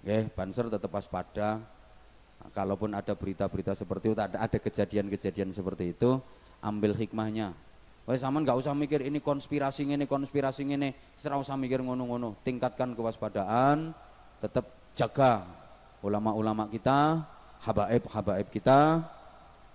[0.00, 1.60] Oke, banser tetap waspada.
[2.56, 6.16] Kalaupun ada berita-berita seperti itu, ada ada kejadian-kejadian seperti itu,
[6.64, 7.52] ambil hikmahnya.
[8.08, 12.40] Wah, sama nggak usah mikir ini konspirasi ini konspirasi ini, serah usah mikir ngono-ngono.
[12.40, 13.92] Tingkatkan kewaspadaan,
[14.40, 15.44] tetap jaga
[16.00, 17.20] ulama-ulama kita,
[17.60, 19.04] habaib-habaib kita,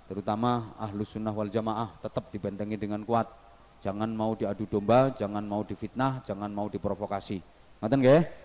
[0.10, 3.30] terutama ahlus sunnah wal jamaah tetap dibentengi dengan kuat.
[3.86, 7.38] Jangan mau diadu domba, jangan mau difitnah, jangan mau diprovokasi.
[7.78, 8.45] Ngoten nggih?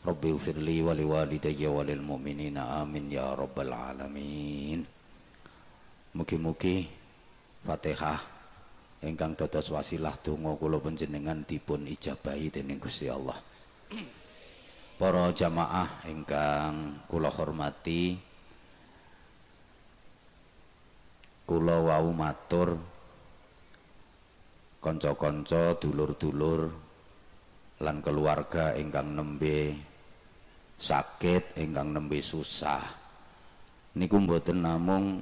[0.00, 4.80] Rabbi ufirli wa liwalidayya wa lil mu'minina amin ya rabbal alamin.
[6.16, 6.88] Mugi-mugi
[7.60, 8.16] Fatihah
[9.04, 13.36] ingkang dados wasilah donga kula panjenengan dipun ijabahi dening Gusti Allah.
[14.96, 18.16] Para jamaah ingkang kula hormati
[21.44, 22.80] kula wau matur
[24.80, 26.72] kanca-kanca dulur-dulur
[27.84, 29.89] lan keluarga ingkang nembe
[30.80, 32.80] sakit ingkang nembe susah.
[34.00, 35.20] Niku mboten namung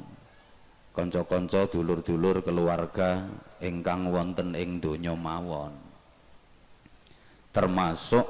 [0.95, 3.27] kanca-kanca dulur-dulur keluarga
[3.59, 5.75] ingkang wonten ing donya mawon.
[7.51, 8.27] Termasuk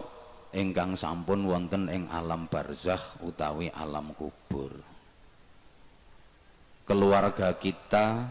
[0.57, 4.73] ingkang sampun wonten ing alam barzakh utawi alam kubur.
[6.89, 8.25] Keluarga kita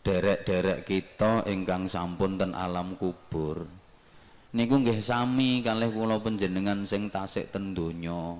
[0.00, 3.81] derek-derek kita ingkang sampun ten alam kubur
[4.52, 8.36] niku nggih sami kalih kula panjenengan sing tasik ten donya.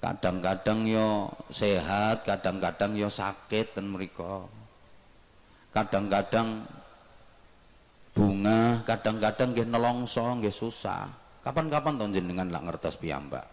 [0.00, 4.44] Kadang-kadang yo sehat kadang-kadang yo sakit dan mereka
[5.72, 6.68] kadang-kadang
[8.12, 11.08] bunga kadang-kadang nggih nelongso nggih susah.
[11.44, 13.44] Kapan-kapan tahun jenengan lah ngertos piyambak?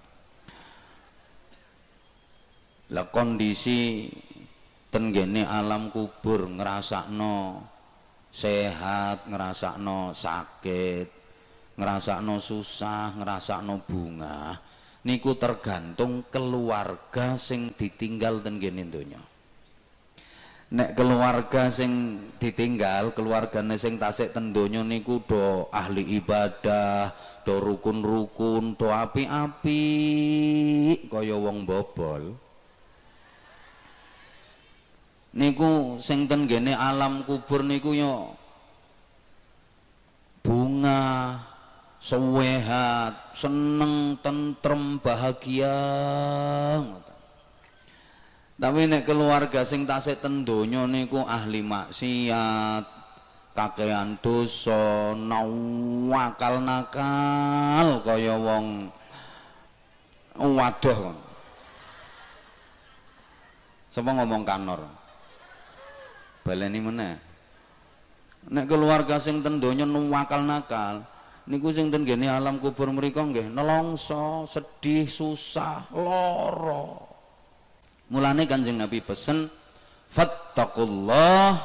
[2.91, 4.07] Lah kondisi
[4.91, 7.63] tenggene alam kubur ngerasakno
[8.31, 11.20] sehat ngerasakno sakit
[11.79, 14.57] ngerasakno susah ngerasakno bunga
[15.01, 18.85] niku tergantung keluarga sing ditinggal ten kene
[20.71, 27.11] nek keluarga sing ditinggal keluargane sing tasik ten donya niku do ahli ibadah
[27.43, 29.83] do rukun-rukun do api-api
[31.11, 32.39] kaya wong bobol.
[35.31, 38.31] Niku sing ten alam kubur niku yo
[40.39, 41.35] bunga
[42.01, 45.77] sehat, seneng, tentrem, bahagia.
[48.57, 52.85] Tapi nek keluarga sing tasik ten donya niku ahli maksiat,
[53.57, 58.89] kakean dosa, nawakal nakal kaya wong
[60.37, 61.13] waduh.
[63.89, 64.81] Sapa ngomong kanor?
[66.45, 67.17] Baleni meneh.
[68.45, 71.01] Nek keluarga sing ten donya nuwakal nakal,
[71.51, 76.95] niku sing ten gene alam kubur mriku nggih nelongso, sedih, susah, lara.
[78.07, 79.51] Mulane Kanjeng Nabi pesen
[80.07, 81.59] fattaqullah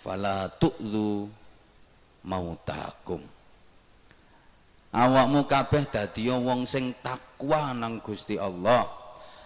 [0.00, 1.28] fala tu'lu
[2.24, 3.20] mautakum.
[4.96, 8.88] Awakmu kabeh dadi wong sing takwa nang Gusti Allah.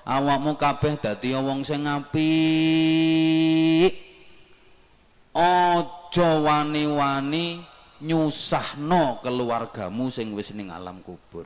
[0.07, 3.99] Awakmu kabeh dadi wong sing apik.
[5.35, 7.70] Aja wani-wani
[8.01, 11.45] nyusahno keluargamu sing wis ning alam kubur.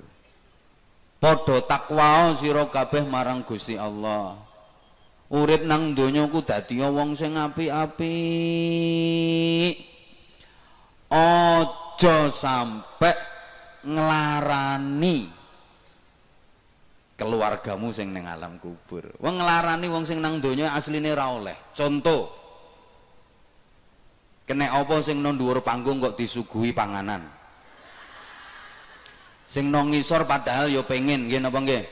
[1.19, 4.37] Padha takwa sira kabeh marang Gusti Allah.
[5.33, 8.05] Urip nang donya ku dadi wong sing apik-apik.
[11.09, 13.15] Aja sampe
[13.89, 15.33] nglarani
[17.17, 19.09] keluargamu sing ning alam kubur.
[19.19, 21.57] Wong nglarani wong sing nang donya asline ra oleh.
[21.73, 22.44] Contoh
[24.45, 27.25] Kena apa sing nang dhuwur panggung kok disuguhi panganan?
[29.49, 31.85] Sing nang ngisor padahal ya pengen, nggih napa nggih?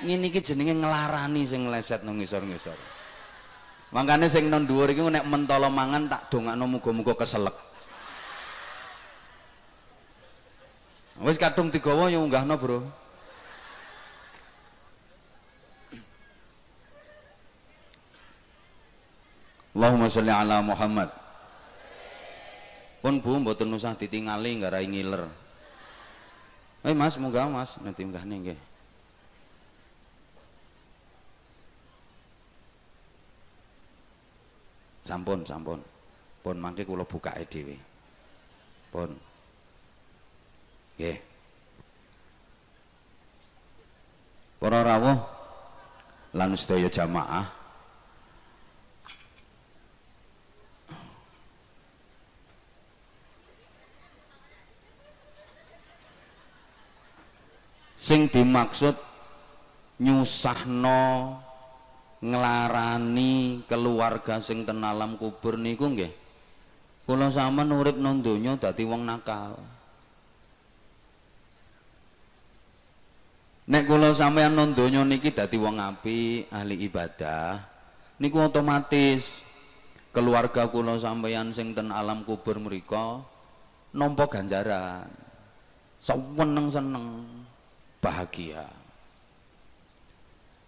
[0.00, 2.76] Ngene iki jenenge nglarani sing leset nang ngisor-ngisor.
[3.92, 7.56] Mangkane sing nang dhuwur iki nek mentolo mangan tak dongakno muga-muga keselek.
[11.20, 12.80] Wis kadung digawa ya unggahno, Bro.
[19.70, 21.10] Allahumma sholli ala Muhammad.
[23.00, 25.24] Pun Bu mboten usah ditingali nggarai ngiler.
[26.84, 28.60] Eh Mas, munggah Mas, nanti munggahne nggih.
[35.06, 35.80] Sampun, sampun.
[36.40, 37.76] Pun mangke kula bukake dhewe.
[38.90, 39.10] Pun.
[40.98, 41.18] Nggih.
[44.60, 45.16] Para rawuh
[46.36, 47.59] lan sedaya jamaah
[58.00, 58.96] sing dimaksud
[60.00, 61.36] nyusahno
[62.24, 66.08] nglarani keluarga sing ten alam kubur niku nggih.
[67.04, 69.60] Kula sampean urip nang donya dadi wong nakal.
[73.68, 77.60] Nek kula sampean nang donya niki dadi wong apik ahli ibadah
[78.16, 79.44] niku otomatis
[80.16, 83.20] keluarga kula sampeyan sing ten alam kubur mriku
[83.92, 85.04] nampa ganjaran.
[86.00, 87.39] Seneng-seneng
[88.00, 88.64] bahagia.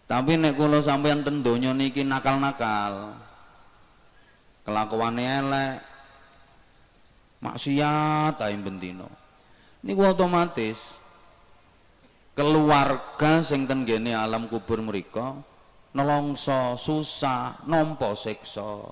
[0.07, 3.17] Tapi nek kula sampeyan ten donya niki nakal-nakal
[4.63, 5.75] kelakuane elek
[7.43, 9.11] maksiat ae bentino
[9.83, 10.95] niku otomatis
[12.39, 15.35] keluarga sing ten gene alam kubur mereka
[15.93, 18.85] nelongso susah nampa siksa.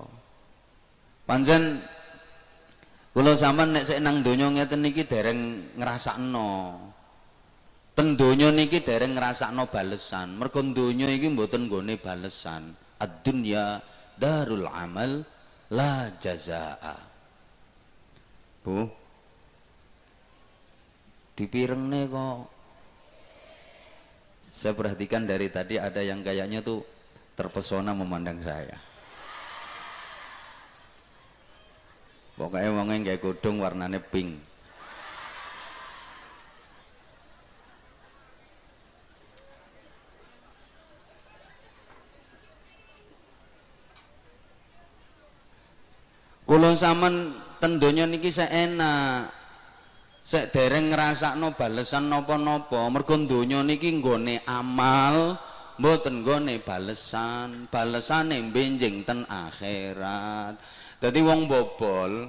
[1.28, 1.84] Pancen
[3.12, 6.89] kula sampean nek sik nang donya ngeten niki dereng ngrasakno
[8.00, 10.32] Teng donya niki dereng ngrasakno balesan.
[10.40, 12.72] Mergo donya iki mboten nggone balesan.
[12.96, 13.76] Ad-dunya
[14.16, 15.20] darul amal
[15.68, 16.96] la jazaa.
[18.64, 18.88] Bu.
[21.36, 22.48] Dipirengne kok.
[24.48, 26.80] Saya perhatikan dari tadi ada yang kayaknya tuh
[27.36, 28.80] terpesona memandang saya.
[32.32, 34.49] Pokoknya wongnya kayak godong warnanya pink.
[46.50, 47.30] Kula sampean
[47.62, 49.30] ten donya niki sek enak.
[50.26, 52.90] Sek dereng ngrasakno balesan napa-napa.
[52.90, 55.38] Mergo niki nggone amal,
[55.78, 57.70] mboten nggone balesan.
[57.70, 60.58] Balesane benjing ten akhirat.
[60.98, 62.26] Dadi wong bobol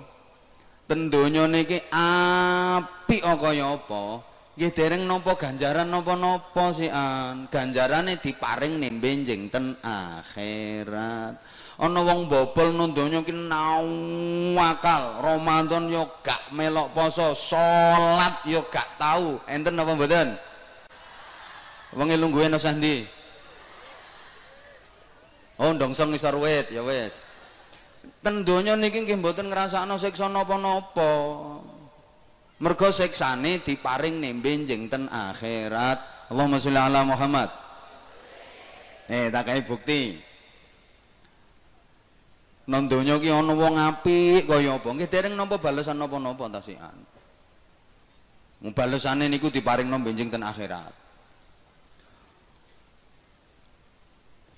[0.86, 4.22] ten donya niki apik kaya apa?
[4.54, 7.50] Nggih dereng nampa ganjaran napa-napa sian.
[7.50, 11.42] Ganjarane diparing ning benjing ten akhirat
[11.80, 19.00] ana wong bobol nang donya ki nawakal Ramadan yo gak melok poso salat yo gak
[19.00, 19.40] tau.
[19.48, 20.36] Enten apa mboten?
[21.96, 23.04] Wong lungguhe nang sandi
[25.62, 27.22] oh ndongsong ngisor wit ya wis.
[28.26, 31.12] Ten donya niki nggih mboten ngrasakno siksa napa-napa.
[32.62, 36.30] Mergo siksane diparing nembe njeng ten akhirat.
[36.34, 37.50] Allahumma sholli ala Muhammad.
[39.06, 40.31] Eh tak bukti
[42.72, 44.88] nang donya ki ana wong apik kaya apa?
[44.88, 46.96] Nggih dereng nampa balesan napa-napa ta sian
[48.70, 50.94] balesane niku diparingno benjing ten akhirat.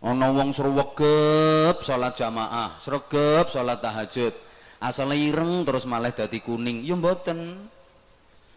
[0.04, 4.36] Ana wong sruwegep salat jamaah sregep salat tahajud.
[4.83, 6.83] Asal ireng terus malah dadi kuning.
[6.83, 7.71] Ya mboten.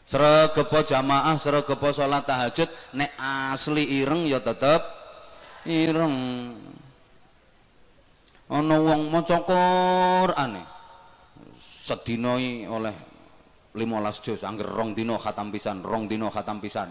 [0.02, 2.66] Sregepo jamaah sregepo salat tahajud
[2.98, 3.14] nek
[3.54, 4.82] asli ireng ya tetep
[5.66, 6.14] ireng
[8.46, 10.62] ana wong maca Quran
[11.60, 12.38] sedina
[12.70, 12.94] oleh
[13.76, 16.88] 15 juz angger rong dina khatam pisan rong dina khatam pisan.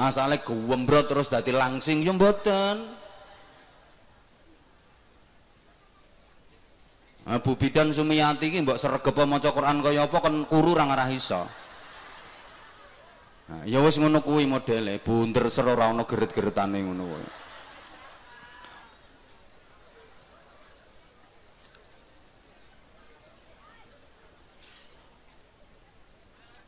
[0.00, 3.00] Asale guwembrot terus dadi langsing ya mboten.
[7.30, 11.46] Bidan Sumiyati iki mbok sregep maca Quran kaya apa kan kuru ra ngarah iso
[13.50, 17.26] Nah, ya wis ngono kuwi modele, bunder ser ora ana geret-geretane ngono kuwi.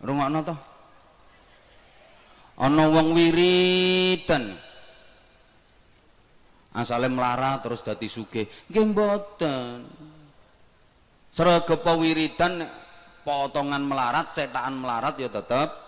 [0.02, 0.56] Rungokno to.
[2.58, 4.50] Ana wong wiridan.
[6.74, 8.50] Asale melarat terus dadi sugih.
[8.66, 9.86] Nggih mboten.
[11.30, 12.66] Sregep wiridan
[13.22, 15.81] potongan melarat, cetakan melarat ya tetep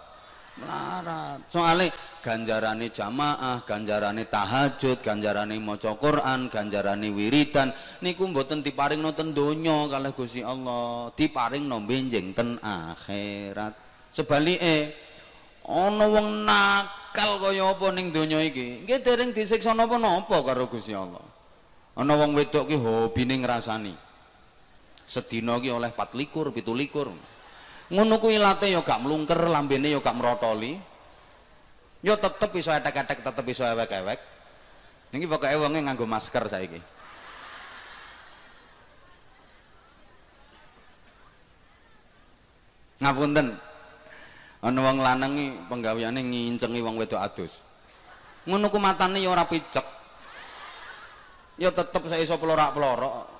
[0.58, 1.38] melarat.
[1.50, 1.90] Soalnya
[2.23, 10.12] ganjarane jamaah ganjarane tahajud ganjarane maca Quran ganjarane wiridan niku mboten diparing ten donya kalih
[10.14, 13.75] Gusti Allah diparing no benjing ten akhirat.
[14.14, 14.94] Sebalike
[15.66, 18.87] ana wong nakal kaya apa ning donya iki?
[18.87, 21.25] Nggih dereng disiksa napa-napa karo Gusti Allah.
[21.99, 23.94] Ana wong wedok ki hobine ngrasani.
[25.04, 27.12] Sedina ki oleh 4 likur 7 likur
[27.93, 30.79] ngono kuwi late ya gak mlungker lambene ya gak merotoli
[32.00, 34.35] ya tetep iso etek-etek tetep iso ewek-ewek
[35.14, 36.83] Niki pokoke wonge nganggo masker saiki.
[42.99, 43.55] Ngapunten.
[44.59, 47.62] Ana wong lanang iki penggaweane ngincengi wong wedok adus.
[48.50, 49.87] Ngono ku matane ya ora picek.
[51.62, 53.34] Ya tetep iso pelorak-pelorok.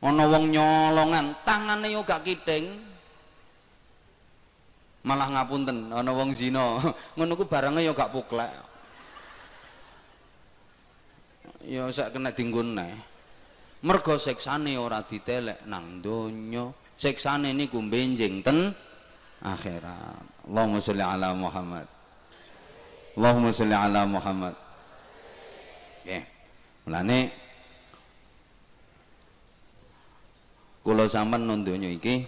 [0.00, 2.72] Ana wong nyolongan, tangane yo gak kiting.
[5.04, 6.80] Malah ngapunten, ana wong zina.
[7.16, 8.52] Ngono ku barenge ya gak puklek.
[11.68, 12.92] Ya sak kena dinggon neh.
[13.84, 16.68] Mergo seksane ora ditelek nang donya.
[17.00, 18.76] siksane niku benjing ten
[19.40, 20.20] akhirat.
[20.44, 21.88] Allahumma sholli ala Muhammad.
[23.16, 24.54] Allahumma sholli ala Muhammad.
[26.04, 26.24] Nggih.
[26.84, 27.18] Mulane
[30.80, 32.24] kula sampean nang donya iki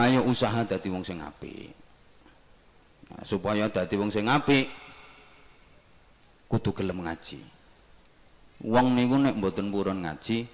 [0.00, 1.72] ayo usaha dadi wong sing apik.
[3.10, 4.68] Nah, supaya dadi wong sing apik
[6.50, 7.40] kudu gelem ngaji.
[8.60, 10.44] Wong niku nek mboten purun ngaji,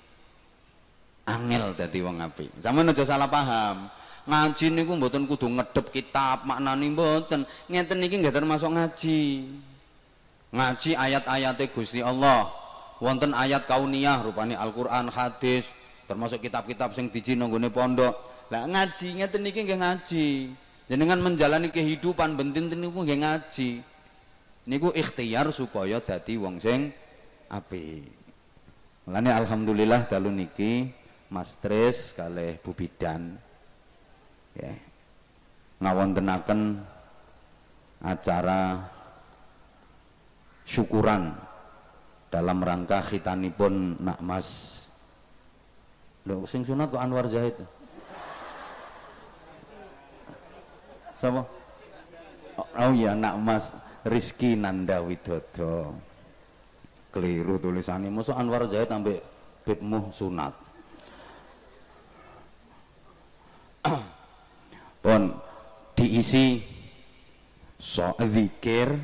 [1.27, 2.51] angel dadi wong apik.
[2.63, 3.91] Sampeyan aja salah paham.
[4.27, 7.47] Ngaji niku mboten kudu ngedep kitab, maknane mboten.
[7.67, 9.21] Ngeten iki nggih termasuk ngaji.
[10.55, 12.51] Ngaji ayat-ayate Gusti Allah.
[13.03, 15.69] Wonten ayat kauniyah rupane Al-Qur'an, hadis,
[16.07, 18.15] termasuk kitab-kitab sing diji nanggone pondok.
[18.51, 20.27] Lah ngaji ngeten iki nggih ngaji.
[20.87, 23.71] Jenengan menjalani kehidupan bentin niku nggih ngaji.
[24.67, 26.91] Niku ikhtiar supaya dadi wong sing
[27.51, 28.07] apik.
[29.07, 30.91] Mulane alhamdulillah dalu niki
[31.31, 33.39] Mas Tris kalih Bu Bidan
[34.57, 34.73] ya
[35.79, 36.81] ngawontenaken
[38.01, 38.83] acara
[40.65, 41.37] syukuran
[42.33, 44.76] dalam rangka khitanipun nak Mas
[46.27, 47.55] lho sing sunat kok Anwar Zahid?
[51.17, 51.47] Sapa?
[52.59, 53.71] Oh, oh iya nak Mas
[54.05, 55.97] Rizky Nanda Widodo
[57.15, 59.23] keliru tulisannya musuh Anwar Zahid sampai
[59.65, 60.53] bibmu sunat.
[65.07, 65.23] Pun
[65.95, 66.61] diisi
[67.79, 68.99] so zikir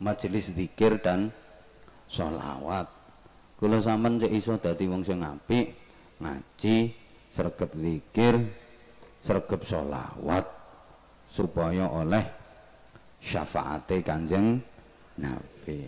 [0.00, 1.30] majelis zikir dan
[2.08, 2.93] sholawat
[3.60, 5.74] kalau sampean cek iso dadi wong sing apik
[6.20, 6.76] ngaji
[7.30, 8.34] sregep zikir
[9.22, 10.46] sregep sholawat
[11.30, 12.24] supaya oleh
[13.18, 14.60] syafaate kanjeng
[15.18, 15.80] Nabi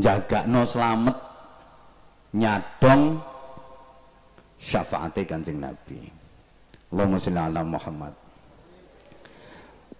[0.00, 1.16] jaga no selamat
[2.36, 3.20] nyadong
[4.60, 6.00] syafaate Kanjeng Nabi.
[6.92, 8.14] Allahumma sholli ala Muhammad.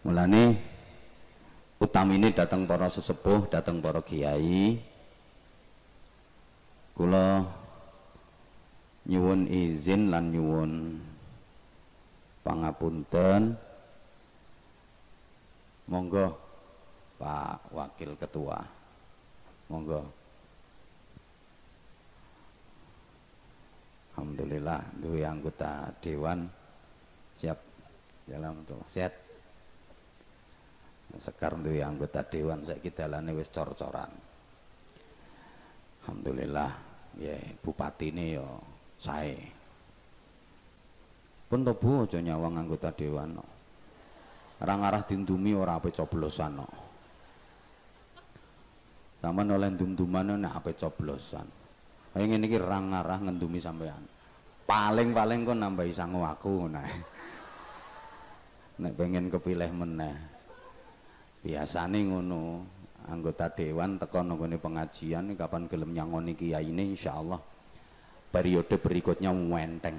[0.06, 0.42] Mulane
[2.16, 4.80] ini datang para sesepuh, datang para kiai.
[6.97, 7.45] Kula
[9.04, 10.73] nyuwun izin lan nyuwun
[12.40, 13.61] pangapunten.
[15.87, 16.35] Monggo
[17.21, 18.59] Pak Wakil Ketua.
[19.68, 20.02] Monggo.
[24.16, 26.49] Alhamdulillah dua anggota dewan
[27.37, 27.61] siap
[28.25, 29.25] dalam tuh sehat
[31.19, 34.11] sekar dua anggota dewan saya kita lani wis cor-coran
[36.05, 36.71] Alhamdulillah
[37.19, 38.47] ya bupati ini yo
[39.01, 39.37] saya
[41.47, 43.47] pun tobu aja nyawang anggota dewan no.
[44.63, 46.69] arah dindumi ora apa coblosan no.
[49.21, 51.67] sama oleh dum-duman nek apa coblosan
[52.17, 54.01] Kayak ngene iki rang ngarah ngendumi sampean.
[54.65, 56.89] Paling-paling kok nambahi sangu aku nah.
[58.81, 60.17] Nek pengen kepilih meneh.
[61.47, 62.67] Biasane ngono.
[63.07, 67.38] Anggota dewan teko nggone pengajian kapan gelem nyangoni kiai ini insyaallah
[68.35, 69.95] periode berikutnya wenteng.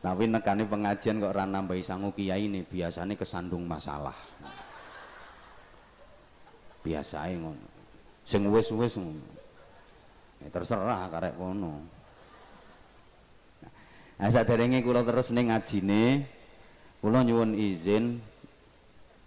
[0.00, 4.16] Tapi nekani pengajian kok ora nambahi sangu kiai ini biasanya kesandung masalah.
[6.80, 7.68] Biasanya ngono.
[8.24, 9.34] Sing wis-wis ngono
[10.44, 11.74] ya, terserah karek kono
[14.14, 16.22] nah saderenge kula terus ning ngajine
[17.02, 18.22] kula nyuwun izin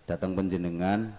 [0.07, 1.11] datang penjenengan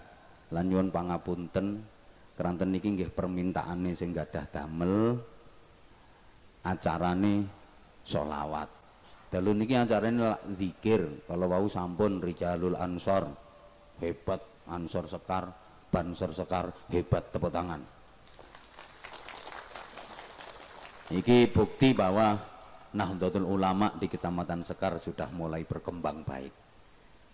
[0.49, 1.85] lan nyuwun pangapunten.
[2.33, 5.19] Keranten niki nggih permintaane sing gadah damel
[6.63, 7.43] acarane
[7.99, 8.71] solawat
[9.29, 11.05] dalu niki acarane zikir.
[11.29, 13.29] Kalau wau sampun rijalul ansor.
[13.99, 14.39] Hebat
[14.71, 15.51] ansor sekar
[15.93, 16.71] bansor sekar.
[16.89, 17.81] Hebat tepuk tangan.
[21.09, 22.37] Iki bukti bahwa
[22.93, 26.68] Nahdlatul Ulama di Kecamatan Sekar sudah mulai berkembang baik.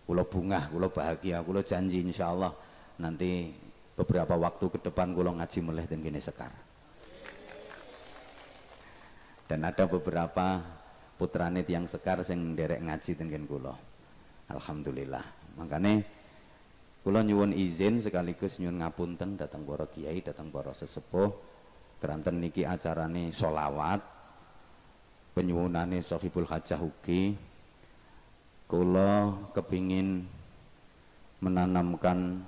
[0.06, 2.54] Kulo bunga, kulo bahagia, kulo janji insya Allah
[3.02, 3.50] nanti
[3.98, 6.54] beberapa waktu ke depan kulo ngaji mulai dan gini Sekar.
[9.50, 10.62] Dan ada beberapa
[11.18, 13.76] putrane yang Sekar sing derek ngaji dengan kulo.
[14.50, 15.26] alhamdulillah
[15.58, 16.06] makanya
[17.02, 21.30] kula nyuwun izin sekaligus nyuwun ngapunten datang para kiai datang para sesepuh
[22.02, 24.02] keranten niki acarane solawat
[25.34, 27.34] penyuwunane sahibul hajah ugi
[28.66, 30.26] kula kepingin
[31.40, 32.42] menanamkan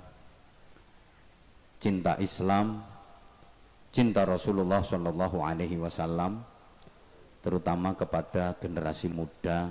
[1.78, 2.82] cinta Islam
[3.94, 6.42] cinta Rasulullah Shallallahu Alaihi Wasallam
[7.38, 9.70] terutama kepada generasi muda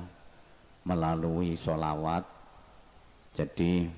[0.87, 2.23] melalui solawat
[3.35, 3.91] jadi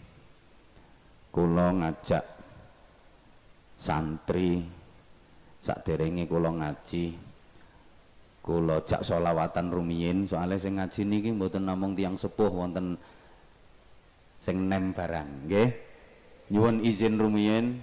[1.30, 2.26] kulo ngajak
[3.78, 4.66] santri
[5.62, 7.29] sakderenge kulo ngaji
[8.50, 12.98] kulo jak solawatan rumiyin soalnya sing ngaji niki mboten namung tiang sepuh wonten
[14.42, 15.70] sing nem barang nggih.
[16.50, 17.78] Nyuwun izin rumiyin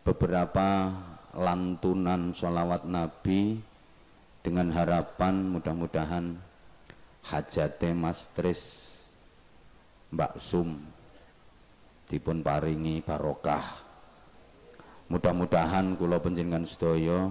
[0.00, 0.88] beberapa
[1.36, 3.60] lantunan sholawat Nabi
[4.40, 6.40] dengan harapan mudah-mudahan
[7.28, 8.88] hajate Mas Tris
[10.08, 10.80] Mbak Sum
[12.08, 13.84] dipun paringi barokah.
[15.12, 17.28] Mudah-mudahan kula panjenengan sedaya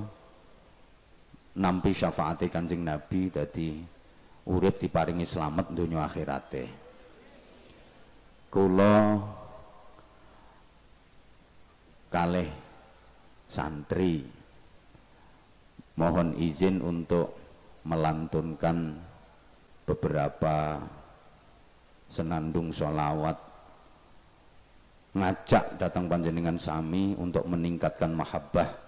[1.57, 3.75] nampi syafaate Kanjeng Nabi dadi
[4.47, 6.63] urip diparingi selamat donya akhirate.
[8.51, 9.19] Kula
[12.11, 12.49] kalih
[13.47, 14.23] santri.
[15.95, 17.35] Mohon izin untuk
[17.85, 18.95] melantunkan
[19.85, 20.79] beberapa
[22.07, 23.37] senandung sholawat.
[25.11, 28.80] Ngajak datang panjenengan sami untuk meningkatkan mahabbah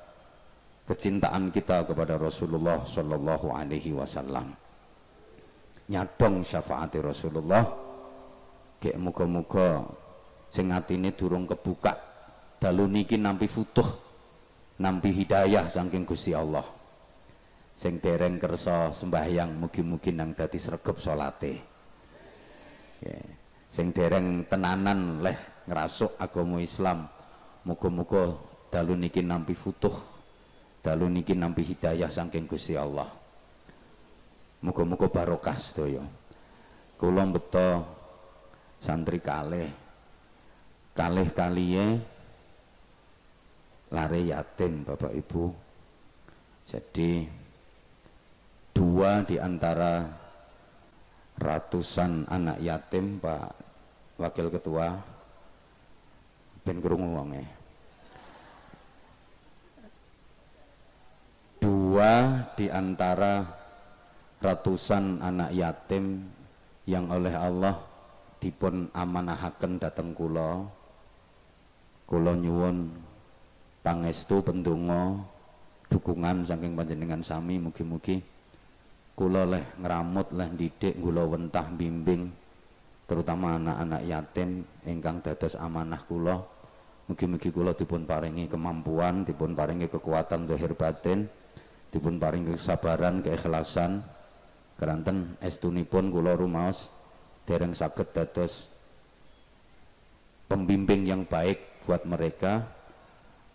[0.83, 4.51] kecintaan kita kepada Rasulullah Shallallahu Alaihi Wasallam.
[5.89, 7.63] Nyadong syafaati Rasulullah
[8.79, 9.83] kayak muka-muka
[10.47, 11.95] sing atine durung kebuka.
[12.59, 13.87] Dalu niki nampi futuh
[14.79, 16.63] nampi hidayah saking Gusti Allah.
[17.73, 21.53] Sing dereng kersa sembahyang mugi-mugi nang dadi sregep salate.
[23.03, 23.43] Yeah.
[23.73, 27.09] sing dereng tenanan leh ngerasuk agama Islam
[27.65, 28.37] muga-muga
[28.69, 30.12] dalu niki nampi futuh
[30.83, 33.07] dalu niki nampi hidayah saking Gusti Allah.
[34.59, 36.03] Muga-muga barokah sedaya.
[36.99, 37.87] Kula beto
[38.83, 39.71] santri kalih.
[40.93, 41.85] Kalih kaliye
[43.95, 45.43] lare yatim Bapak Ibu.
[46.67, 47.27] Jadi
[48.75, 50.03] dua di antara
[51.39, 53.51] ratusan anak yatim Pak
[54.21, 54.93] Wakil Ketua
[56.63, 57.62] ben krungu wonge
[61.93, 63.45] dua di antara
[64.41, 66.25] ratusan anak yatim
[66.89, 67.85] yang oleh Allah
[68.41, 70.65] dipun amanahaken dateng kula.
[72.09, 72.89] Kula nyuwun
[73.85, 75.21] pangestu pendungo
[75.85, 77.61] dukungan saking panjenengan sami.
[77.61, 78.25] Mugi-mugi
[79.13, 82.25] kula leh ngramut leh didik kula wentah bimbing
[83.05, 86.41] terutama anak-anak yatim ingkang dados amanah kula.
[87.05, 91.42] Mugi-mugi kula dipun paringi kemampuan dipun paringi kekuatan zahir batin
[91.93, 94.01] dipun paringi kesabaran keikhlasan.
[94.73, 96.89] Keranten estunipun kula rumaos
[97.45, 98.73] dereng saged dados
[100.49, 102.65] pembimbing yang baik buat mereka.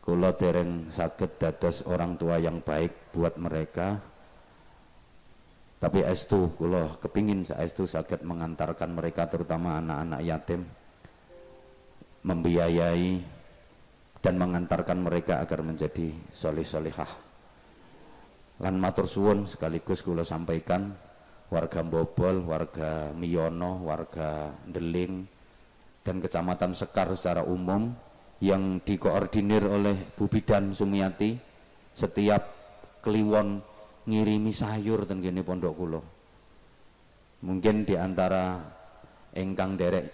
[0.01, 4.01] Kula dereng sakit dados orang tua yang baik buat mereka.
[5.79, 10.65] Tapi estu kula kepingin estu sakit mengantarkan mereka terutama anak-anak yatim
[12.25, 13.21] membiayai
[14.19, 17.28] dan mengantarkan mereka agar menjadi solih solihah
[18.59, 20.91] lan matur suwun sekaligus kula sampaikan
[21.49, 25.25] warga Bobol, warga Miyono, warga Deling
[26.05, 27.95] dan kecamatan Sekar secara umum
[28.43, 31.35] yang dikoordinir oleh Bu Bidan Sumiati
[31.95, 32.43] setiap
[33.03, 33.63] kliwon
[34.07, 36.01] ngirimi sayur gini pondok kulo
[37.43, 38.59] mungkin di antara
[39.35, 40.07] engkang derek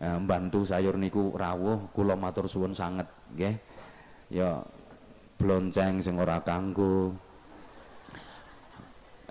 [0.00, 3.56] eh, bantu sayur niku rawuh kulo matur suwun sangat nggih.
[4.32, 4.64] Ya
[5.36, 7.12] blonceng sing ora kanggo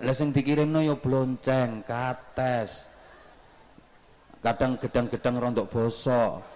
[0.02, 2.90] lah sing dikirimno ya blonceng kates.
[4.42, 6.54] Kadang gedang-gedang rontok bosok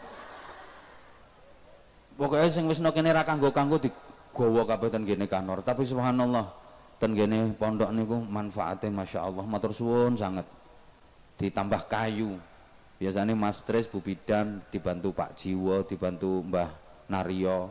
[2.18, 5.62] pokoknya sing wis kene ra kanggo-kanggo digawa kabeh ten kene kanor.
[5.62, 6.50] Tapi subhanallah
[6.98, 10.44] ten kene pondok niku manfaatnya masya Allah matur suwun sangat
[11.38, 12.34] ditambah kayu.
[12.98, 16.66] Biasanya Mas Tris Bu Bidan dibantu Pak Jiwo dibantu Mbah
[17.14, 17.70] Naryo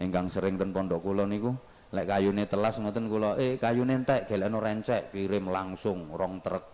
[0.00, 1.52] ingkang sering ten pondok kula niku
[1.88, 6.64] lek kayune telas ngoten kula eh kayune entek gelekno rencek kirim langsung rong truk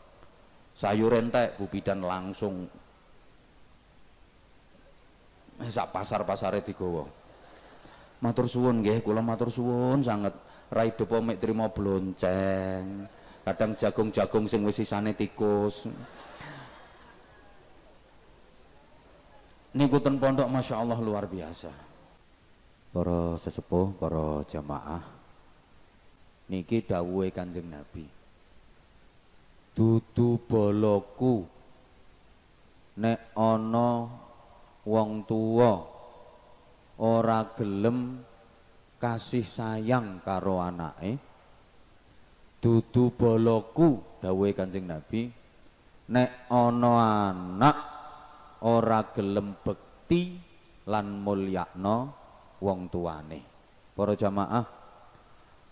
[0.75, 2.67] sayur entek Bu Bidan langsung
[5.55, 7.07] Eh, sak pasar-pasare digawa.
[8.19, 10.35] Matur suwun nggih, kula matur suwun sanget.
[10.67, 13.07] Rai depo mek trimo blonceng.
[13.47, 15.87] Kadang jagung-jagung sing wis sisane tikus.
[19.75, 21.84] niku ten pondok Masya Allah luar biasa
[22.95, 25.03] para sesepuh para jamaah
[26.47, 28.07] niki dawuhe Kanjeng Nabi.
[29.75, 31.43] Dudu boloku
[33.03, 34.07] nek ana
[34.87, 35.83] wong tuwa
[37.03, 38.23] ora gelem
[39.03, 41.19] kasih sayang karo anake
[42.63, 45.27] dudu boloku dawuhe Kanjeng Nabi
[46.15, 46.95] nek ana
[47.35, 47.79] anak
[48.63, 50.39] ora gelem bekti
[50.87, 52.24] lan mulyakno
[52.65, 53.45] wong tuane.
[53.93, 54.65] Para jamaah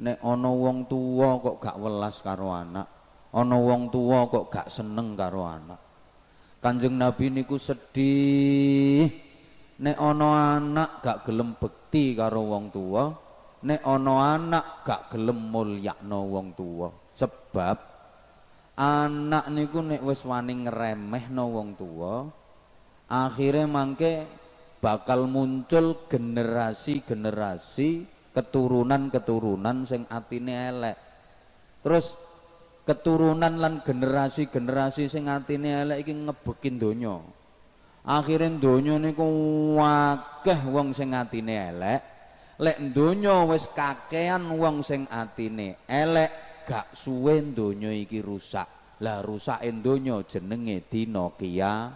[0.00, 2.88] Nek ana wong tua kok gak welas karo anak.
[3.30, 5.78] Ana wong tua kok gak seneng karo anak.
[6.58, 9.06] Kanjeng Nabi niku sedih.
[9.84, 16.20] Nek ana anak gak gelem bekti karo wong tua nek ana anak gak gelem mulyakno
[16.32, 17.76] wong tua sebab
[18.80, 22.24] anak niku nek wis wani ngremehno wong tua
[23.10, 24.30] akhirnya mangke
[24.78, 30.96] bakal muncul generasi-generasi keturunan-keturunan sing atine elek.
[31.82, 32.14] Terus
[32.86, 37.18] keturunan lan generasi-generasi sing atine elek iki ngebekin donya.
[38.00, 39.28] Akhire donya niku
[39.76, 42.00] wakeh wong sing atine elek.
[42.60, 48.68] Lek donya wis kakean wong sing atine elek, gak suwe donya iki rusak.
[49.00, 51.88] Lah rusake donya jenenge dina kia.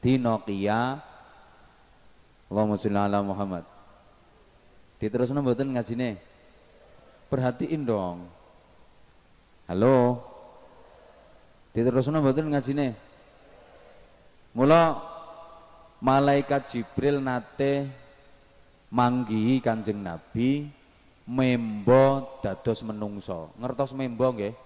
[0.00, 0.96] Dina kia.
[2.50, 3.64] Allahumma sholli ala Muhammad.
[4.98, 6.18] Diterusno mboten ngajine?
[7.30, 8.26] Perhatiin dong.
[9.70, 10.18] Halo.
[11.70, 12.96] Diterusno mboten ngajine?
[14.50, 14.98] Mula
[16.02, 17.86] malaikat Jibril nate
[18.90, 20.66] manggihi Kanjeng Nabi
[21.28, 23.54] membo dados menungso.
[23.54, 24.56] Ngertos membo nggih?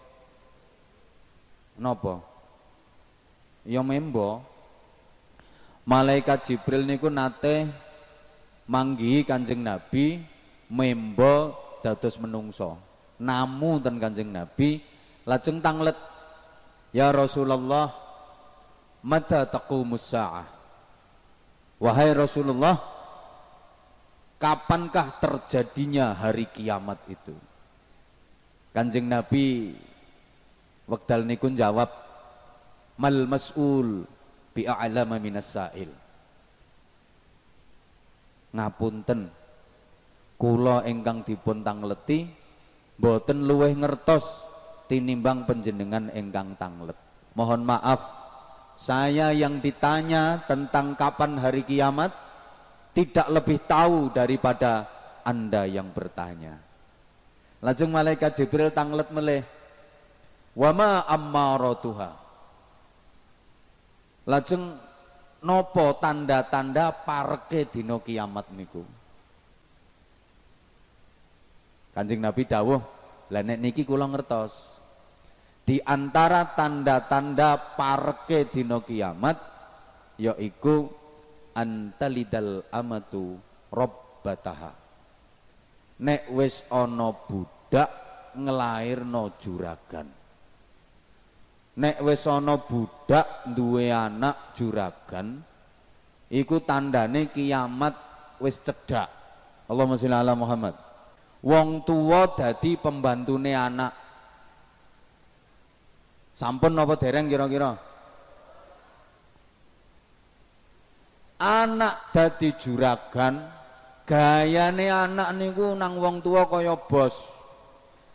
[1.77, 2.25] Napa?
[3.69, 4.54] Ya membo.
[5.85, 7.69] Malaikat Jibril niku nate
[8.65, 10.17] manggi Kanjeng Nabi
[10.73, 11.53] membo
[11.85, 12.81] dados menungso.
[13.21, 14.83] Namu ten Kanjeng Nabi
[15.23, 15.95] lajeng tanglet
[16.95, 17.91] Ya Rasulullah
[19.03, 20.47] mata taqumus saah
[21.79, 22.79] Wahai Rasulullah
[24.39, 27.35] kapankah terjadinya hari kiamat itu
[28.75, 29.75] Kanjeng Nabi
[30.91, 31.91] wekdal nikun jawab
[32.99, 34.07] mal mas'ul
[34.55, 35.91] bi a'lama minas sa'il.
[38.55, 39.43] Ngapunten.
[40.35, 42.27] Kula ingkang dipun tangleti
[42.99, 44.47] boten luweh ngertos
[44.91, 46.99] tinimbang penjenengan ingkang tanglet.
[47.39, 48.03] Mohon maaf
[48.75, 52.11] saya yang ditanya tentang kapan hari kiamat
[52.95, 54.87] tidak lebih tahu daripada
[55.23, 56.59] anda yang bertanya.
[57.63, 59.47] Lajeng malaikat Jibril tanglet meleh
[60.55, 62.24] wama ammaratuha
[64.25, 64.77] lajeng
[65.45, 68.83] nopo tanda-tanda parke dino kiamat niku?
[71.95, 72.81] Kanjeng Nabi dawuh
[73.31, 74.53] lah nek niki kula ngertos
[75.65, 79.39] di antara tanda-tanda parke dino kiamat
[80.19, 80.91] yaiku
[81.55, 83.39] antalidal amatu
[83.71, 84.73] robbataha.
[85.95, 87.91] Nek wis ana budak
[88.35, 90.11] nglairno juragan
[91.75, 95.43] nek wis ana budak duwe anak juragan
[96.31, 97.95] iku tandane kiamat
[98.43, 99.11] wis cedhak.
[99.71, 100.75] Allahumma sholli ala Muhammad.
[101.45, 103.93] Wong tua dadi pembantune anak.
[106.35, 107.73] Sampun napa dereng kira-kira?
[111.39, 113.45] Anak dadi juragan
[114.09, 117.33] gayane anak niku nang wong tua kaya bos.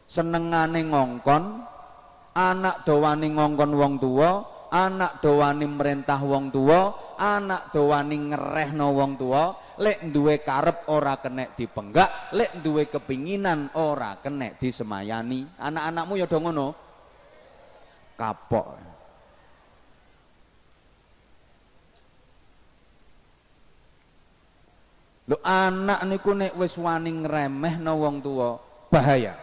[0.10, 1.68] Senengane ngongkon
[2.39, 4.30] anak dowani ngongkon wong tua
[4.71, 6.80] anak dowani merintah wong tua
[7.19, 9.52] anak dowani ngerehno wong tua
[9.84, 16.47] lek duwe karep ora kenek dipenggak lek duwe kepinginan ora kenek disemayani anak-anakmu ya dong
[16.47, 16.67] ngono
[18.15, 18.88] kapok
[25.30, 28.58] Lho anak niku nek wis wani ngremehno wong tua
[28.89, 29.38] bahaya.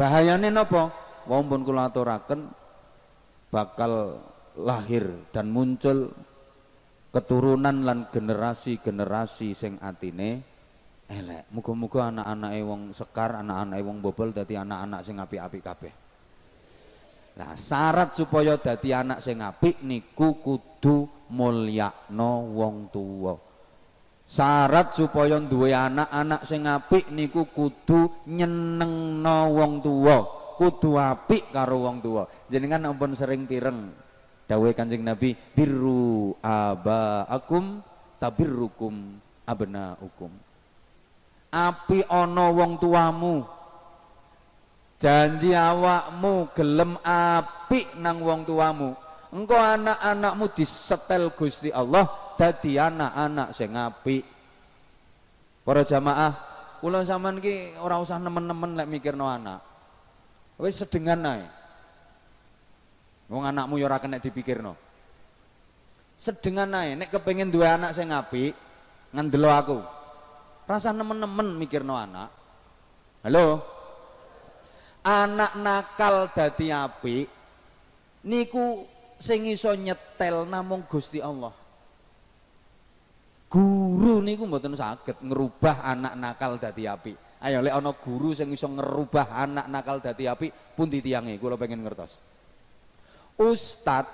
[0.00, 0.88] Bahayane napa?
[1.30, 2.50] Wong pun kula aturaken
[3.54, 4.18] bakal
[4.58, 6.10] lahir dan muncul
[7.14, 10.42] keturunan lan generasi-generasi sing atine
[11.06, 11.46] elek.
[11.54, 15.94] Muga-muga anak-anake wong sekar, anak-anake wong bobol dadi anak-anak sing apik-apik kabeh.
[17.38, 23.34] Nah, syarat supaya dadi anak sing apik niku kudu mulyakno wong tuwa.
[24.30, 32.04] Syarat supaya duwe anak-anak sing apik niku kudu nyenengno wong tuwa kudu apik karo wong
[32.04, 33.88] tua jenengan ampun sering pireng?
[34.44, 37.80] Dawuh Kanjeng Nabi birru abaakum
[38.20, 39.16] tabirrukum
[39.48, 40.28] abnaukum.
[41.48, 43.46] Api ana wong tuamu.
[45.00, 48.92] Janji awakmu gelem apik nang wong tuamu.
[49.32, 52.04] Engkau anak-anakmu disetel Gusti Allah
[52.36, 54.26] dadi anak-anak sing apik.
[55.62, 56.34] Para jamaah
[56.82, 59.69] kula sampean ki ora usah nemen-nemen lek mikirno anak
[60.60, 61.44] wis sedengan ae
[63.32, 64.76] wong anakmu ya ora kena dipikirno
[66.20, 68.52] sedengan ae nek kepengin duwe anak sing apik
[69.16, 69.80] ngandelo aku
[70.70, 72.30] Rasa nemen-nemen mikirno anak.
[73.26, 73.58] Halo?
[75.02, 77.26] Anak nakal dadi apik
[78.22, 78.86] niku
[79.18, 81.50] sing iso nyetel namung Gusti Allah.
[83.50, 87.18] Guru niku mboten saged ngerubah anak nakal dadi apik.
[87.40, 91.80] Ayo lek ana guru sing iso ngerubah anak nakal dadi apik, pundi tiyange kula pengen
[91.80, 92.20] ngertos.
[93.40, 94.04] Ustad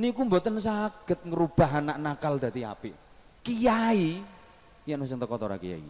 [0.00, 2.96] niku mboten saged ngerubah anak nakal dadi apik.
[3.44, 4.24] Kiai
[4.86, 5.82] yen wis entek ora kiai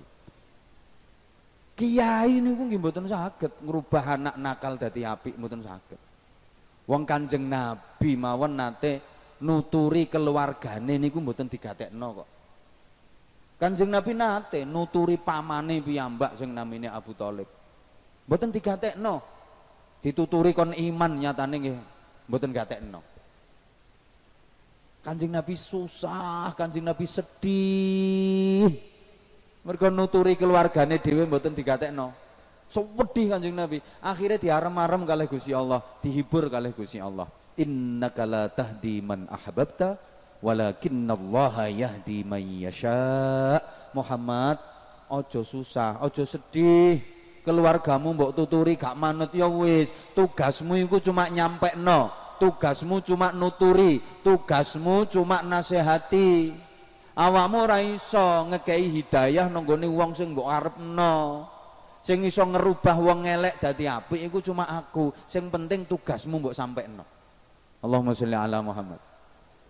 [1.72, 6.00] kiai niku nggih mboten saged ngrubah anak nakal dadi apik mboten saged
[6.84, 9.00] wong kanjeng nabi mawon nate
[9.40, 12.28] nuturi keluargane niku mboten digatekno kok
[13.62, 17.46] Kanjeng Nabi nate nuturi pamane piyambak sing namine Abu Thalib.
[18.26, 19.22] Mboten digatekno.
[20.02, 21.76] Dituturi kon iman nyatane nggih
[22.26, 22.98] mboten gatekno.
[25.06, 28.66] Kanjeng Nabi susah, Kanjeng Nabi sedih.
[29.62, 32.10] Mergo nuturi keluargane dhewe mboten digatekno.
[32.66, 33.78] Sewedih Kanjeng Nabi.
[34.02, 37.30] Akhirnya diarem-arem kalih Gusti Allah, dihibur kalih Gusti Allah.
[37.54, 40.11] Innaka la tahdi man ahbabta
[40.42, 43.62] walakinallaha yahdi man yasha.
[43.94, 44.58] Muhammad,
[45.08, 46.98] ojo susah, ojo sedih.
[47.42, 49.30] Keluargamu mbok tuturi gak manut.
[49.34, 56.50] Ya wis, tugasmu iku cuma nyampe no tugasmu cuma nuturi tugasmu cuma nasihati.
[57.14, 61.46] Awakmu ora iso ngekei hidayah nanggone wong sing mbok arepno.
[62.02, 65.14] Sing iso ngerubah wong elek dadi apik iku cuma aku.
[65.30, 67.04] Sing penting tugasmu mbok sampekno.
[67.82, 68.98] Allahumma sholli ala Muhammad.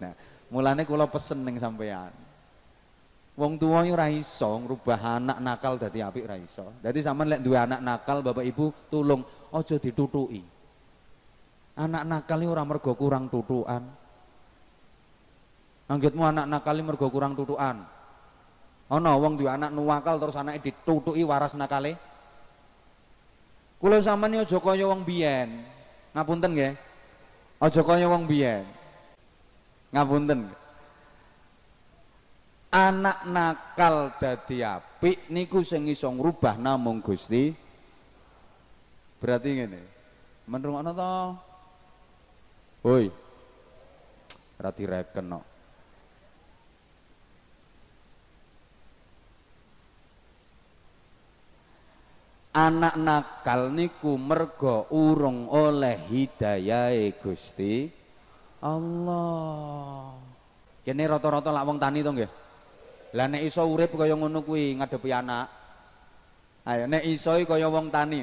[0.01, 0.13] Nah
[0.53, 2.13] mulane kula pesen ning sampean
[3.33, 7.57] wong tua ora iso ngrubah anak nakal dadi apik ora iso dadi sampean lek duwe
[7.57, 10.53] anak nakal bapak ibu tulung aja ditutuki
[11.73, 13.81] Anak nakal ini orang mergo kurang tutukan.
[15.89, 17.81] Anggitmu anak nakal ini mergo kurang tutukan.
[18.93, 21.97] Ana wong duwe anak nuwakal terus anake ditutuki waras nakale.
[23.81, 25.65] Kula sampeyan aja kaya wong biyen.
[26.13, 26.73] Ngapunten nggih.
[27.57, 28.69] Aja kaya wong biyen.
[29.93, 30.49] Ngapunten.
[32.73, 37.53] Anak nakal dadi apik niku sing iso ngrubah namung Gusti.
[39.21, 39.83] Berarti ngene.
[40.49, 41.13] Menrungokno to?
[42.89, 43.07] Woi.
[44.57, 45.41] Ora direken no.
[52.57, 58.02] Anak nakal niku mergo urung oleh hidayahe Gusti
[58.63, 60.17] Allah.
[60.87, 62.31] Kene rata-rata lak wong tani to nggih.
[63.13, 65.47] Lah nek iso urip kaya ngono kuwi ngadepi anak.
[66.65, 68.23] Ayo nek iso kaya wong tani,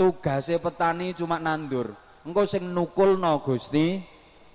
[0.00, 1.92] tugase petani cuma nandur
[2.24, 4.00] engkau sing nukulno Gusti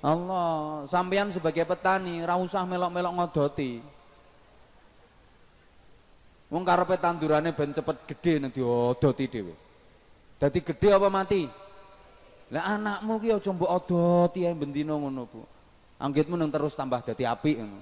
[0.02, 3.78] Allah sampean sebagai petani ra usah melok-melok ngodoti
[6.50, 9.54] wong karepe tandurane ben cepet gede nek diodoti dhewe
[10.42, 11.46] dadi gede apa mati
[12.54, 15.42] lah anakmu ki aja mbok odoti ae bendina ngono Bu
[15.98, 17.82] anggitmu nang terus tambah dadi apik ngono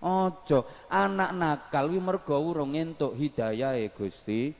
[0.00, 0.58] aja
[0.90, 4.50] anak nakal kuwi mergo urung entuk hidayahe Gusti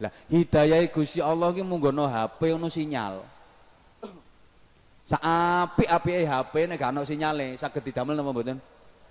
[0.00, 3.20] lah hidayahe Gusti Allah ki munggono HP ono sinyal
[5.10, 8.62] Saapik-apike HP nek gak ono sinyale saged didamel napa mboten?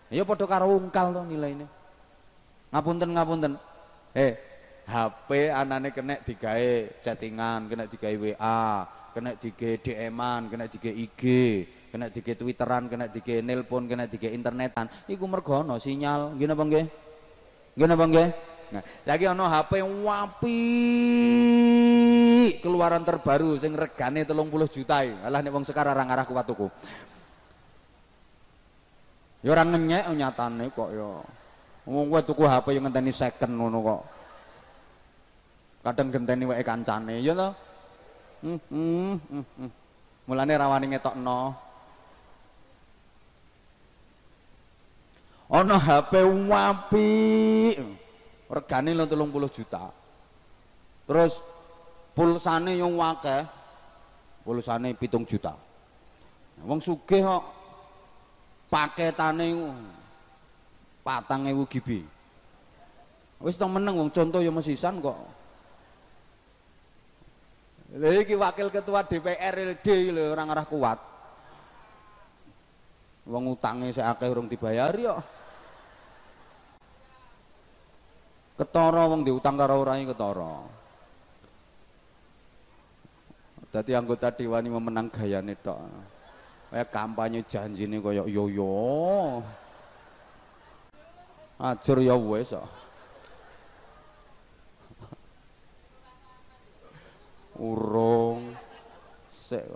[0.08, 1.67] Ya padha karo ungkal to nilaine.
[2.71, 3.53] Ngapunten ngapunten.
[4.15, 4.39] Eh,
[4.88, 11.22] HP anane kena digawe chattingan, kena digawe WA, kena digawe DM-an, kena digawe IG,
[11.89, 14.88] kena digawe Twitteran, kena digawe nelpon, kena digawe internetan.
[15.10, 16.38] Iku mergo ono sinyal.
[16.38, 16.86] Nggih napa nggih?
[17.78, 18.28] Nggih napa nggih?
[18.69, 20.62] Nah, lagi ono HP wapi
[22.62, 25.02] keluaran terbaru sing regane 30 juta.
[25.26, 26.69] Alah nek wong sekarang arang arah kuat tuku.
[29.41, 31.10] Ya ora ngenyek nyatane kok ya.
[31.89, 34.02] Wong kowe tuku HP yang ngenteni second ngono kok.
[35.80, 37.50] Kadang genteni wae kancane, ya to?
[38.41, 39.19] Hmm.
[40.28, 41.39] Mulane rawani ngetokno.
[45.49, 46.13] Ana HP
[46.45, 47.10] wapi
[48.49, 49.89] regane lo 30 juta.
[51.10, 51.41] Terus
[52.13, 53.47] pulsane yang wakeh
[54.43, 55.56] pulsane pitung juta
[56.67, 57.43] wong sugih kok
[58.67, 59.56] paketane
[60.99, 62.04] patang ewu gibi
[63.39, 65.15] wis to meneng wong contoh ya mesisan kok
[67.95, 70.99] lha iki wakil ketua DPR LD lho orang arah kuat
[73.25, 75.17] wong utange sik akeh urung dibayar ya
[78.60, 80.80] ketara wong diutang karo ora ketara
[83.69, 85.78] Dadi anggota dewan memenang gayane tok.
[86.73, 88.73] Kayak kampanye janjine kaya yo yo.
[91.62, 92.65] Ajur ya wis kok.
[97.60, 98.56] Urung
[99.28, 99.67] sik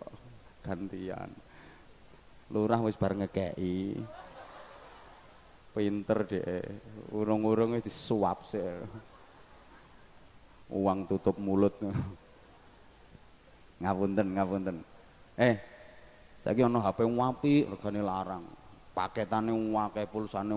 [0.63, 1.29] gantian.
[2.49, 3.99] Lurah wis bar ngekeki.
[5.73, 6.63] Pinter deh.
[7.11, 8.63] Urung-urung wis disuap sik.
[10.71, 11.75] Uang tutup mulut
[13.83, 14.75] ngapunten ngapunten
[15.35, 15.59] eh
[16.39, 18.47] saiki ana HP apik regane larang
[18.95, 20.55] paketane akeh pulsane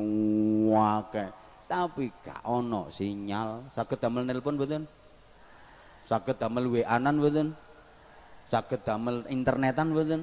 [0.70, 1.28] akeh
[1.66, 4.86] tapi gak ana sinyal saged damel nelpon mboten
[6.06, 7.50] saged damel WA-an mboten?
[8.46, 10.22] Saged damel internetan mboten?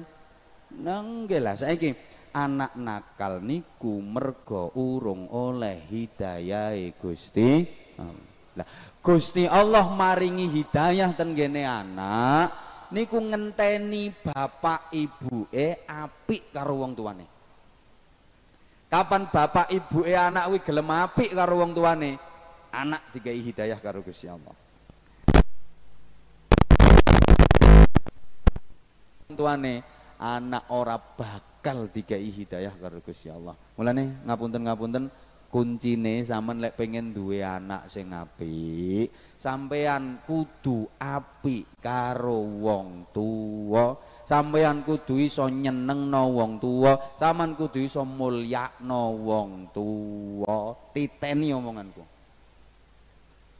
[0.80, 1.92] Nggih lah saiki.
[2.34, 7.62] Anak nakal niku mergo urung oleh hidayah Gusti
[8.58, 8.66] Lah
[8.98, 11.30] Gusti Allah maringi hidayah ten
[11.62, 12.48] anak
[12.90, 17.26] niku ngenteni bapak ibu e apik karo wong tuane.
[18.90, 22.18] Kapan bapak ibu e anak kuwi gelem apik karo wong tuane?
[22.74, 24.63] Anak dikai hidayah karo Gusti Allah
[29.36, 29.82] tuane
[30.18, 33.54] anak ora bakal dikai hidayah karo Gusti Allah.
[33.76, 35.04] Mulane ngapunten ngapunten
[35.54, 43.94] kuncine sampean lek pengen duwe anak sing apik sampean kudu apik karo wong tuwa.
[44.24, 50.72] Sampean kudu iso nyenengno wong tuwa sampean kudu iso mulyakno wong tuwa.
[50.96, 52.02] Titeni omonganku.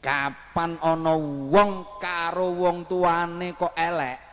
[0.01, 1.13] Kapan ana
[1.49, 4.24] wong karo wong tuane kok elek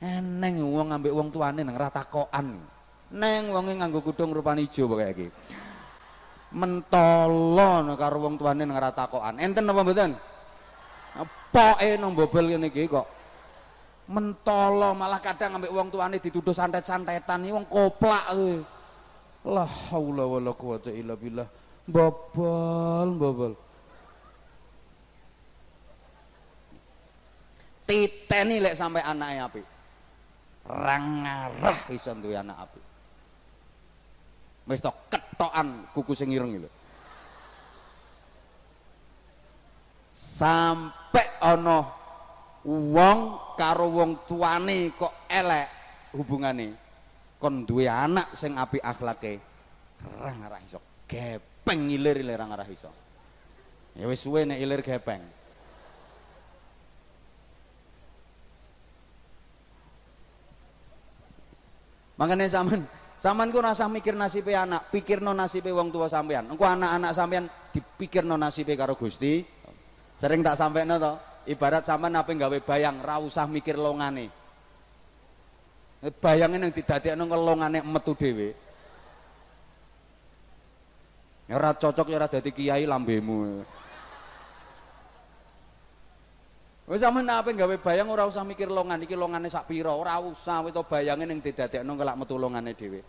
[0.00, 2.46] eneng wong ambek wong tuane nang ratakokan
[3.16, 5.28] neng wonge nganggo kudung rupane ijo pokoke iki
[6.54, 9.36] mentolo karo wong tuane nang ora takokan.
[9.42, 10.12] Enten apa mboten?
[11.50, 13.06] Poke nang bobel ngene iki kok.
[14.06, 18.62] Mentolo malah kadang ambek wong tuane dituduh santet-santetan iki wong koplak kuwi.
[19.46, 21.46] La haula wala quwata illa billah.
[21.86, 23.52] Bobol, bobol.
[27.86, 29.66] Titeni lek sampai anake apik.
[30.66, 32.84] Rangarah iso duwe anak apik.
[34.66, 36.70] Wis to ketokan kuku sing ireng lho.
[40.10, 41.86] Sampai ana
[42.66, 43.18] wong
[43.54, 45.68] karo wong tuane kok elek
[46.18, 46.74] hubungane
[47.38, 49.38] kon duwe anak sing apik akhlake
[50.18, 52.90] rang arah iso gepeng ilir ilir rang arah iso
[53.94, 55.22] ya wis suwe nek ilir gepeng
[62.16, 62.84] makanya zaman
[63.16, 66.52] Saman ku rasa mikir nasibe anak, pikirno nasibe wong tua sampean.
[66.52, 69.40] Engko anak-anak sampean dipikirno nasibe karo Gusti.
[70.20, 71.12] Sering tak sampaikan to,
[71.48, 74.28] ibarat sampean apa gawe bayang, ra usah mikir longane.
[76.20, 78.52] Bayangin yang didadekno ngelongane metu dhewe.
[81.48, 83.64] Ya ora cocok ya ora dadi kiai lambemu.
[86.86, 90.62] Wis sampean apa gawe bayang ora usah mikir longan iki longane sak pira, ora usah
[90.62, 93.02] wis bayange ning didadekno kelak metu longane dhewe.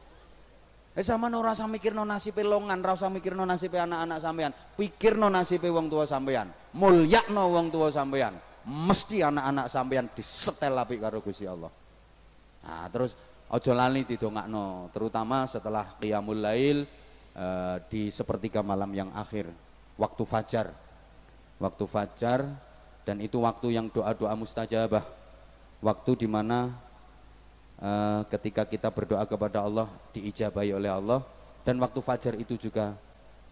[0.98, 5.70] Wis sampean ora usah mikirno nasibe longan, ora usah mikirno nasibe anak-anak sampean, pikirno nasibe
[5.70, 8.34] wong tua sampean, mulyakno wong tua sampean.
[8.66, 11.70] Mesti anak-anak sampean disetel apik karo Gusti Allah.
[12.66, 13.14] Nah, terus
[13.46, 16.82] aja lali didongakno, terutama setelah qiyamul lail
[17.38, 19.54] uh, di sepertiga malam yang akhir,
[20.02, 20.74] waktu fajar.
[21.62, 22.42] Waktu fajar
[23.08, 25.08] dan itu waktu yang doa-doa mustajabah.
[25.80, 26.76] Waktu di mana
[27.80, 31.24] uh, eh, ketika kita berdoa kepada Allah diijabahi oleh Allah.
[31.64, 33.00] Dan waktu fajar itu juga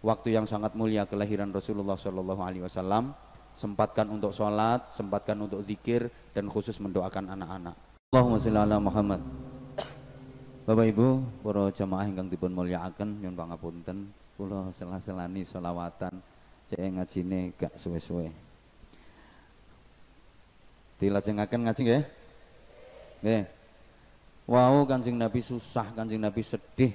[0.04, 3.16] waktu yang sangat mulia kelahiran Rasulullah Shallallahu Alaihi Wasallam.
[3.56, 7.72] Sempatkan untuk sholat sempatkan untuk zikir dan khusus mendoakan anak-anak.
[8.12, 9.24] Allahumma sholli ala Muhammad.
[10.68, 11.08] Bapak Ibu
[11.40, 14.12] para jamaah ingkang dipun mulyakaken nyuwun pangapunten.
[14.36, 16.20] Kula sela-selani selawatan.
[16.68, 18.45] Cek ngajine gak suwe-suwe
[20.96, 22.04] dilajengaken ngaji nggih?
[23.22, 23.44] Nggih.
[24.46, 26.94] Wau Kanjeng Nabi susah Kanjeng Nabi sedih.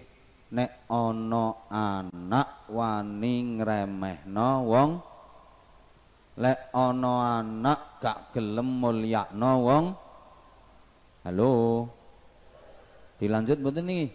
[0.51, 4.91] Nek ana anak wani ngremehno wong
[6.35, 9.85] lek ana anak gak gelem mulyakno wong.
[11.23, 11.51] Halo?
[13.15, 14.07] Dilanjut mboten niki?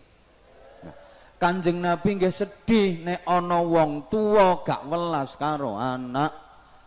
[1.36, 6.32] Kanjeng Nabi nggih sedih nek ana wong tuwa gak welas karo anak.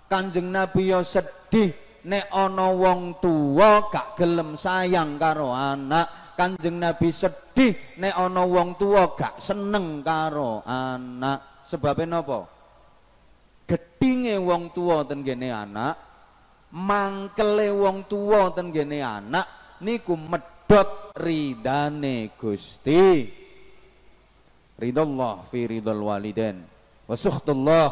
[0.09, 6.33] Kanjeng Nabi yo sedih nek ana wong tuwa gak gelem sayang karo anak.
[6.33, 11.61] Kanjeng Nabi sedih nek ana wong tuwa gak seneng karo anak.
[11.61, 12.49] Sebabnya napa?
[13.69, 15.93] Gedinge wong tuwa ten gene anak,
[16.73, 23.29] mangkele wong tuwa ten gene anak niku medhot ridane Gusti
[24.79, 26.63] ridallah fi ridal waliden
[27.03, 27.87] wa suhtullah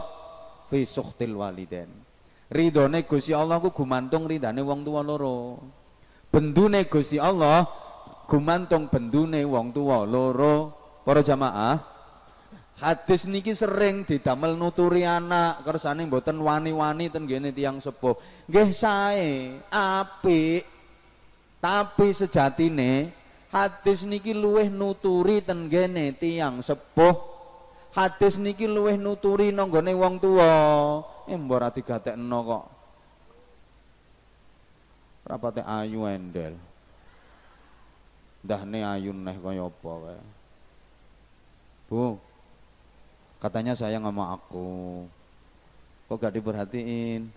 [0.72, 2.07] fi suhtil waliden
[2.52, 5.60] ridone Gusti Allah ku gumantung ridane wong tua loro.
[6.28, 7.68] Bendune Gusti Allah
[8.28, 10.76] gumantung bendune wong tua loro.
[11.08, 11.80] Para jamaah
[12.78, 18.16] hadis niki sering didamel nuturi anak kersane mboten wani-wani ten gene tiyang sepuh.
[18.52, 20.64] Nggih sae apik.
[21.58, 23.10] Tapi sejatine
[23.50, 27.16] hadis niki luweh nuturi tenggene tiang sepuh.
[27.98, 30.54] Hadis niki luweh nuturi nanggone wong tua
[31.28, 32.64] eh mbok ora digatekno kok.
[35.28, 36.56] Rapate ayu endel.
[38.48, 40.24] Ndahne ayu neh kaya apa
[41.88, 42.16] Bu
[43.44, 45.04] katanya sayang sama aku.
[46.08, 47.28] Kok gak diperhatiin?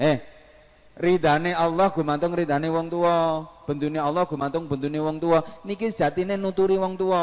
[0.00, 0.16] Eh
[1.00, 6.76] ridane Allah gumantung ridane wong tua bendune Allah gumantung bendune wong tua niki sejatine nuturi
[6.76, 7.22] wong tua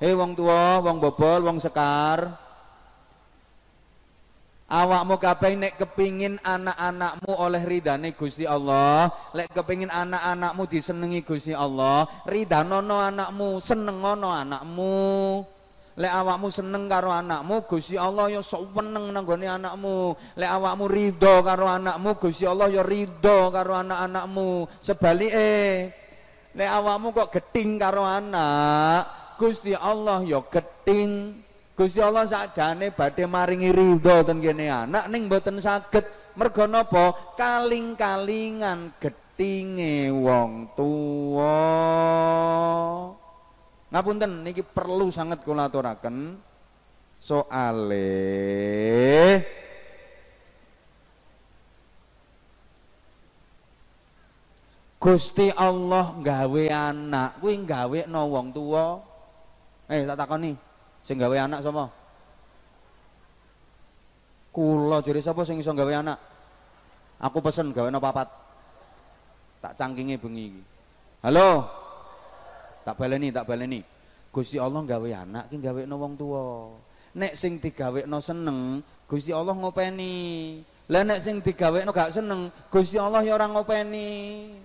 [0.00, 2.36] hei wong tua wong bobol wong sekar
[4.66, 12.06] awakmu kabeh nek kepingin anak-anakmu oleh ridane Gusti Allah lek kepingin anak-anakmu disenengi Gusti Allah
[12.26, 14.96] ridanono anakmu senengono anakmu
[15.96, 20.12] Lek awakmu seneng karo anakmu, Gusti Allah ya seneng nanggone anakmu.
[20.36, 24.68] Lek awakmu ridho karo anakmu, Gusti Allah ya ridho karo anak-anakmu.
[24.84, 25.88] Sebalike,
[26.52, 29.08] lek awakmu kok geting karo anak,
[29.40, 31.45] Gusti Allah ya geting.
[31.76, 36.08] Gusti Allah sakjane badhe maringi ridho ten kene anak ning mboten saged.
[36.36, 37.36] Mergo napa?
[37.36, 41.56] Kaling-kalingan getinge wong tuwa.
[43.92, 46.36] Ngapunten niki perlu sangat kula aturaken
[47.16, 48.08] soale
[54.96, 58.96] Gusti Allah gawe anak kuwi gawe no wong tua.
[59.86, 60.50] Eh tak takoni,
[61.06, 61.86] sing gawe anak sapa?
[64.50, 66.18] Kula jere sapa sing iso gawe anak?
[67.22, 68.26] Aku pesen gawe no papat.
[69.62, 70.62] Tak cangkinge bengi iki.
[71.22, 71.64] Halo?
[72.86, 73.82] tak baleni tak baleni
[74.30, 75.58] Gusti Allah gawe anak ki
[75.90, 76.70] no wong tua
[77.18, 77.58] nek sing
[78.06, 78.78] no seneng
[79.10, 80.14] Gusti Allah ngopeni
[80.86, 84.08] lah nek sing no gak seneng Gusti Allah ya ora ngopeni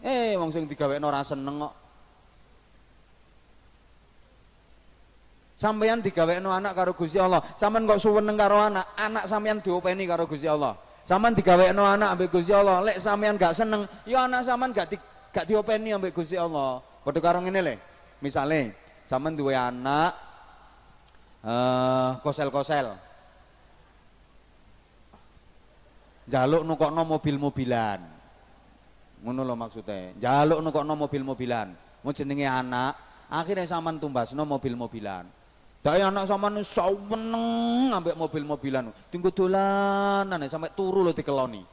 [0.06, 1.74] eh wong sing no ora seneng kok
[5.62, 6.02] sampeyan
[6.42, 10.50] no anak karo Gusti Allah sampean kok suweneng karo anak anak sampeyan diopeni karo Gusti
[10.50, 10.74] Allah
[11.06, 11.38] sampean
[11.78, 14.98] no anak ambek Gusti Allah lek sampeyan gak seneng ya anak sampean gak di,
[15.30, 17.76] gak diopeni ambek Gusti Allah padha karo ngene le
[18.22, 18.70] Misalnya,
[19.10, 20.14] sama dua anak
[21.42, 22.94] uh, kosel-kosel.
[26.30, 28.00] Jaluk nukokno mobil-mobilan.
[29.26, 30.14] Ngono lho maksudnya.
[30.22, 31.74] Jaluk nukokno mobil-mobilan.
[32.06, 32.94] Mau jenenge anak,
[33.26, 35.41] akhirnya sampean tumbasno mobil-mobilan.
[35.82, 38.94] Dai anak sampean seneng ambek mobil-mobilan.
[39.10, 41.66] Tunggu dolanan sampai turu lo dikeloni.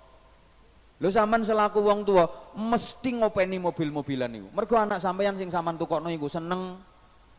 [0.99, 2.25] Lho sampean selaku wong tua
[2.57, 4.49] mesti ngopeni mobil-mobilan niku.
[4.57, 6.81] Mergo anak sampean sing sampean tukokno iku seneng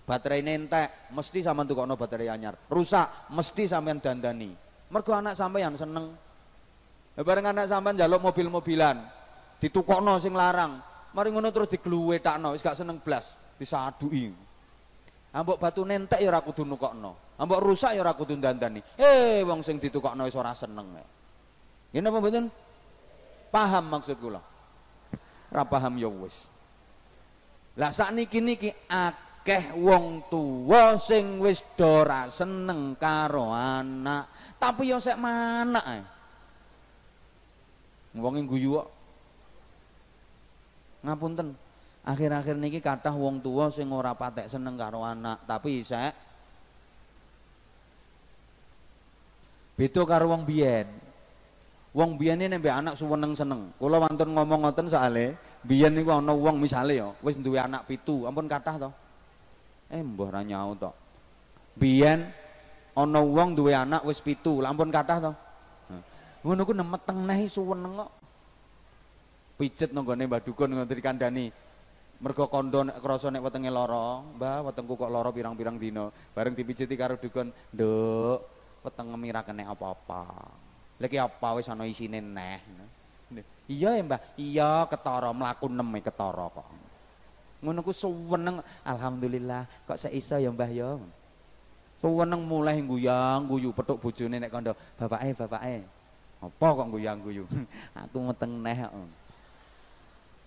[0.06, 2.54] baterai entek, mesti sampean tukokno baterai anyar.
[2.70, 4.54] Rusak, mesti sampean dandani.
[4.94, 6.14] Mergo anak sampean seneng.
[7.20, 8.96] Bareng anak sampean njaluk mobil-mobilan,
[9.60, 10.80] ditukokno sing larang.
[11.12, 14.30] Mari ngono terus digluwetakno, wis gak seneng blas, disaduki.
[15.30, 17.38] Ambok batu nentek ya ora kudu nukokno.
[17.38, 18.82] Ambok rusak ya ora kudu dandani.
[18.98, 20.90] Eh wong sing ditukokno wis ora seneng.
[21.94, 22.46] Ngene apa mboten?
[23.54, 24.42] Paham maksud kula?
[25.54, 26.50] Ora paham ya wis.
[27.78, 35.18] Lah sakniki niki akeh wong tuwa sing wis dora seneng karo anak, tapi ya sek
[35.18, 36.02] mana ae.
[38.18, 38.88] Wonge guyu kok.
[41.06, 41.69] Ngapunten.
[42.10, 46.10] Akhir-akhir niki kathah wong tua sing ora patek seneng karo anak, tapi sek
[49.78, 50.90] beda karo wong biyen.
[51.94, 53.70] Wong biyen nek mbek anak suweneng seneng.
[53.78, 58.26] Kula wonten ngomong ngoten soalé biyen niku ana wong misale ya wis duwe anak pitu,
[58.26, 58.90] ampun kathah to.
[59.94, 60.90] Eh mbah ra nyaut to.
[61.78, 62.26] Biyen
[62.98, 65.34] ana wong duwe anak wis pitu, ampun kathah to.
[66.40, 68.12] ngono ku nemeteng neh suweneng kok
[69.60, 71.52] pijet nang gone Mbah Dukun ngono dikandani
[72.20, 76.12] mergo kondo nek krasa nek wetenge lara Mbah wetengku kok lara pirang-pirang dina.
[76.36, 78.40] Bareng dipijeti karo dukun nduk
[78.84, 80.24] wetenge mira kena apa-apa.
[81.00, 82.60] Lagi apa wis ana isine neh?
[83.72, 84.20] Iya ya Mbah?
[84.36, 86.68] Iya ketara mlaku nem e ketara kok.
[87.60, 91.00] Ngono ku suweneng alhamdulillah kok seiso ya Mbah ya?
[92.04, 95.88] Suweneng mulai guyang guyu petuk bojone nek kandha bapake bapake.
[96.44, 97.48] Apa kok guyang guyu
[97.96, 98.80] aku meteng neh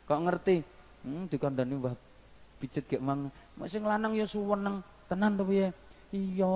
[0.02, 0.60] kok ngerti
[1.02, 1.94] Hmm, dikandani Mbah
[2.62, 3.26] pijet gek mang,
[3.58, 4.78] mak sing lanang ya suweneng
[5.10, 5.74] tenan to piye?
[6.14, 6.54] Iya,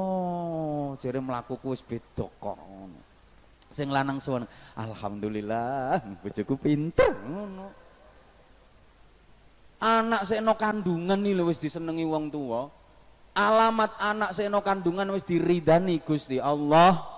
[1.03, 2.55] jare mlakuku wis beda kok.
[3.75, 4.47] Sing lanang suweneng,
[4.79, 7.75] alhamdulillah bojoku pinter ngono.
[9.83, 12.71] Anak sekno kandungan nih wis disenengi wong tua.
[13.35, 17.16] Alamat anak sekno kandungan wis diridani Gusti Allah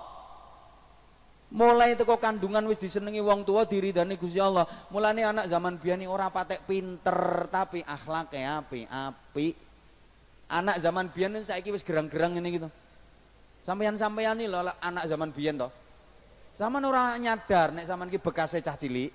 [1.49, 4.69] mulai teko kandungan wis disenengi wong tua diridani Gusti Allah.
[4.93, 9.47] Mulane anak zaman biyen ora patek pinter tapi akhlaknya api api
[10.49, 12.69] anak zaman biyen saiki wis gerang-gerang ini gitu
[13.69, 15.69] sampeyan-sampeyan nih loh anak zaman biyen toh
[16.57, 19.11] zaman ora nyadar nek zaman ki bekasnya cah cilik.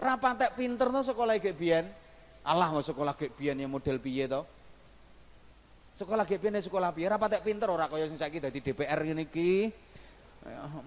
[0.00, 1.84] Ora patek pinter toh sekolah gek biyen.
[2.40, 4.48] Allah mau sekolah gek biyen ya model piye toh
[6.00, 7.04] sekolah gek biyen ya sekolah piye?
[7.04, 9.68] Ora patek pinter ora kaya sing saiki dadi DPR ngene iki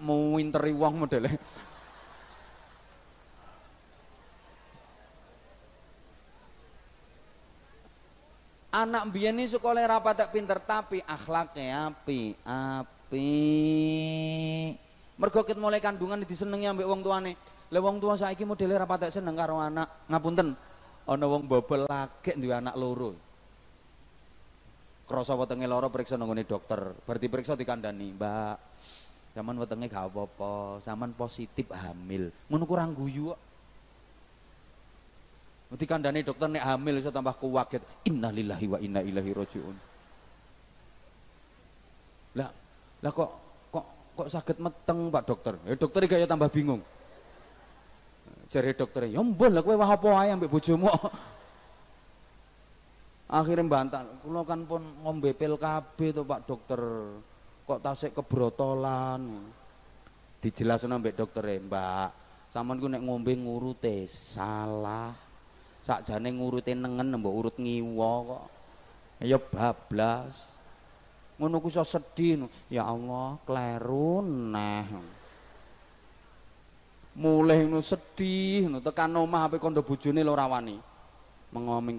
[0.02, 1.38] mau winteri wong modelnya
[8.74, 13.30] anak biyen ini sekolah rapat tak pinter tapi akhlaknya api api.
[15.14, 17.38] Mergo mulai kandungan disenengi ambek wong tuane.
[17.70, 20.10] Lah wong tua saiki modele rapat tak seneng karo anak.
[20.10, 20.58] Ngapunten?
[21.06, 23.14] Ana wong bobel lagi duwe anak loro.
[25.06, 26.98] Krasa wetenge loro periksa nang dokter.
[27.06, 28.73] Berarti periksa dikandani mbak
[29.34, 32.30] Zaman wetenge gak apa-apa, zaman positif hamil.
[32.46, 33.40] Ngono kurang guyu kok.
[35.74, 37.82] Mesti kandhane dokter nek hamil iso tambah kuwaget.
[38.06, 39.76] Innalillahi wa inna ilaihi rajiun.
[42.38, 42.50] Lah,
[43.02, 43.30] lah kok
[43.74, 45.58] kok kok sakit meteng Pak dokter?
[45.66, 46.78] Ya dokter ya tambah bingung.
[48.54, 50.86] Jare dokter, "Ya mbon lah kowe wah apa ae ambek bojomu."
[53.26, 54.06] Akhirnya bantah,
[54.46, 56.78] kan pun ngombe pil KB Pak dokter
[57.64, 59.44] kok tasik kebrotolan.
[60.44, 62.12] Dijelasin mbak dokter mbak
[62.52, 65.16] saman ku nek ngombe ngurute salah.
[65.84, 68.44] Sakjane ngurute nengen mbok urut ngiwa kok.
[69.24, 70.54] Ya bablas.
[71.40, 74.86] Ngono ku sedih ya Allah kleru neh.
[77.14, 80.94] Mulai nu sedih nu tekan omah ape kondo bojone lho rawani
[81.54, 81.94] mengoming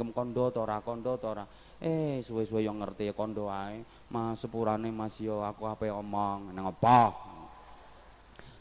[0.59, 1.47] ora kondo to ora
[1.85, 3.85] eh suwe-suwe yang ngerti ya kondo ae.
[4.09, 6.49] Mas sepurane mas yo aku apa omong.
[6.49, 7.13] Neng apa?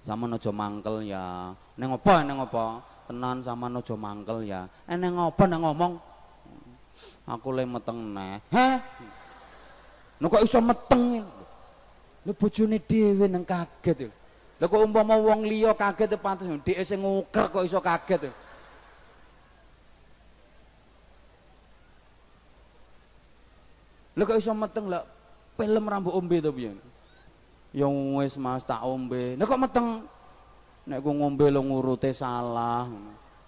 [0.05, 1.57] Sama nojo mangkel ya.
[1.81, 2.85] Neng apa neng apa?
[3.09, 4.68] Tenan sama nojo mangkel ya.
[4.85, 5.93] Eh neng apa neng ngomong?
[7.25, 8.45] Aku le meteng neh.
[8.53, 8.77] Heh
[10.20, 11.25] nu kok iso meteng
[12.25, 14.09] lu bojone dhewe neng kaget
[14.57, 16.47] lho kok umpama wong liya kaget pantes.
[16.47, 18.29] Dhek sing nguker kok iso kaget
[24.15, 25.03] Lha kok iso meteng lah
[25.59, 26.71] film rambut ombe to piye?
[27.75, 29.35] Ya wis Mas tak ombe.
[29.35, 30.07] Nek kok meteng
[30.87, 32.87] nek ku ngombe lo ngurute salah.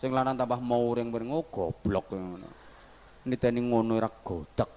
[0.03, 2.51] Sing lanang tambah mauring-mauring oh goblok ngono.
[3.25, 4.71] Niteni ngono ora godak.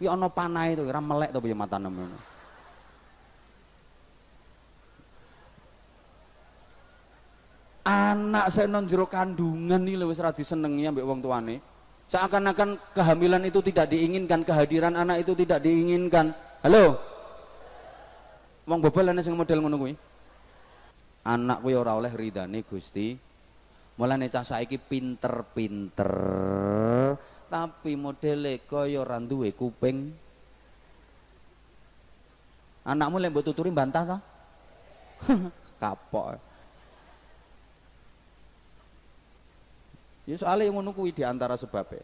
[0.00, 2.18] Ki ana panahe to ora melek to piye matane ngono.
[7.86, 11.75] Anak saya non jero kandungan nih lho wis ora disenengi ambek wong tuane.
[12.06, 16.30] Seakan-akan kehamilan itu tidak diinginkan, kehadiran anak itu tidak diinginkan.
[16.62, 17.02] Halo?
[18.66, 19.94] Wong bobol ana sing model ngono kuwi.
[21.26, 23.18] Anak kuwi ora oleh ridane Gusti.
[23.96, 26.12] Mulane cah saiki pinter-pinter,
[27.48, 30.12] tapi modele kaya ora duwe kuping.
[32.84, 34.18] Anakmu lek mbok tuturi bantah to?
[35.80, 36.45] Kapok.
[40.26, 42.02] Ya soalnya yang ngono kuwi di antara sebabnya.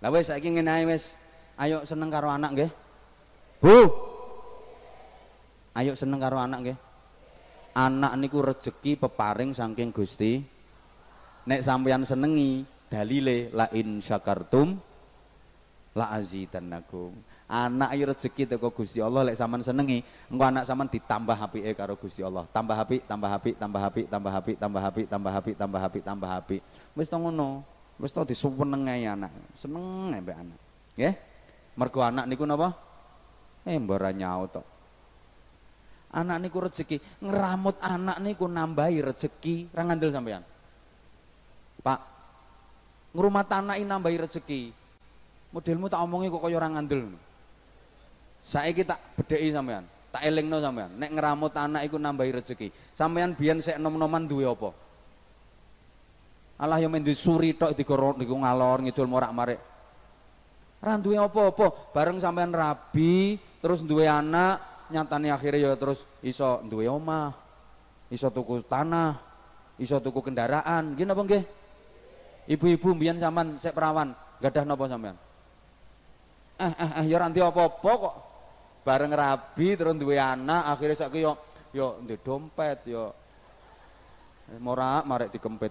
[0.00, 1.12] Lah wis saiki ngene ae wis.
[1.60, 2.70] Ayo seneng karo anak nggih.
[3.60, 3.78] Bu.
[5.76, 6.78] Ayo seneng karo anak nggih.
[7.76, 10.40] Anak niku rezeki peparing saking Gusti.
[11.44, 14.76] Nek sampeyan senengi dalile la in syakartum
[15.96, 20.00] la azidannakum anak ayo rezeki teko Gusti Allah lek sampean senengi
[20.32, 22.48] engko anak sampean ditambah apike karo Gusti Allah.
[22.48, 26.30] Tambah apik tambah apik tambah apik tambah apik tambah apik tambah apik tambah apik tambah
[26.32, 26.60] apik.
[26.96, 27.60] Wis to ngono
[28.00, 29.28] wis to disuweneng ae anak.
[29.52, 30.58] Seneng mbek anak.
[30.96, 31.14] Nggih?
[31.76, 32.72] Mergo anak niku napa?
[33.68, 34.62] Eh mbora nyaut to.
[36.12, 40.44] Anak niku rezeki, ngeramut anak niku nambahi rezeki, ra ngandel sampean.
[41.80, 42.00] Pak,
[43.16, 44.60] ngrumat anak nambahi rezeki.
[45.56, 47.31] Modelmu tak omongi kok kaya ora ngandel.
[48.42, 50.90] Saiki tak bedheki sampean, tak elingno sampean.
[50.98, 52.74] Nek ngeramut anak iku nambahi rezeki.
[52.90, 54.74] Sampean biyen sik nom-noman duwe apa?
[56.58, 59.62] Allah yang mendu suri tok digorok niku ngalor ngidul morak-marik.
[60.82, 66.90] Ora duwe apa-apa, bareng sampean rabi terus duwe anak, nyatane akhirnya ya terus iso duwe
[66.90, 67.30] omah,
[68.10, 69.14] iso tuku tanah,
[69.78, 71.44] iso tuku kendaraan, gini apa nggih?
[72.58, 74.10] Ibu-ibu mbiyen sampean sik perawan,
[74.42, 75.14] gadah napa sampean?
[76.58, 78.31] Eh eh eh ya ora apa-apa kok.
[78.82, 81.38] Bareng rabi terus duwe anak, akhirnya saiki yo
[81.70, 83.14] yo duwe dompet yo
[84.58, 85.70] morak marek dikempit.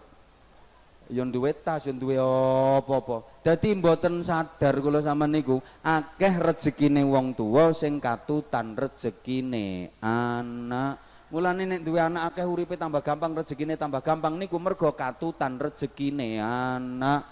[1.11, 3.43] Yo duwe tas, yo duwe apa-apa.
[3.43, 11.03] Dadi mboten sadar kula sampean niku akeh rezekine wong tuwa sing katutan rezekine anak.
[11.35, 16.39] Mulane nek duwe anak akeh uripe tambah gampang, rezekine tambah gampang niku mergo katutan rezekine
[16.39, 17.27] anak.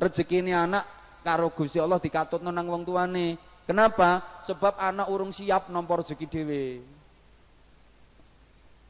[0.00, 0.88] Rezekine anak
[1.20, 3.49] karo Gusti Allah dikatutno nang wong tuane.
[3.70, 4.42] Kenapa?
[4.42, 6.82] Sebab anak urung siap nampa rezeki dhewe.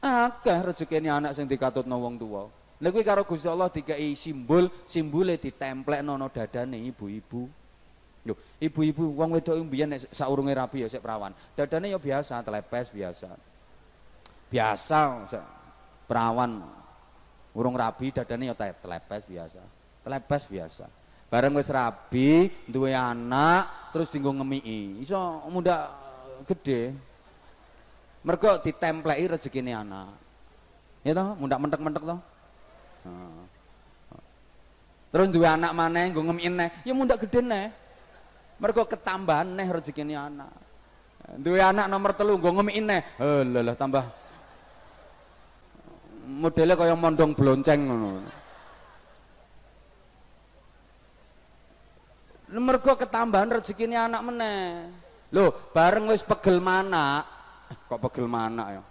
[0.01, 2.49] Akeh rezekine anak sing dikatutno wong tuwa.
[2.81, 7.45] Lha karo Gusti Allah dikai simbol, simbole ditemplekno no dadane ibu-ibu.
[8.57, 11.29] Ibu-ibu wong wedok mbiyen nek saurunge rabi ya sik perawan.
[11.53, 13.29] Dadane ya biasa, telepes biasa.
[14.49, 15.29] Biasa
[16.09, 16.57] perawan
[17.53, 19.61] urung rabi dadane ya telepes biasa.
[20.01, 20.85] Telepes biasa.
[21.31, 24.99] Bareng wis rabi, duwe anak, terus tinggal ngemiki.
[24.99, 25.15] Iso
[25.47, 25.87] muda
[26.43, 26.91] gede.
[28.27, 30.11] Mergo ditempleki rezekine anak.
[31.07, 32.19] Ya toh, muda mentek-mentek toh.
[35.11, 37.71] Terus dua anak mana gue ngemin neh, ya muda gede neh.
[38.59, 40.51] Mereka ketambahan neh rezeki anak.
[41.39, 44.03] Dua anak nomor telu gue ngemin neh, eh tambah
[46.27, 47.87] modelnya kaya mondong blonceng
[52.51, 54.91] Mergo ketambahan rezeki anak meneh.
[55.31, 57.23] Loh, bareng wis pegel mana?
[57.87, 58.83] Kok pegel mana ya?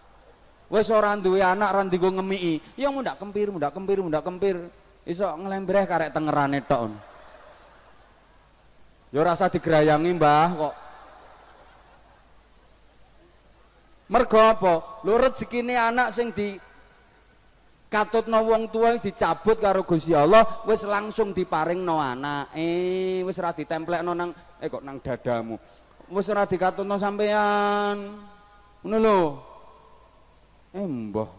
[0.70, 4.56] Wes orang duwe anak ora dienggo ngemiki, ya mundak kempir, mundak kempir, mundak kempir.
[5.02, 6.94] Iso ngelembreh karek tengerane tok.
[9.10, 10.74] Ya rasa digerayangi, Mbah, kok.
[14.10, 14.74] Mergo apa?
[15.02, 16.54] Lho rezekine anak sing di
[17.90, 24.14] katutno wong tua dicabut karo Gusti Allah wis langsung diparingno anak eh wis ora ditemplekno
[24.14, 24.30] nang
[24.62, 25.58] eh kok nang dadamu
[26.08, 28.22] wis ora dikatutno sampean
[28.86, 29.18] ngono lho
[30.70, 31.30] Eh mbah.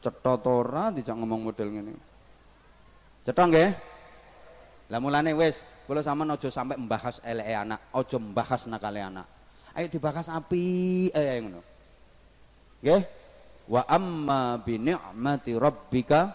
[0.00, 1.92] Cetha to ora dijak ngomong model ngene.
[3.28, 3.70] Cetha nggih?
[4.86, 9.26] Lah mulane wis, kula sampean aja sampai membahas eleke anak, aja membahas nakale anak.
[9.76, 11.60] Ayo dibahas api eh ngono.
[12.80, 13.02] Nggih?
[13.66, 16.30] Wa amma bi ni'mati rabbika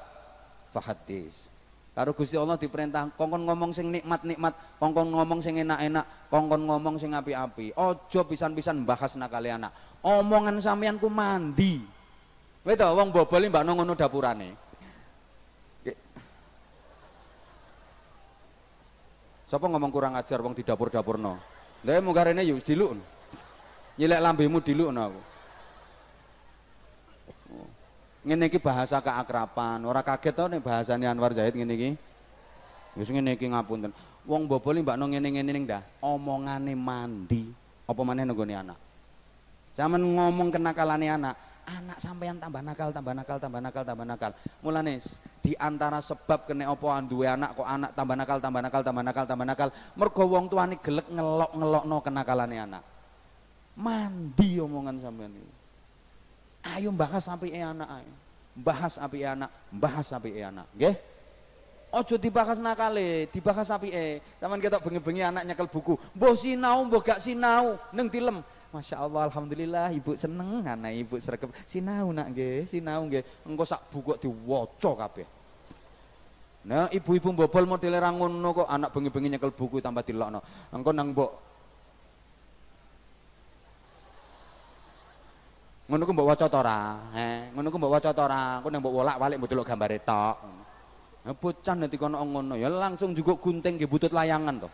[0.75, 1.51] fahaddis.
[1.91, 7.11] Karo Gusti Allah diperintah kongkon ngomong sing nikmat-nikmat, kongkon ngomong sing enak-enak, kongkon ngomong sing
[7.11, 7.75] api-api.
[7.75, 9.75] Ojo pisan-pisan bahas nakale anak.
[9.99, 11.84] Omongan sampean ku mandi.
[12.63, 14.49] Kowe to wong bobol mbak ngono dapurane.
[19.51, 21.36] Sapa ngomong kurang ajar wong di dapur-dapurno?
[21.84, 22.95] Lah munggah rene yo diluk.
[23.99, 25.30] Nyilek lambemu dilukno aku.
[28.22, 31.89] Ngene iki bahasa keakraban ora kaget to nek bahasane Anwar Zahid ngene iki?
[32.97, 33.91] Wis ngene iki ngapunten.
[34.30, 37.49] Wong bobol mbak no ngene-ngene ning dah omongane mandi.
[37.89, 38.78] Apa maneh nenggone anak?
[39.74, 44.32] Zaman ngomong kenakalane anak anak sampeyan tambah nakal tambah nakal tambah nakal tambah nakal.
[44.61, 45.01] Mulane
[45.41, 49.26] di antara sebab kene apa duwe anak kok anak tambah nakal tambah nakal tambah nakal
[49.26, 52.84] tambah nakal mergo wong tuane gelek ngelok-ngelokno kenakalane anak.
[53.82, 55.61] Mandi omongan sampeyan iki
[56.62, 58.14] Ayo bahas sampai e anak ayo.
[58.51, 60.68] Bahas api e anak, bahas api e anak.
[60.76, 60.95] Nggih?
[61.91, 64.20] Ojo dibahas nakale, dibahas api e.
[64.39, 65.95] Taman kita bengi-bengi anak nyekel buku.
[66.16, 68.39] Mbah sinau, mbah gak sinau, neng tilem.
[68.72, 71.51] Masya Allah, Alhamdulillah, ibu seneng anak ibu sergap.
[71.68, 73.43] Sinau nak nggih, sinau nggih.
[73.43, 75.28] Engko sak buku diwaca kabeh.
[76.62, 80.39] Nah, ibu-ibu bobol model ra ngono kok anak bengi-bengi nyekel buku tambah dilokno.
[80.72, 81.51] Engko nang mbok
[85.92, 86.80] ngono ku mbok waca ta ora
[87.52, 90.36] ngono ku mbok waca ta ora engko nek mbok wolak-walik mbok delok gambare tok
[91.28, 94.72] nah, bocah nanti kono ngono ya langsung juga gunting nggih butut layangan to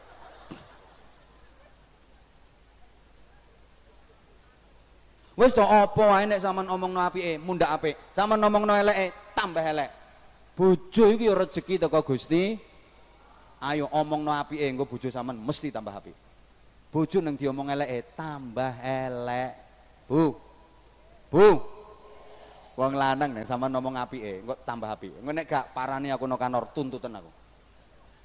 [5.37, 7.93] Wis to apa wae nek sampean omongno apike, mundak apik.
[8.09, 9.93] Sampean omongno eleke, tambah elek.
[10.57, 12.57] Bojo iki ya rezeki teko Gusti.
[13.61, 16.17] Ayo omongno apike engko bojo sampean mesti tambah apik.
[16.89, 19.53] Bojo nang diomong eleke tambah elek.
[20.09, 20.46] Bu,
[21.27, 21.59] Bu.
[22.77, 26.37] Wong lanang nih sama ngomong eh nggak tambah api Engko gak parah parani aku no
[26.37, 27.31] kanor tuntutan aku.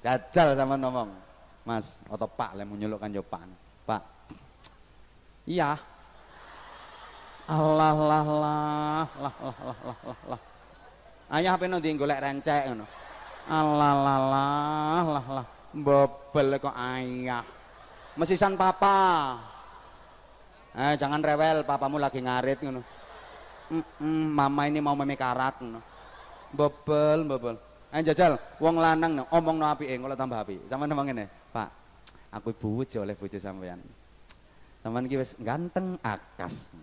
[0.05, 1.09] Jajal sama ngomong.
[1.63, 3.09] Mas, atau Pak lek nyeluk kan
[3.87, 4.01] Pak.
[5.49, 5.79] Iya.
[7.43, 10.41] Allah lah lah lah lah lah lah lah.
[11.33, 12.85] Ayah apa nanti golek rencek ngono.
[13.49, 15.45] Allah lah lah lah lah.
[15.73, 17.43] Bebel kok ayah.
[18.15, 19.52] Mesisan papa.
[20.73, 22.81] Eh jangan rewel, papamu lagi ngarit ngono.
[23.69, 25.79] Mm -mm, mama ini mau memekarat ngono.
[26.49, 27.55] Bobel, bobel.
[27.93, 30.65] Eh jajal, wong lanang no, omong no api, ngono tambah api.
[30.65, 31.69] Sama ngomong ngene, Pak.
[32.33, 33.77] Aku bojo oleh bojo sampean.
[34.81, 36.73] Iki wis ganteng akas.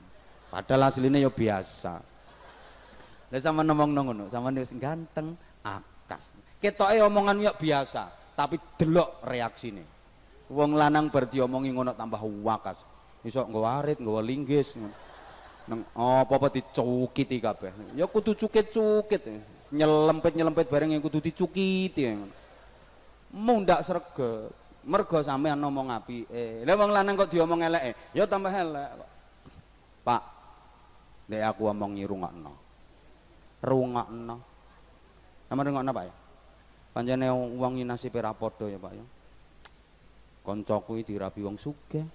[0.54, 1.94] Padahal aslinya ya biasa.
[3.30, 5.34] Lah sama ngomong ngono, sama wis ganteng
[5.66, 6.30] akas.
[6.62, 9.82] Ketoke omongan ya biasa, tapi delok reaksine.
[10.46, 12.89] Wong lanang bar diomongi ngono tambah wakas.
[13.20, 14.76] Iso nggo arit, nggo linggis.
[15.68, 17.94] Nang apa-apa dicukiti kabeh.
[17.94, 19.22] Ya kudu cukit-cukit.
[19.70, 22.10] Nyelempit-nyelempit bareng yang kudu dicukiti.
[23.30, 24.50] Mundak sregep.
[24.80, 26.64] Mergo sampean ngomong apike.
[26.64, 28.96] Lah wong lanang kok diomong eleke, ya tambah elek.
[30.00, 30.22] Pak,
[31.28, 32.52] nek aku omong rungokno.
[33.60, 34.36] Rungokno.
[35.52, 36.14] Sama rungokno Pak ya.
[36.96, 39.04] Pancene wong iki nasibe ra padha ya Pak ya.
[40.48, 42.08] Kancaku iki dirabi wong sugih.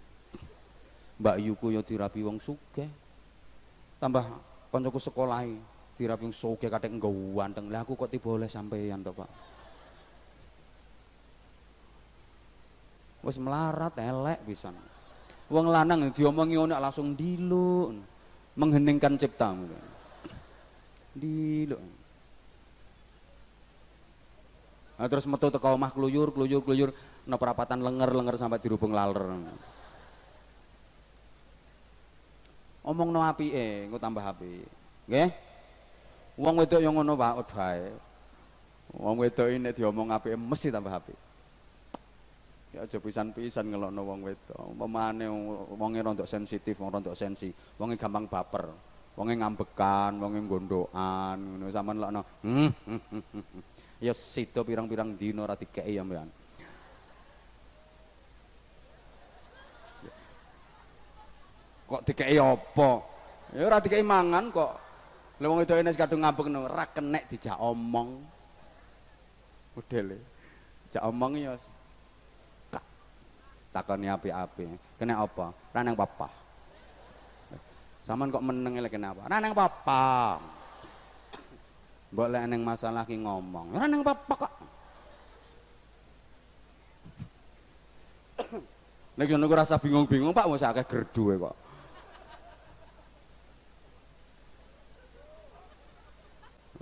[1.16, 2.91] Mbak Yuku ya dirabi wong sugih.
[3.99, 4.28] Tambah
[4.72, 5.55] kancaku sekolahi
[5.95, 7.09] dirabi wong sugih kathek nggo
[7.39, 7.72] wanteng.
[7.72, 9.30] Lah aku kok tiba oleh sampeyan to Pak.
[13.24, 14.76] Wis melarat elek pisan.
[15.47, 17.95] Wong lanang diomongi ngono langsung diluk.
[18.55, 19.68] Mengheningkan ciptamu.
[21.16, 21.82] Diluk.
[24.95, 26.95] Nah, terus metu teko omah kluyur, kluyur, kluyur,
[27.28, 29.43] no perapatan lenger, lenger sampai dirubung laler.
[32.86, 34.61] Omong no api eh, engko tambah api.
[35.09, 35.29] Nggih?
[36.38, 37.89] Wong wedok yang ngono wae.
[38.93, 41.15] Wong wedok ini diomong api mesti tambah api.
[42.77, 44.61] Ya aja pisan-pisan ngelokno wong wedok.
[44.75, 45.25] Umpamane
[45.73, 47.49] wonge rontok sensitif, wong rontok sensi,
[47.81, 48.69] wonge gampang baper.
[49.15, 52.21] Wonge ngambekan, wonge gondokan, ngono sampean lokno.
[52.43, 53.63] Hmm, hmm, hmm, hmm.
[54.03, 56.03] Ya sida pirang-pirang dina ora dikeki ya.
[61.86, 62.89] Kok dikeki apa?
[63.53, 64.71] Ya ora dikeki mangan kok.
[65.36, 68.23] Lah wong wedok ini kadung ngambekno, ora kenek dijak omong.
[69.75, 70.17] Modele.
[70.89, 71.53] Jak omong ya
[73.75, 74.71] takoni api-api.
[74.95, 75.51] Kena apa?
[75.75, 76.31] Ranang papa.
[78.07, 79.27] Saman kok meneng lek kenapa?
[79.27, 80.39] Ranang papa.
[82.15, 83.75] Mbok lek neng masalah ki ngomong.
[83.75, 84.53] Ranang papa kok.
[89.15, 91.64] Nek ngono rasa bingung-bingung Pak wis akeh gerdu kok.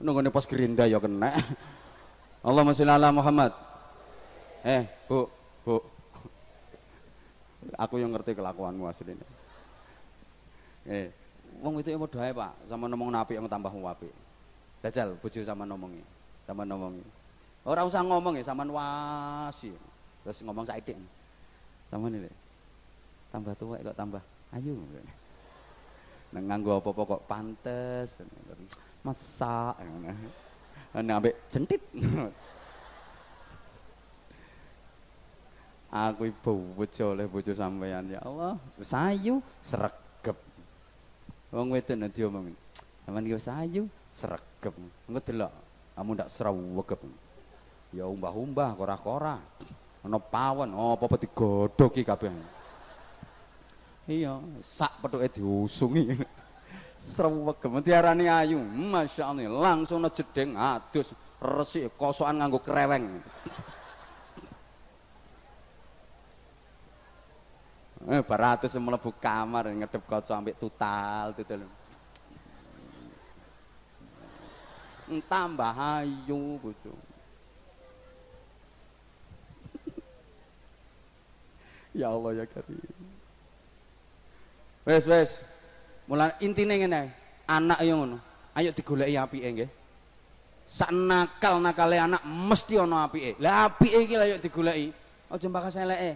[0.03, 1.31] Nunggone pos gerinda ya kena.
[2.43, 3.55] Allahumma sholli ala Muhammad.
[4.67, 5.31] Eh, Bu,
[5.63, 5.79] Bu.
[7.79, 9.23] Aku yang ngerti kelakuanmu aslinya.
[10.83, 11.07] Eh,
[11.63, 14.11] wong itu mau doa pak, sama ngomong napi yang tambah wapi.
[14.83, 16.03] Jajal, bojo sama ngomongi,
[16.43, 17.07] sama ngomongi.
[17.63, 19.71] Orang usah ngomong ya, sama wasi.
[20.27, 20.99] Terus ngomong saidik.
[21.87, 22.27] Sama ini
[23.33, 24.21] tambah tua kok tambah
[24.53, 24.77] ayu.
[26.33, 28.21] Nang nganggo apa-apa kok pantes.
[29.03, 29.75] Masak.
[30.95, 31.83] Nah, ambek jentit.
[35.93, 38.57] aku ibu bojo oleh bojo sampean ya Allah.
[38.81, 40.37] Sayu sregep.
[41.53, 42.57] Wong wedok nek diomongin
[43.05, 44.73] sampean iki sayu sregep.
[45.05, 45.51] Engko delok
[45.93, 47.01] kamu ndak srewegep
[47.93, 49.37] ya umbah-umbah kora-kora
[50.01, 52.33] ana pawon oh apa-apa digodhoki kabeh.
[54.09, 56.17] Iya sak petuke diusungi
[57.03, 61.11] srewegep diarani ayu Masya Allah langsung jedeng adus
[61.43, 63.19] resik kosokan nganggo kreweng
[68.03, 71.63] Eh, baratus mlebu kamar ngedep kaca ambek tutal tutul.
[75.31, 76.91] Tambah ayu bojo.
[81.99, 82.75] ya Allah ya Karim.
[84.83, 85.39] Wes wes.
[86.07, 87.01] Mulai intine ngene,
[87.47, 88.17] anak yo ngono.
[88.53, 89.69] Ayo digoleki apike nggih.
[90.67, 93.39] Sak nakal-nakale anak mesti ana apike.
[93.39, 94.91] Lah apike iki lha yo digoleki.
[95.31, 96.11] Aja mbakas eleke.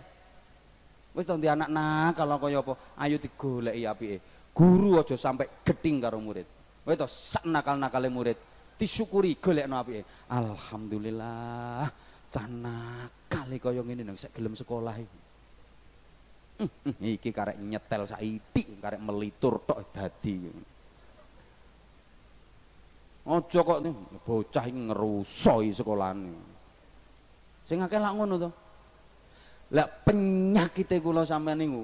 [1.17, 4.17] Wis to anak nakal kaya apa, ayo digoleki apike.
[4.53, 6.45] Guru aja sampai geting karo murid.
[6.85, 8.37] Wis to sak nakal-nakale murid
[8.77, 10.05] disyukuri golekno apike.
[10.29, 11.89] Alhamdulillah.
[12.27, 15.26] Cah nakal kaya ngene nang sik gelem sekolah iki.
[16.97, 20.49] Iki karek nyetel saiki, karek melitur tok dadi.
[23.27, 23.83] Aja kok
[24.23, 26.33] bocah iki ngerusoi sekolahane.
[27.67, 28.49] Sing akeh lak ngono to.
[29.75, 31.83] Lah penyakite kula sampean niku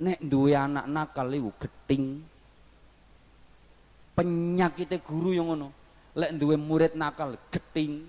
[0.00, 2.24] nek duwe anak nakal iku geting.
[4.16, 5.68] Penyakite guru yang ngono.
[6.16, 8.08] Lek duwe murid nakal geting.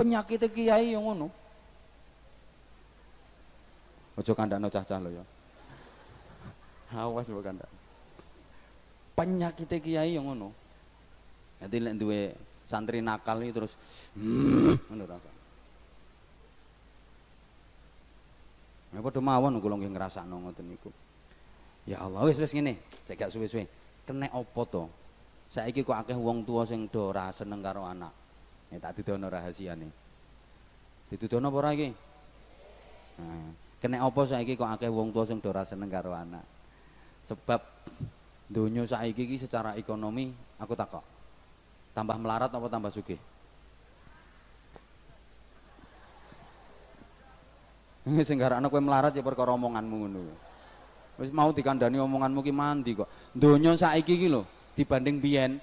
[0.00, 1.28] Penyakite kiai yang ngono.
[4.14, 5.24] Ojo kandakno cah-cah lho ya.
[6.94, 7.70] Awas mbok kandak.
[9.18, 10.54] Penyakite kiai yang ngono.
[11.58, 12.20] Jadi lek duwe
[12.66, 13.74] santri nakal iki terus
[14.88, 15.30] ngono rasa.
[18.94, 20.90] Ya padha mawon kula nggih ngrasakno ngoten niku.
[21.84, 23.66] Ya Allah, wis wis ngene, cek gak suwe-suwe.
[24.06, 24.88] Kenek apa to?
[25.52, 28.14] Saiki kok akeh wong tua sing do ora seneng karo anak.
[28.70, 29.90] Ya tak didono rahasiane.
[31.10, 31.90] Ditudono apa ora iki?
[33.20, 36.40] Nah, kenek apa saiki kok akeh wong tua sing ora seneng karo anak?
[37.28, 37.60] Sebab
[38.48, 41.04] donya saiki iki secara ekonomi aku takok.
[41.92, 43.20] Tambah melarat apa tambah sugih?
[48.24, 50.20] Sing garakno kowe melarat ya perkara omonganmu ngono.
[51.20, 53.36] Wis mau dikandani omonganmu ki mandi kok.
[53.36, 55.60] Donya saiki iki lho dibanding biyen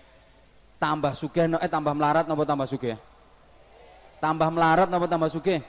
[0.78, 3.01] tambah sugih eh tambah melarat napa tambah sugih?
[4.22, 5.65] Tambah melarat napa tambah sugih?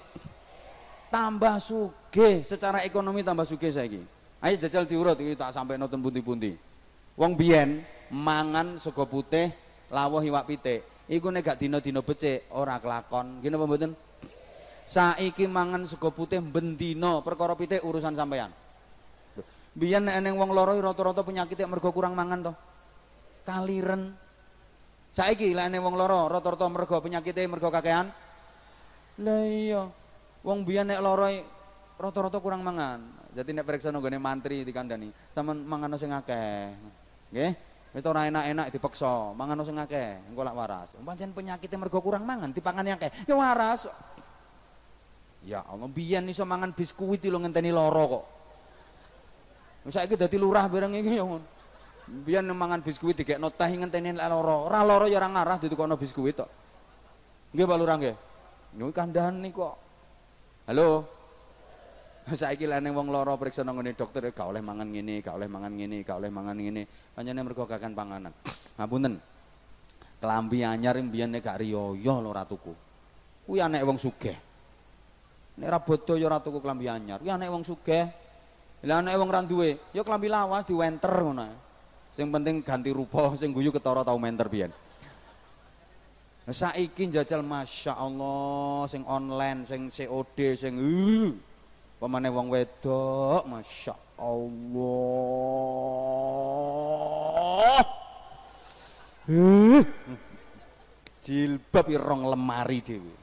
[1.09, 2.02] Tambah sugih,
[2.45, 4.05] secara ekonomi tambah sugih saiki.
[4.43, 6.59] Ayo jajal diurut iki tak sampai nonton pundi-pundi.
[7.17, 7.81] Wong biyen
[8.13, 9.55] mangan sego putih,
[9.89, 10.85] lawuh iwak pitik.
[11.09, 13.41] Iku nek gak dina-dina becik ora kelakon.
[13.41, 13.93] Gini apa mboten?
[14.85, 18.53] Saiki mangan sego putih bendino perkara pitik urusan sampean.
[19.73, 22.53] Biyen nek eneng wong loro rata-rata penyakit mergo kurang mangan to.
[23.49, 24.13] Kaliren.
[25.17, 28.13] Saiki lek eneng wong loro rata-rata mergo penyakite mergo kakean.
[29.23, 29.89] Lah iya.
[30.43, 31.31] Wong biyen nek loro
[32.03, 33.31] rata-rata kurang mangan.
[33.33, 36.75] Jadi nek periksa nggone mantri dikandani, sampean mangan sing akeh.
[37.31, 37.53] Nggih?
[37.93, 40.91] Wis ora enak-enak dipaksa, mangan sing akeh, engko lak waras.
[40.99, 43.31] Pancen penyakite mergo kurang mangan, dipangan akeh.
[43.31, 43.87] Ya waras.
[45.43, 48.25] Ya Allah, biyen iso mangan biskuit lho ngenteni loro kok.
[49.87, 51.47] Wis saiki dadi lurah bareng iki ya ngono.
[52.27, 54.67] Biyen mangan biskuit digekno teh ngenteni loro.
[54.67, 56.51] Ora loro ya ora ngarah ditukono biskuit tok.
[57.53, 58.17] Nggih Pak Lurah nggih.
[58.81, 59.75] Niku kandhane kok.
[60.65, 61.05] Halo.
[62.39, 65.73] Saiki lek wong loro periksa nang ngene dokter gak oleh mangan ngene, gak oleh mangan
[65.75, 66.83] ngene, gak oleh mangan ngene.
[67.15, 68.33] Pancene mergo kakan panganan.
[68.79, 69.15] Ngapunten.
[70.23, 72.71] Kelambi anyar mbiyen nek gak riyo lho ora tuku.
[73.43, 74.39] Kuwi anek wong sugih.
[75.59, 77.19] Nek ora bodho ya ora tuku klambi anyar.
[77.19, 78.07] Kuwi anek wong sugih.
[78.87, 81.47] Lah anek wong ra duwe, ya klambi lawas diwenter ngono.
[82.15, 84.71] Sing penting ganti rupa, sing guyu ketara tau menter biyen.
[86.43, 91.31] Saiki njajal Masya Allah sing online, sing COD, sing uh,
[92.03, 95.07] pemane wong wedok, Masya Allah.
[101.23, 103.15] Jilbab irong lemari dhewe.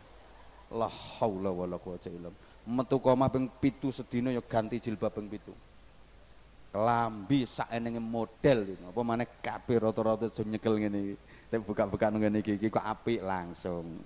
[0.79, 2.29] La haula wala quwata illa
[2.69, 6.71] Metu koma ping 7 sedina ya ganti jilbab ping 7.
[6.71, 8.79] Kelambi saenenge model.
[8.87, 11.19] Apa maneh kabeh rata-rata nyekel ngene iki.
[11.51, 13.99] Tapi buka-buka ngene iki kok apik langsung.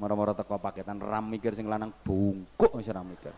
[0.00, 3.36] Mara-mara teko paketan ram mikir sing lanang bungkuk wis ram mikir.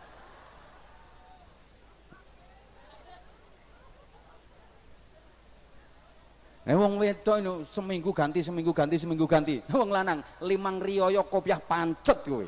[6.63, 9.59] Eh wong wedok ini seminggu ganti, seminggu ganti, seminggu ganti.
[9.75, 12.47] Wong lanang limang riyoyo kopiah pancet kowe.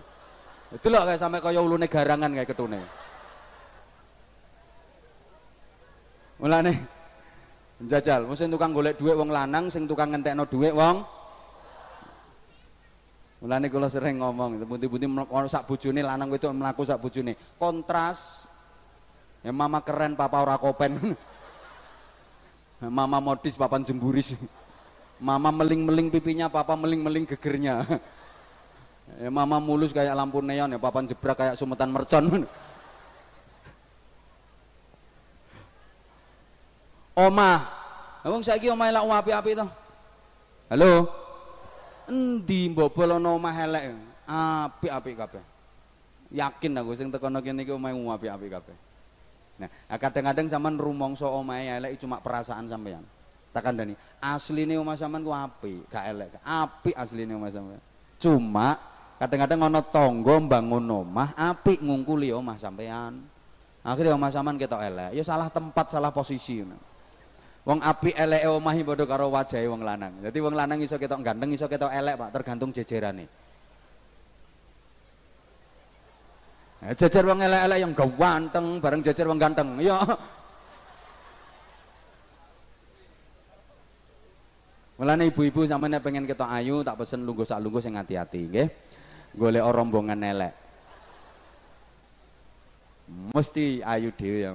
[0.78, 2.78] Loh kayak sampai kaya ulune garangan kayak ketune.
[6.38, 6.72] Mulane
[7.82, 11.02] jajal, mesti tukang golek duit wong lanang, sing tukang ngentekno duit wong
[13.45, 17.36] Mulane kula sering ngomong, pundi-pundi ono sak bojone lanang wedok mlaku sak bojone.
[17.61, 18.49] Kontras.
[19.45, 20.97] Ya mama keren, papa ora kopen.
[22.84, 24.32] Mama modis, papa jemburis.
[25.28, 27.84] Mama meling-meling pipinya, papa meling-meling gegernya.
[29.20, 32.49] Ya, mama mulus kayak lampu neon ya, papa jebrak kayak sumetan mercon.
[37.12, 37.68] Omah.
[38.24, 39.68] Wong saiki omahe lak api-api to.
[40.72, 41.23] Halo.
[42.09, 43.84] Endi mbobol ana omah elek?
[44.24, 45.44] Apik-apik kabeh.
[46.34, 48.76] Yakin aku sing tekono kene iki omahe apik-apik kabeh.
[49.55, 53.07] Nah, kadang-kadang sampean rumangsa omahe elek cuma perasaan sampean.
[53.55, 56.42] Tak kandhani, asline omah sampean ku apik, gak elek.
[56.42, 57.80] Apik asline omah sampean.
[58.18, 58.74] Cuma
[59.14, 63.22] kadang-kadang ana tangga bangun omah apik ngungkuli omah sampean.
[63.86, 65.14] Akhirnya omah sampean ketok elek.
[65.14, 66.66] Ya salah tempat, salah posisi.
[67.64, 70.20] Wong apik eleke omah padha karo wajahe wong lanang.
[70.20, 73.24] Jadi wong lanang iso ketok ganteng, iso ketok elek, Pak, tergantung jejerane.
[76.84, 79.80] Eh, jajar wong elek-elek yang ganteng bareng jajar wong ganteng.
[79.80, 79.96] Ya.
[85.00, 88.68] Mulane ibu-ibu sampeyan pengen ketok ayu tak pesen lungguh sak lungguh sing hati-hati nggih.
[89.34, 90.52] Golek rombongan elek.
[93.32, 94.52] Mesti ayu dhewe ya.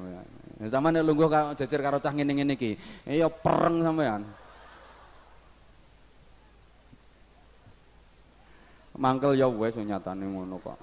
[0.68, 2.76] Sama nek lungguh karo jejer karo cah ngene-ngene iki,
[3.08, 4.28] ya pereng sampean.
[9.00, 10.76] Mangkel ya wis nyatane ngono kok.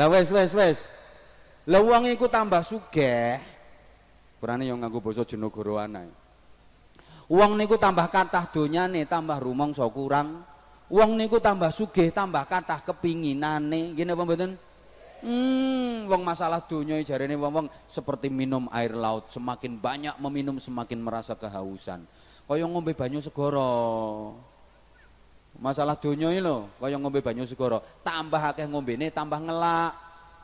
[0.00, 0.78] Lah wis wis wis.
[1.68, 3.36] Lah wong iku tambah sugih.
[4.40, 6.08] Kurane yang nganggo basa Jenagara anae.
[7.28, 10.40] Wong niku tambah kathah donyane, tambah rumangsa kurang.
[10.88, 13.92] Wong niku tambah sugih, tambah kathah kepinginane.
[13.92, 14.50] Ngene apa mboten?
[15.22, 21.38] Hmm, wong masalah donya jarene wong-wong seperti minum air laut, semakin banyak meminum semakin merasa
[21.38, 22.02] kehausan.
[22.50, 23.70] Kaya ngombe banyu segara.
[25.62, 29.94] Masalah donya iki lho, kaya ngombe banyu segara, tambah akeh ngombene tambah ngelak.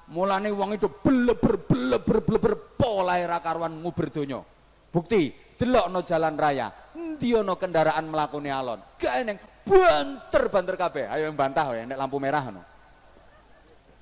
[0.08, 4.40] Mulane wong itu bleber bleber bleber polahe ra karuan nguber donya.
[4.88, 11.36] Bukti, no jalan raya endi ana kendaraan mlakune alon gak eneng banter-banter kabeh ayo yang
[11.36, 12.62] bantah ya nek lampu merah no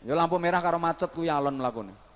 [0.07, 2.07] ya lampu merah karo macet kuwi alon mlakune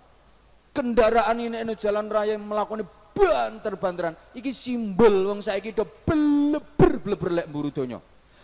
[0.71, 4.15] kendaraan ini no jalan raya mlakune banter-banteran.
[4.35, 7.99] Iki simbol wong saiki do bleber bleber lek mburu donya.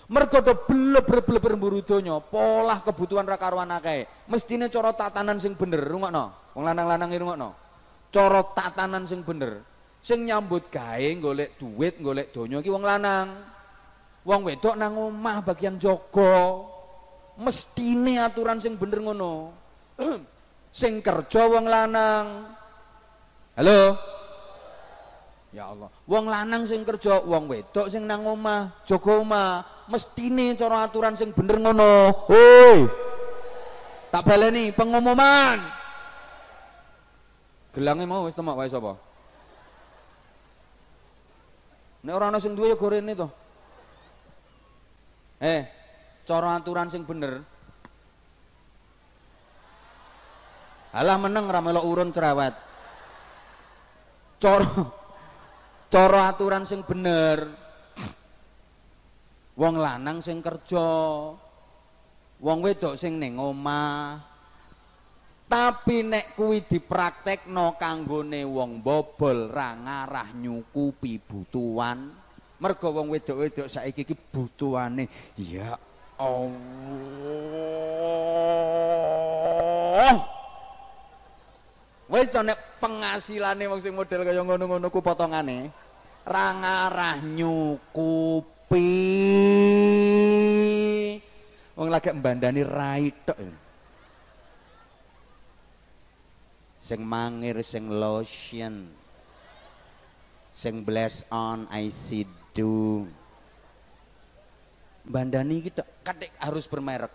[0.07, 4.26] Mergo do bleber bleber mburu donya pola kebutuhan ra karuan akeh.
[4.30, 6.55] Mestine cara tatanan sing bener rungokno.
[6.55, 7.51] Wong lanang-lanang rungokno.
[8.11, 9.62] Cara tatanan sing bener.
[10.03, 13.55] Sing nyambut gawe golek duit golek donya iki wong lanang.
[14.26, 16.59] Wong wedok nang omah bagian jaga
[17.41, 19.53] mestine aturan sing bener ngono.
[20.76, 22.53] Sing kerja wong lanang.
[23.57, 23.97] Halo?
[25.57, 25.89] Ya Allah.
[26.05, 29.64] Wong lanang sing kerja wong wedok sing nang omah jaga omah.
[29.89, 32.12] Mestine cara aturan sing bener ngono.
[32.28, 33.07] Hoi
[34.16, 35.61] tak baleni pengumuman.
[37.76, 38.97] Gelangnya mau wis temak wae sapa?
[42.01, 43.28] Nek ora ana sing duwe ya gorene to.
[45.37, 45.68] Eh,
[46.27, 47.41] cara aturan sing bener.
[50.91, 52.55] Alah meneng ra melok urun cerewet.
[54.43, 54.68] Cara
[55.87, 57.47] cara aturan sing bener.
[59.57, 60.91] Wong lanang sing kerja.
[62.37, 64.20] Wong wedok sing ning omah.
[65.47, 72.11] Tapi nek kuwi dipraktekno kanggone wong bobol ra ngarah nyukupi butuhan.
[72.57, 75.07] Mergo wong wedok-wedok saiki iki butuhane
[75.37, 75.77] ya
[76.16, 77.56] Allah.
[82.06, 82.40] Wis to
[82.80, 85.72] penghasilane wong sing model kaya ngono-ngono ku potongane
[86.22, 88.88] ra ngarah nyukupi.
[91.76, 93.66] Wong lagi mbandani rai tok.
[96.86, 98.86] sing mangir sing lotion
[100.54, 102.22] sing bless on I see
[102.54, 103.10] do
[105.07, 107.12] bandani kita kadek harus bermerek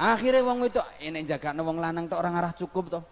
[0.00, 3.04] akhirnya wong wedok ini jaga wong lanang tok orang arah cukup toh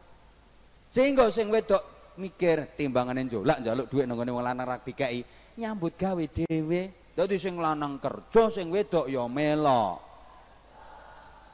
[0.89, 5.21] sehingga sing wedok mikir timbangannya jolak jaluk duit nongone wong lanang rak dikai
[5.59, 10.09] nyambut gawe dewe dadi sing lanang kerja sing wedok ya melok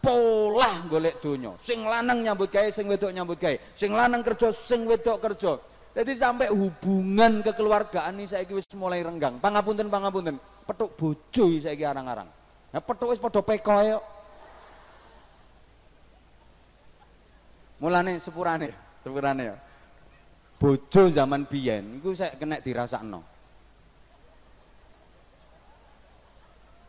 [0.05, 1.57] pola golek donya.
[1.57, 3.57] Sing lanang nyambut gawe, sing wedok nyambut gawe.
[3.73, 5.57] Sing lanang kerja, sing wedok kerja.
[5.95, 9.41] Jadi sampai hubungan kekeluargaan ini saya wis mulai renggang.
[9.41, 10.37] Pangapunten pangapunten.
[10.65, 12.29] Petuk bojo saiki arang-arang.
[12.73, 14.01] Nah petuk wis padha peko yo.
[17.85, 18.73] Mulane sepurane,
[19.05, 19.57] sepurane ya.
[20.57, 23.21] Bojo zaman biyen iku saya kena dirasakno.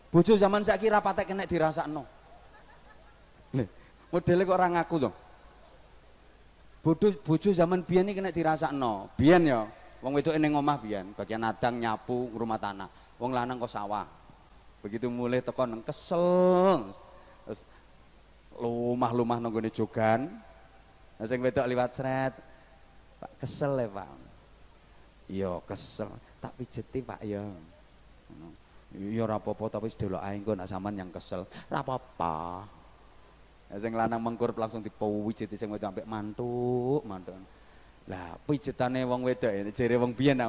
[0.07, 2.07] Bojo zaman saiki ra patek kena dirasakno.
[3.59, 3.67] Nih,
[4.07, 5.15] modelnya kok orang ngaku dong.
[6.80, 9.11] Bodoh bojo zaman biyen iki kena dirasakno.
[9.19, 9.67] Biyen ya,
[9.99, 12.88] wong wedok ning omah biyen, bagian adang nyapu rumah tanah.
[13.20, 14.07] Wong lanang kok sawah.
[14.84, 16.91] Begitu mulai teko nang kesel.
[17.47, 17.61] Terus
[18.59, 20.30] lumah-lumah nang gone jogan.
[21.16, 22.34] Nah sing wedok liwat sret.
[23.16, 24.11] Pak kesel ya, Pak.
[25.26, 26.11] Iya, kesel.
[26.43, 27.41] Tak pijeti, Pak ya.
[28.95, 31.43] Iya apa-apa tapi sedelok ae engko nak sampean yang kesel.
[31.68, 32.63] Apa-apa.
[33.68, 37.36] Ya sing lanang mengkur langsung dipuwijit sing wedok sampai mantuk, mantuk.
[38.07, 40.39] Lah pijetane wong wedok jere wong biyen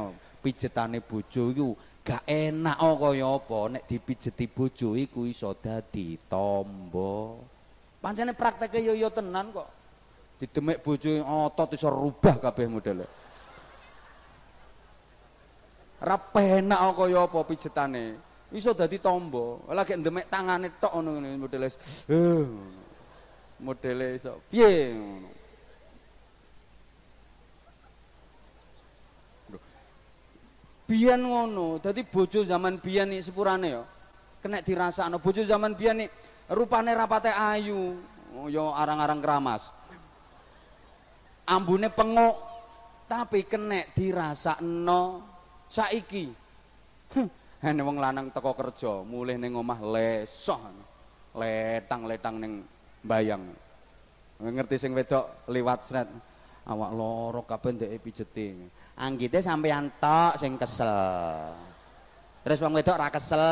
[0.45, 1.69] pijetane bojo iku
[2.07, 7.43] gak enak oh kaya apa nek dipijeti bojo iku iso dadi tombo.
[7.99, 9.67] Pancene prakteke yo yo tenan kok.
[10.39, 13.07] Didemek bojo otot iso rubah kabeh modele.
[15.99, 18.05] Ra penak kaya apa pijetane.
[18.55, 19.67] Iso dadi tombo.
[19.67, 21.67] Lagi ndemek tangane tok ngono modele.
[22.07, 22.47] Uh,
[23.59, 25.36] modele iso piye ngono
[30.87, 33.83] biyen ngono dadi bojo zaman biyen nih sepurane ya
[34.41, 36.09] kena dirasakno bojo zaman biyen nih
[36.55, 37.99] rupane rapate ayu
[38.39, 39.75] oh, yo arang-arang keramas
[41.47, 42.35] ambune pengok
[43.11, 45.27] tapi kena dirasakno
[45.67, 46.47] saiki
[47.57, 50.61] Hene wong lanang teko kerja, mulih ning omah lesoh.
[51.33, 52.53] Letang-letang ning
[53.01, 53.49] bayang.
[54.37, 56.09] Ngerti sing wedok liwat sret.
[56.67, 58.53] Awak loro kabeh ndek pijeti.
[58.97, 60.89] Anggite sampeyan tok sing kesel.
[62.41, 63.45] Terus wong wedok ra kesel.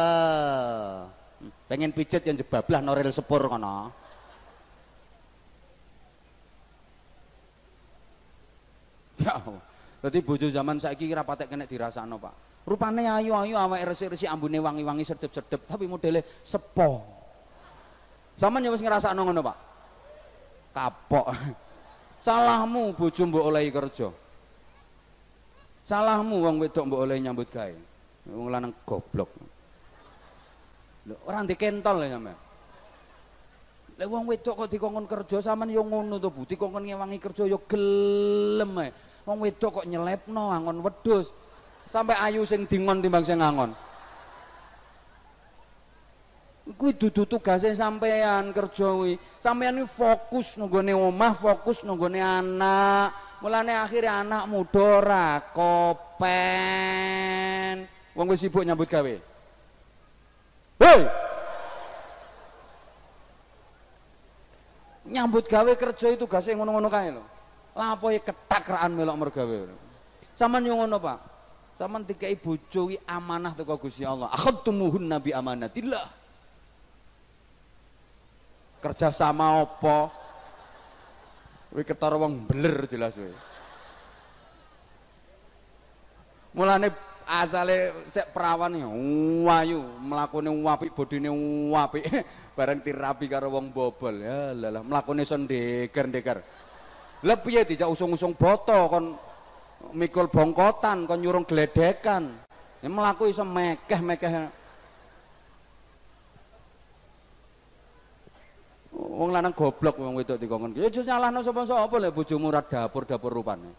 [1.69, 3.93] Pengen pijet yang jebablah noril sepur kono.
[9.21, 9.37] Ya.
[10.01, 12.65] Dadi bojo zaman saiki kira patek kena dirasakno, Pak.
[12.65, 17.05] Rupane ayu-ayu awake resik-resik ambune wangi-wangi sedep-sedep tapi modele sepo.
[18.41, 19.57] Zaman ya wis ngrasakno ngono, Pak.
[20.73, 21.27] Kapok.
[22.25, 24.24] Salahmu bojo mbok olehi kerja.
[25.85, 27.77] Salahmu wong wedok mbok olehi nyambut gawe.
[28.33, 29.29] Wong lanang goblok.
[31.05, 32.39] Lho, ora dikentol ya sampean.
[33.95, 36.49] Lek wong wedok kok dikongkon kerja sampean yo ngono to, Bu.
[36.49, 38.91] Dikongkon ngewangi kerja yo gelem ae.
[39.29, 41.33] Wong wedok kok nyelepno angon wedhus
[41.89, 43.77] sampai ayu sing dingon timbang sing ngangon
[46.81, 53.13] kuwi dudu tugase sampean kerja kuwi sampean fokus nunggone omah fokus nunggone anak
[53.45, 56.25] mulane akhirnya anak muda ora kopen.
[58.17, 59.21] Wong wis sibuk nyambut gawe.
[60.81, 61.05] Hei!
[65.13, 67.21] Nyambut gawe kerja itu gase ngono-ngono kae lho.
[67.77, 69.69] Lapo ketakraan melok mergawe
[70.33, 71.21] sampean yo ngono Pak.
[71.75, 74.31] Saman dikai bojo wi amanah teko Gusti Allah.
[74.31, 76.07] Akhadtumuhun nabi amanatillah.
[78.79, 80.24] Kerja sama apa?
[81.75, 83.35] Wi ketara wong beler jelas wi.
[86.55, 86.95] Mulane
[87.27, 88.87] asale sek perawan ya
[89.43, 91.35] wayu mlakune apik bodine
[91.75, 92.07] apik
[92.57, 96.39] bareng tirapi karo wong bobol ya lalah mlakune son ndeger-ndeger.
[97.27, 99.19] Lah piye dijak usung-usung boto kon
[99.99, 102.39] mikul bongkotan kon nyurung gledekan
[102.79, 104.64] ya melaku iso mekeh-mekeh
[109.15, 113.71] wong lanang goblok wong wedok dikongkon ya aja nyalahno sapa-sapa lek bojomu ora dapur-dapur rupane.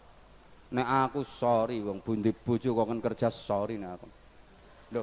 [0.72, 4.08] Nek aku sorry wong bundi bojo kongkon kerja sorry nek aku.
[4.96, 5.02] Lho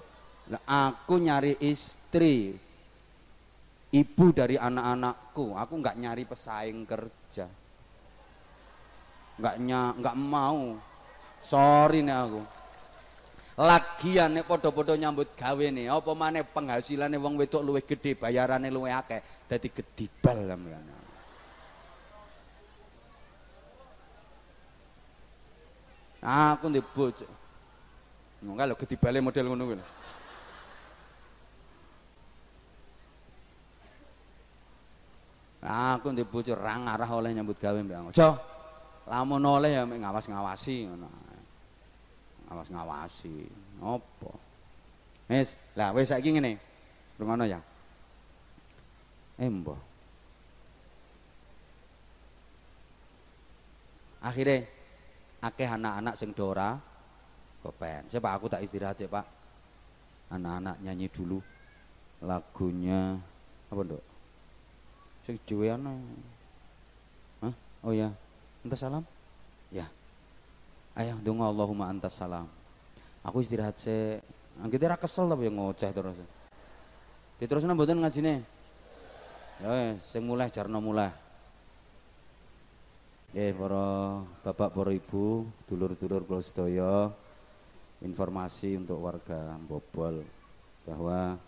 [0.68, 2.52] aku nyari istri
[3.94, 7.48] ibu dari anak-anakku aku nggak nyari pesaing kerja.
[9.40, 9.56] Nggak
[10.02, 10.76] nggak mau.
[11.44, 12.42] Sorry nih aku.
[13.54, 18.90] Lagian nek podo-podo nyambut gawe nih apa mana penghasilannya wong wedok luwe gede bayarannya luwe
[18.90, 19.22] akeh
[19.54, 21.04] dadi gedibal sampean
[26.24, 27.28] aku ndek bojo.
[28.44, 29.80] Lo gedibale model ngono kuwi
[35.64, 38.16] Aku ndek bojo ra ngarah oleh nyambut gawe mbak.
[38.16, 38.36] Aja.
[39.04, 41.08] Lamun oleh ya ngawas-ngawasi ngono
[42.52, 43.36] awas ngawasi
[43.84, 44.32] apa?
[45.28, 46.60] Wis lah wis saiki ngene.
[47.20, 47.60] Rungono ya
[49.40, 49.76] embo
[54.24, 54.64] akhirnya
[55.44, 56.80] akeh anak-anak sing dora
[57.64, 59.26] kepen siapa aku tak istirahat sih pak
[60.32, 61.40] anak-anak nyanyi dulu
[62.24, 63.20] lagunya
[63.68, 64.04] apa dok
[65.28, 65.84] sing juwean
[67.44, 67.54] Hah?
[67.84, 68.12] oh ya
[68.64, 69.04] entah salam
[69.72, 69.88] ya
[70.94, 72.46] Ayah donga Allahumma antas salam.
[73.26, 74.22] Aku istirahat se.
[74.70, 76.18] Kita ra kesel tapi ngoceh terus.
[77.42, 78.46] Diterusna mboten ngajine.
[79.64, 81.08] Ya sing mulai jarno mulai.
[83.32, 87.08] Ya para bapak para ibu, dulur-dulur kula sedaya
[88.04, 90.28] informasi untuk warga Bobol
[90.84, 91.40] bahwa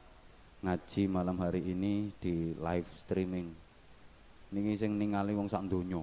[0.64, 3.52] ngaji malam hari ini di live streaming.
[4.56, 6.00] Niki sing ningali wong sak donya.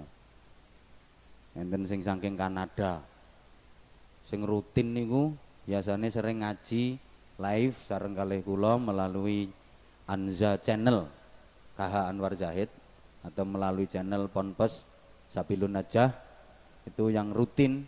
[1.57, 3.01] Enten sing saking Kanada,
[4.29, 5.33] sing rutin niku
[5.65, 6.93] biasanya sering ngaji
[7.41, 9.49] live sareng kalih kula melalui
[10.05, 11.22] Anza Channel
[11.73, 12.69] KH Anwar Zahid
[13.23, 14.91] atau melalui channel Ponpes
[15.31, 16.11] Sabilun Najah
[16.83, 17.87] itu yang rutin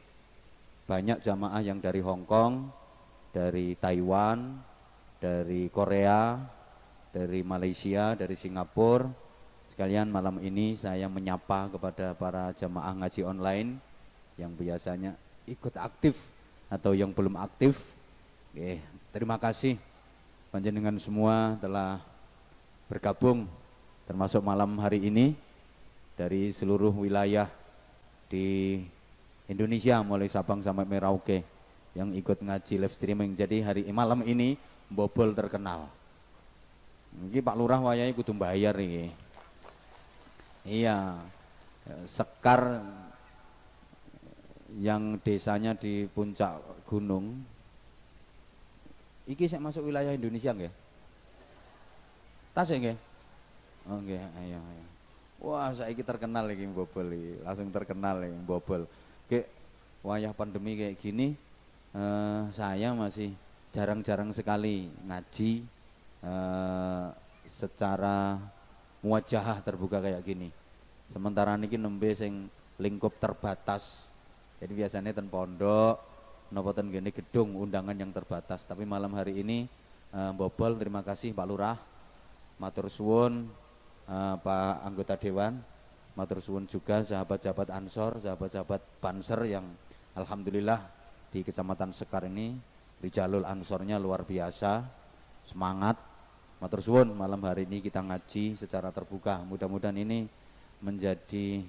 [0.85, 2.69] banyak jamaah yang dari Hong Kong,
[3.33, 4.61] dari Taiwan,
[5.17, 6.37] dari Korea,
[7.09, 9.09] dari Malaysia, dari Singapura.
[9.65, 13.69] Sekalian malam ini saya menyapa kepada para jamaah ngaji online
[14.37, 15.17] yang biasanya
[15.49, 16.29] ikut aktif
[16.69, 17.81] atau yang belum aktif.
[18.53, 18.77] Oke,
[19.09, 19.75] terima kasih
[20.53, 21.99] panjenengan semua telah
[22.85, 23.49] bergabung
[24.05, 25.33] termasuk malam hari ini
[26.13, 27.49] dari seluruh wilayah
[28.29, 28.79] di
[29.49, 31.57] Indonesia mulai Sabang sampai Merauke.
[31.95, 33.31] yang ikut ngaji live streaming.
[33.39, 34.59] Jadi hari malam ini
[34.91, 35.87] bobol terkenal.
[37.31, 39.15] Ini Pak Lurah wayai kudu bayar ini.
[40.67, 41.15] Iya.
[42.03, 42.83] Sekar
[44.75, 47.39] yang desanya di puncak gunung.
[49.23, 50.73] Iki saya masuk wilayah Indonesia nggih?
[52.51, 52.97] Tas ya nggih?
[53.85, 54.85] Oh nggih, ayo ayo.
[55.45, 58.89] Wah, saiki terkenal iki bobol iki, langsung terkenal iki bobol.
[59.29, 59.45] Kayak
[60.01, 61.37] wayah pandemi kayak gini
[61.93, 63.29] eh, saya masih
[63.69, 65.61] jarang-jarang sekali ngaji
[66.25, 67.07] eh,
[67.45, 68.41] secara
[69.05, 70.49] wajah terbuka kayak gini.
[71.13, 72.49] Sementara niki nembe sing
[72.81, 74.09] lingkup terbatas.
[74.57, 76.01] Jadi biasanya ten pondok,
[76.49, 78.65] nopo ten gini gedung undangan yang terbatas.
[78.65, 79.69] Tapi malam hari ini
[80.09, 81.77] eh, bobol terima kasih Pak Lurah,
[82.57, 83.64] matur suwun
[84.09, 85.59] eh, Pak anggota dewan,
[86.15, 89.65] matur suwun juga sahabat-sahabat Ansor, sahabat-sahabat Banser yang
[90.15, 90.79] alhamdulillah
[91.29, 92.55] di Kecamatan Sekar ini
[93.03, 94.81] Rijalul Ansornya luar biasa,
[95.43, 95.99] semangat.
[96.57, 99.43] Matur suwun malam hari ini kita ngaji secara terbuka.
[99.43, 100.25] Mudah-mudahan ini
[100.79, 101.61] menjadi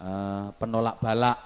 [0.00, 1.38] eh, penolak balak.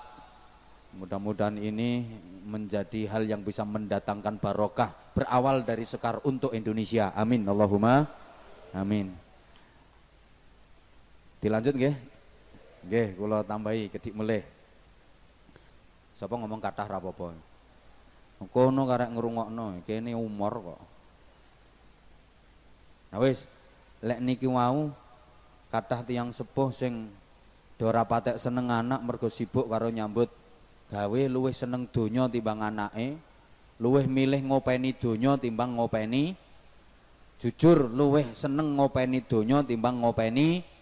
[0.94, 2.06] Mudah-mudahan ini
[2.47, 7.10] menjadi hal yang bisa mendatangkan barokah berawal dari Sekar untuk Indonesia.
[7.18, 7.43] Amin.
[7.51, 8.06] Allahumma
[8.70, 9.23] amin.
[11.44, 11.94] Dilanjut nggih?
[12.88, 14.40] Nggih, kula tambahi kedik melih.
[16.16, 17.36] Sapa ngomong kathah ra apa-apa.
[18.48, 20.80] Kono karek ngrungokno, kene umur kok.
[23.12, 23.44] Nah wis,
[24.00, 24.88] lek niki wau
[25.68, 27.12] kathah tiyang sepuh sing
[27.76, 30.32] do ora patek seneng anak mergo sibuk karo nyambut
[30.88, 33.20] gawe luwih seneng donya timbang anake,
[33.80, 36.32] luwih milih ngopeni donya timbang ngopeni
[37.36, 40.73] jujur luwih seneng ngopeni donya timbang ngopeni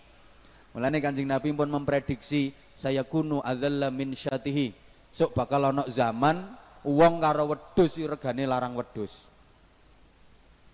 [0.73, 4.73] Mulane Kanjeng Nabi pun memprediksi saya kunu adzalla min syatihi.
[5.12, 6.57] Sok bakal ana zaman
[6.89, 9.28] wong karo wedhus regane larang wedhus.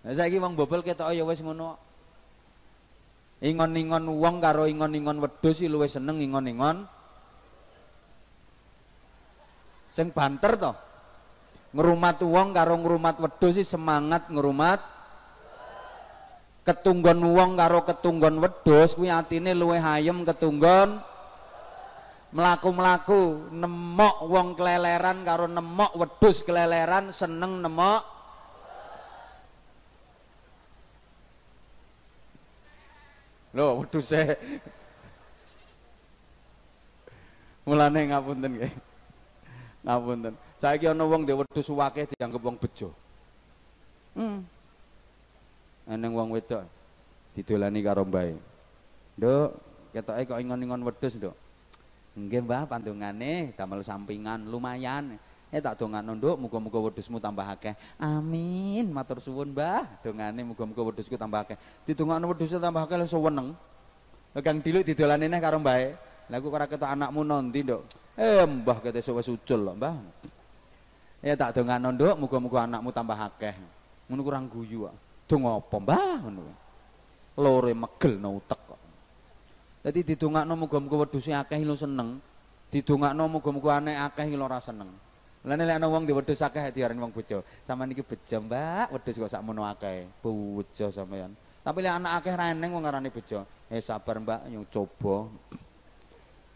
[0.07, 1.75] Nah saiki wong bobol ketok ya wis ngono.
[3.43, 6.87] Ingon-ingon wong karo ingon-ingon wedhus luwih seneng ingon-ingon
[9.91, 10.71] sing banter to.
[11.75, 14.79] Ngrumat wong karo ngrumat wedhus semangat ngrumat
[16.69, 21.01] ketunggon wong karo ketunggon wedhus kuwi atine luwih ayem ketunggon
[22.29, 28.21] mlaku-mlaku nemok wong keleleran karo nemok wedhus keleleran seneng nemok
[33.49, 34.37] Lho wedhuse
[37.69, 38.73] Mulane ngapunten nggih.
[39.85, 40.33] Ngapunten.
[40.57, 42.89] Saiki ana wong ndek wedhus akeh dianggep wong bejo.
[44.17, 44.41] Hmm.
[45.89, 46.69] Eneng wong wedok
[47.33, 48.33] didolani karo mbae.
[49.17, 49.49] Nduk,
[49.91, 51.35] ketoke kok ingon-ingon wedhus, Nduk.
[52.19, 55.17] Nggih, Mbah, pandungane damel sampingan lumayan.
[55.49, 57.73] Eh tak dongakno, Nduk, muga-muga wedhusmu tambah akeh.
[57.97, 58.91] Amin.
[58.93, 60.05] Matur suwun, Mbah.
[60.05, 61.57] Dongane muga-muga wedhusku tambah akeh.
[61.89, 63.57] Didongakno wedhusku tambah akeh langsung weneng.
[64.39, 65.97] Kang Diluk didolani neh karo mbae.
[66.29, 67.81] Lah aku ora ketok anakmu nondi, Nduk.
[68.13, 69.95] Eh, Mbah kete wis ucul lho, Mbah.
[71.25, 73.57] Ya tak dongakno, Nduk, muga-muga anakmu tambah akeh.
[74.05, 75.08] Ngono kurang guyu kok.
[75.29, 76.25] Dong apa, Mbah?
[76.25, 76.43] Ngono.
[77.37, 78.81] Lore megelno utek kok.
[79.85, 82.17] Dadi didongakno muga-muga wedhuse akeh lu seneng.
[82.73, 84.89] Didongakno muga-muga anek akeh lu ora seneng.
[85.45, 87.45] Lane lek ana wong di wedhus akeh diarani wong bojo.
[87.63, 88.91] Sampeyan iki bejo, Mbak.
[88.91, 90.09] Wedhus kok sakmono akeh.
[90.19, 91.31] Bojo sampeyan.
[91.61, 93.45] Tapi lek anak akeh ra eneng wong ngarani bejo.
[93.69, 95.29] Eh sabar, Mbak, yo coba.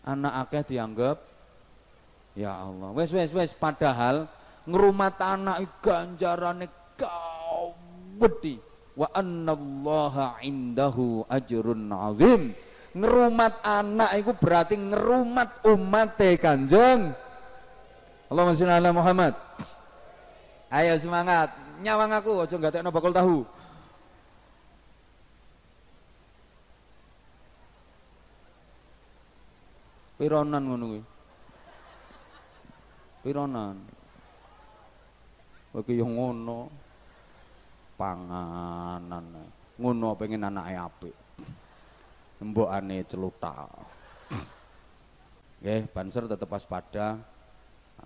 [0.04, 1.32] Anak akeh dianggap
[2.34, 2.90] Ya Allah.
[2.98, 4.26] Wes wes wes padahal
[4.66, 6.66] ngrumat anak ganjarane
[8.24, 8.56] gawedi.
[8.94, 12.56] Wa annallaha indahu ajrun azim.
[12.94, 17.12] Ngerumat anak itu berarti ngerumat umat kanjeng.
[18.30, 19.34] Allahumma sholli ala Muhammad.
[20.70, 23.45] Ayo semangat, nyawang aku aja tekno bakul tahu.
[30.18, 31.02] Pironan ngono kuwi.
[33.26, 33.78] Pironan.
[35.74, 36.82] Oke yo ngono.
[37.95, 39.26] Panganan.
[39.78, 41.15] Ngono pengen anake apik.
[42.44, 43.72] Mbokane celutak.
[45.64, 47.15] Nggih, banser tetap waspada.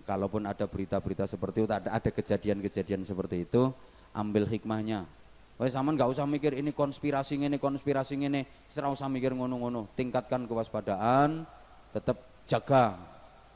[0.05, 3.73] Kalaupun ada berita-berita seperti itu, ada ada kejadian-kejadian seperti itu,
[4.13, 5.09] ambil hikmahnya.
[5.57, 9.89] Wah, sama nggak usah mikir ini konspirasi ini, konspirasi ini, serah usah mikir ngono-ngono.
[9.97, 11.49] Tingkatkan kewaspadaan,
[11.97, 12.93] tetap jaga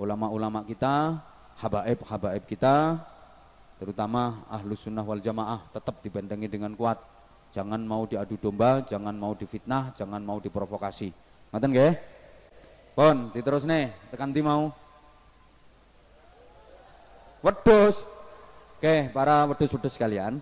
[0.01, 1.21] ulama-ulama kita,
[1.61, 2.97] habaib-habaib kita,
[3.81, 7.01] terutama ahlu sunnah wal jamaah tetap dibentengi dengan kuat.
[7.49, 11.09] Jangan mau diadu domba, jangan mau difitnah, jangan mau diprovokasi.
[11.49, 11.93] Ngaten nggih?
[12.93, 14.69] Pon, diterus nih, tekan di mau.
[17.41, 18.05] Wedus.
[18.77, 20.37] Oke, para wedus-wedus sekalian.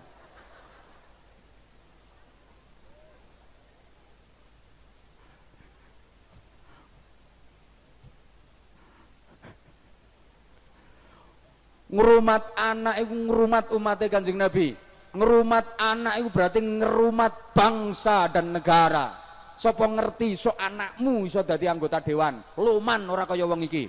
[11.90, 14.78] Ngerumat anak itu ngerumat umatnya Kanjeng Nabi.
[15.10, 19.18] Ngerumat anak itu berarti ngerumat bangsa dan negara.
[19.58, 22.38] Sopo ngerti so anakmu iso dadi anggota dewan.
[22.56, 23.84] Luman ora kaya wong iki.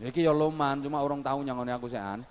[0.00, 2.22] Iki ya luman cuma orang tahu nyangone aku sean.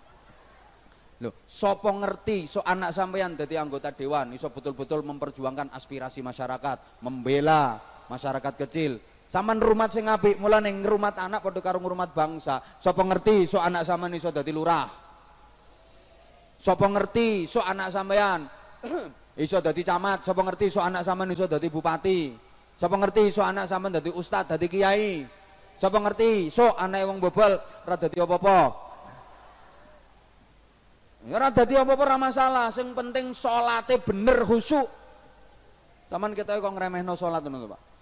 [1.19, 7.77] Loh, sopo ngerti so anak sampeyan dadi anggota dewan iso betul-betul memperjuangkan aspirasi masyarakat, membela
[8.07, 8.97] masyarakat kecil,
[9.33, 12.61] Saman rumat sing apik, mulane ngrumat anak padha karo ngrumat bangsa.
[12.77, 14.85] Sapa ngerti so anak sampean iso dadi lurah?
[16.61, 18.45] Sapa ngerti so anak sampean
[19.41, 20.21] iso dadi camat?
[20.21, 22.29] Sapa ngerti so anak sampean iso dadi bupati?
[22.77, 25.25] Sapa ngerti so anak sampean dadi ustad, dadi kiai?
[25.81, 28.59] Sapa ngerti so anak wong bobol ora dadi apa-apa?
[31.25, 34.85] Ya ora dadi apa-apa ora sing penting salate bener khusyuk.
[36.05, 37.92] Saman kita kok ngremehno salat ngono Pak.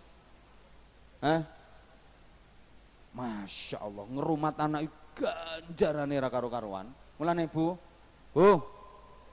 [1.21, 1.41] Hah?
[3.11, 6.87] Masya Allah, ngerumat anak ganjarane ra karo-karuan.
[7.19, 7.77] Mulane Bu,
[8.33, 8.57] Bu,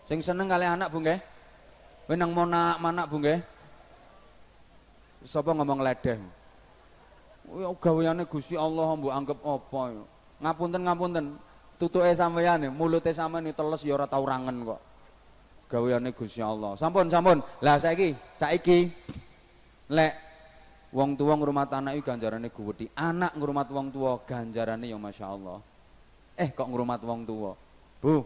[0.04, 1.18] sing seneng kali anak Bu nggih?
[2.04, 3.40] Kowe nang monak manak Bu nggih?
[5.24, 6.18] Sapa ngomong ledeh?
[7.48, 10.04] Ya gaweane Gusti Allah mbok anggap apa ya?
[10.44, 11.26] Ngapunten ngapunten.
[11.78, 14.80] Tutuke sampeyan mulute sampeyan teles ya ora tau rangen kok.
[15.72, 16.76] Gaweane Gusti Allah.
[16.76, 17.40] Sampun sampun.
[17.64, 18.92] Lah saiki saiki
[19.88, 20.27] lek
[20.88, 22.88] Wong tua ngrumat anak itu ganjarannya gede.
[22.96, 25.60] Anak ngrumat wong tua ganjarannya yang masya Allah.
[26.32, 27.52] Eh kok ngrumat wong tua?
[28.00, 28.24] Bu,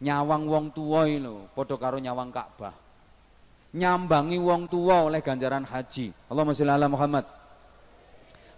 [0.00, 2.72] nyawang wong tua itu, podo karo nyawang Ka'bah.
[3.74, 6.14] Nyambangi wong tua oleh ganjaran haji.
[6.30, 7.26] Allahumma sholli ala Muhammad.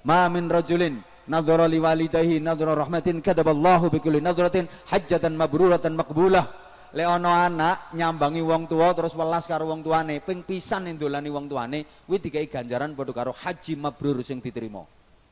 [0.07, 7.51] Ma min rajulin nadhara liwalidayhi nadhara rahmatin kadaballahu bikulli nadratin hajjatan mabruratan maqbulah le ana
[7.51, 12.23] anak nyambangi wong tua terus welas karo wong tuane ping pisan ndolani wong tuane kuwi
[12.23, 14.87] dikai ganjaran padha karo haji mabrur sing diterima.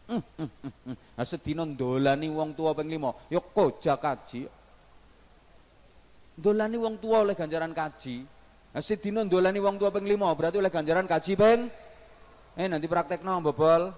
[0.05, 1.25] Hmm, hmm, hmm, Nah
[2.29, 4.43] wong tua ping 5 ya kojak kaji.
[6.41, 8.27] Ndolani wong tua oleh ganjaran kaji.
[8.75, 11.61] Nah sedina ndolani wong tua ping 5 berarti oleh ganjaran kaji ping?
[12.55, 13.91] Eh nanti praktekno bobol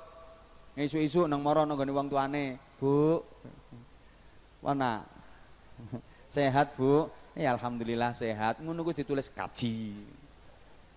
[0.76, 2.60] isu-isu nang moro nang wong tuane.
[2.78, 3.18] Bu.
[4.62, 5.02] Wana
[6.34, 8.64] sehat Bu Ya alhamdulillah sehat.
[8.64, 9.92] Ngono kuwi ditulis kaji.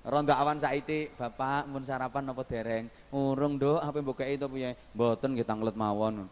[0.07, 2.87] Rondo awan saiki, Bapak mun sarapan apa dereng?
[3.11, 4.71] Urung, Nduk, apa kei to piye?
[4.95, 6.31] Mboten nggih tanglet mawon.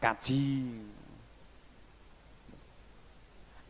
[0.00, 0.80] Kaji.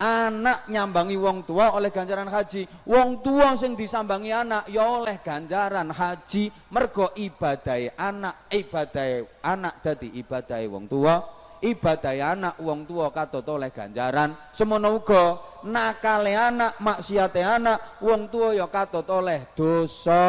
[0.01, 2.65] Anak nyambangi wong tua oleh ganjaran haji.
[2.89, 10.09] Wong tua sing disambangi anak ya oleh ganjaran haji mergo ibadai anak, ibadai anak dadi
[10.17, 14.33] ibadai wong tua ibadah anak wong tua katot oleh ganjaran.
[14.53, 20.25] Semono uga nakale anak maksiate anak wong tua ya katot oleh dosa.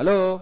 [0.00, 0.40] Halo?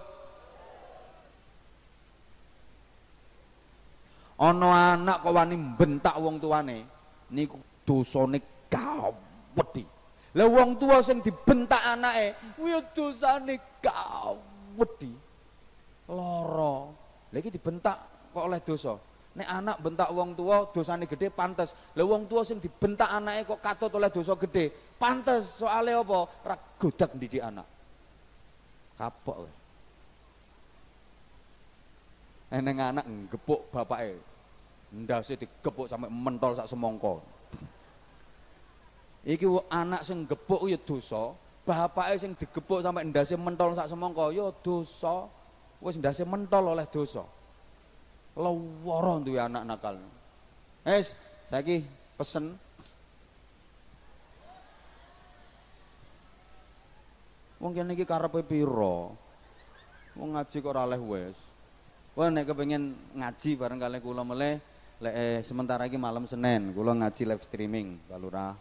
[4.39, 6.87] Ana anak kok wani bentak wong tuane?
[7.35, 8.39] Niku dosane
[8.71, 9.83] gawedi.
[10.39, 15.11] Lah wong tua sing dibentak anake kuwi dosane gawedi.
[16.07, 16.95] Lara.
[17.35, 18.94] Lagi dibentak kok oleh dosa.
[19.35, 21.74] Nek anak bentak wong tua dosane gede pantes.
[21.98, 25.62] Lah wong tua sing dibentak anake kok katut oleh dosa gede, pantes.
[25.62, 26.19] Soalnya apa?
[26.47, 27.66] Ra godak didik anak.
[28.98, 29.51] Kapok kowe.
[32.55, 34.19] Eneng anak ngepuk bapake.
[34.89, 37.20] Ndase digepuk sampai mentol sak semongko.
[39.23, 44.48] Iki anak sing gepuk ya dosa, bapake sing digepuk sampai ndase mentol sak semongko ya
[44.65, 45.31] dosa.
[45.78, 47.38] Wis ndase mentol oleh dosa
[48.39, 49.98] lawara duwe anak nakal.
[50.86, 51.12] Wis,
[51.51, 51.82] saiki
[52.15, 52.55] pesen
[57.59, 59.10] Wong kene iki karepe pira?
[60.15, 61.39] Ngaji kok ora oleh wis.
[62.15, 64.62] Wah nek kepengin ngaji bareng kali kula meleh
[64.98, 68.55] lek eh, sementara iki malam Senin kula ngaji live streaming Pak Lurah.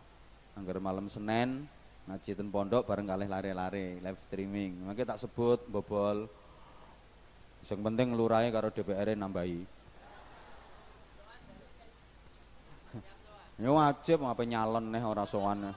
[0.57, 1.65] Angger malam Senin
[2.09, 4.81] ngaji ten pondok bareng kali lari-lari live streaming.
[4.81, 6.25] Mangke tak sebut bobol
[7.67, 9.59] yang penting lurahe karo DPR nambahi.
[13.57, 15.73] Ya wajib apa nyalon nih orang sowan.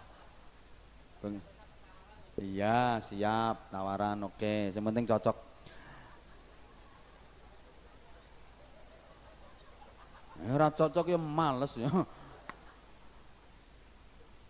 [2.41, 5.37] Iya, siap tawaran oke, yang penting cocok.
[10.41, 11.91] Ya ora cocok ya males ya.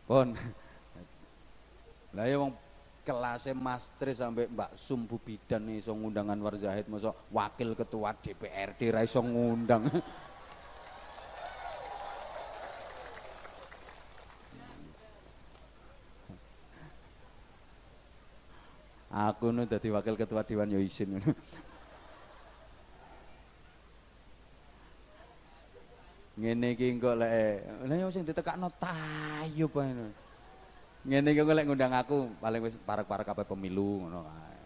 [0.06, 0.34] Pun.
[2.14, 2.54] Lah ya wong
[3.02, 6.86] kelasnya Mastri sampai Mbak Sumbu Bidan nih so ngundang Anwar Zahid.
[6.86, 9.88] Masa wakil ketua DPRD ra iso ngundang.
[19.10, 21.18] Aku nu dadi wakil ketua dewan yo isin
[26.40, 29.92] ngene iki engko lek lha sing ditekakno tayub ae
[31.06, 34.58] ngene iki lek ngundang aku paling wis parek-parek kabeh pemilu ngono kae.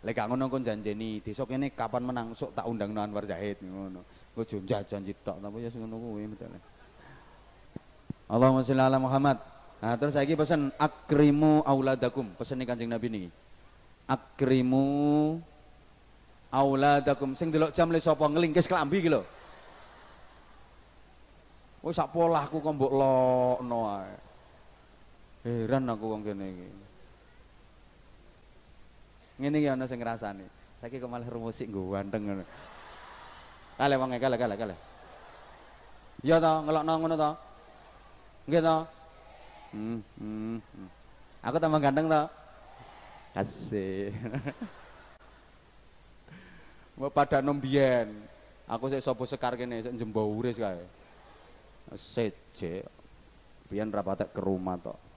[0.00, 2.32] Lek gak ngono kon janjeni desa kene kapan menang?
[2.34, 4.02] Sok tak undang Anwar Zahid ngono.
[4.34, 6.58] Engko jo janji tok tapi ya ngono kuwi metale
[8.30, 9.42] Allahumma sholli ala Muhammad.
[9.80, 13.26] Nah, terus lagi pesan akrimu auladakum, pesan nih Kanjeng Nabi nih
[14.10, 14.86] akrimu
[16.50, 17.34] auladakum.
[17.38, 18.26] Sing delok jam le sapa?
[18.26, 19.22] Nglingkis klambi iki lho.
[21.80, 24.29] Wis sak polahku kok mbok lokno ae.
[25.40, 26.68] Heran aku wong kene iki.
[29.40, 30.44] Ngene iki ana sing ngrasani.
[30.84, 32.44] Saiki kok malah rumusik nggo ganteng ngono.
[33.80, 34.76] Kale wong kale kale kale.
[36.20, 37.30] Iya to, ngelokno ngono to?
[38.44, 38.76] Nggih to?
[39.72, 40.88] Hmm, hmm, hmm.
[41.48, 42.22] Aku tambah ganteng to?
[43.32, 44.12] Asik.
[47.00, 48.12] Mau pada nombien.
[48.68, 50.84] Aku sik sapa sekar kene sik jembo uris kae.
[51.96, 52.84] Seje.
[53.72, 55.09] Biyen rapatek ke rumah tok.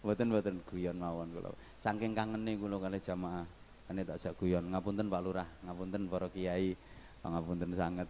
[0.00, 1.52] Mboten mboten guyon mawon kula.
[1.76, 3.44] Saking kangene kula kali jamaah.
[3.84, 4.72] Kene tak jak guyon.
[4.72, 6.72] Ngapunten Pak Lurah, ngapunten para kiai.
[7.20, 8.08] Ngapunten sangat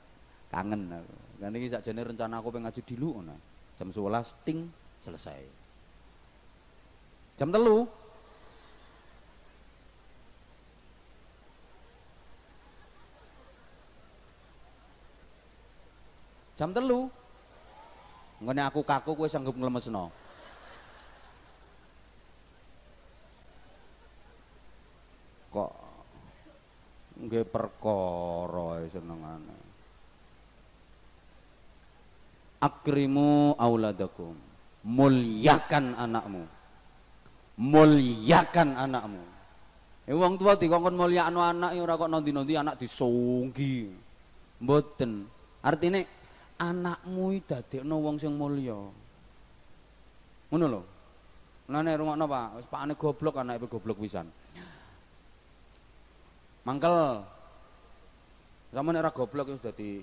[0.54, 1.14] kangen aku.
[1.42, 3.36] Kan iki sakjane rencana aku pengen ngaji dulu ngono.
[3.74, 4.70] Jam 11 ting
[5.02, 5.40] selesai.
[7.40, 7.88] Jam telu
[16.60, 17.08] jam telu
[18.44, 20.12] ngene aku kaku kowe sanggup nglemesno
[25.50, 25.70] kok
[27.20, 29.58] nggih perkara senengane
[32.62, 34.38] akrimu auladakum
[34.86, 36.42] muliakan anakmu
[37.60, 39.30] muliakan anakmu
[40.10, 43.86] Eh wong tua dikongkon mulyakno anak ya ora kok nanti-nanti anak disunggi.
[44.58, 45.22] Mboten.
[45.62, 46.02] Artine
[46.58, 48.74] anakmu dadekno wong sing mulya.
[50.50, 50.82] Ngono lho.
[51.70, 54.26] Lane rungokno Pak, wis pakane goblok anake goblok pisan.
[56.70, 57.26] Mangkel.
[58.70, 59.98] Zaman era goblok wis dadi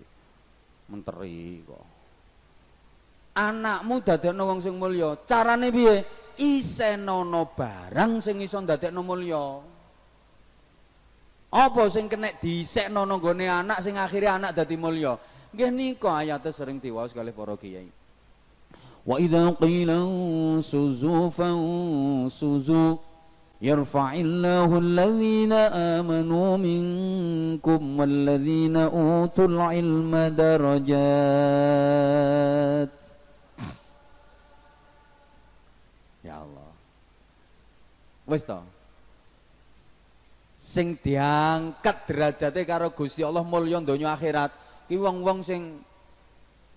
[0.91, 1.85] menteri kok.
[3.39, 5.15] Anakmu dadekno wong sing mulya.
[5.23, 6.03] Carane piye?
[6.35, 9.63] Isenono barang sing iso dadekno mulya.
[11.47, 15.15] Apa sing kena disekno nggone anak sing akhirnya anak dadi mulya?
[15.55, 17.87] Nggih nika ayate sering diwaos kalih para kiai.
[19.07, 19.95] Wa idza qila
[20.59, 21.31] suzu
[22.27, 22.99] suzu
[23.57, 31.01] yarfa'illahu alladhina amanu minkum walladhina utul ilma darajat.
[36.21, 36.69] Ya Allah.
[38.29, 38.61] Wis to.
[40.59, 44.51] Sing diangkat derajate karo Gusti Allah mulya donya akhirat
[44.85, 45.79] ki wong-wong sing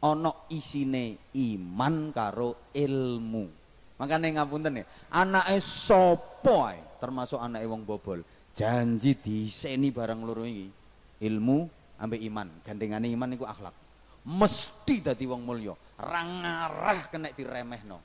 [0.01, 3.60] ana isine iman karo ilmu.
[4.01, 8.24] Makane ngapunten ya, anake sapa ae termasuk anake wong bobol,
[8.56, 10.72] janji diseni barang loro iki.
[11.20, 11.68] Ilmu
[12.01, 13.77] ambek iman, gandengane iman iku akhlak.
[14.24, 18.01] Mesti dadi wong mulya, ra ngarah kena diremehno.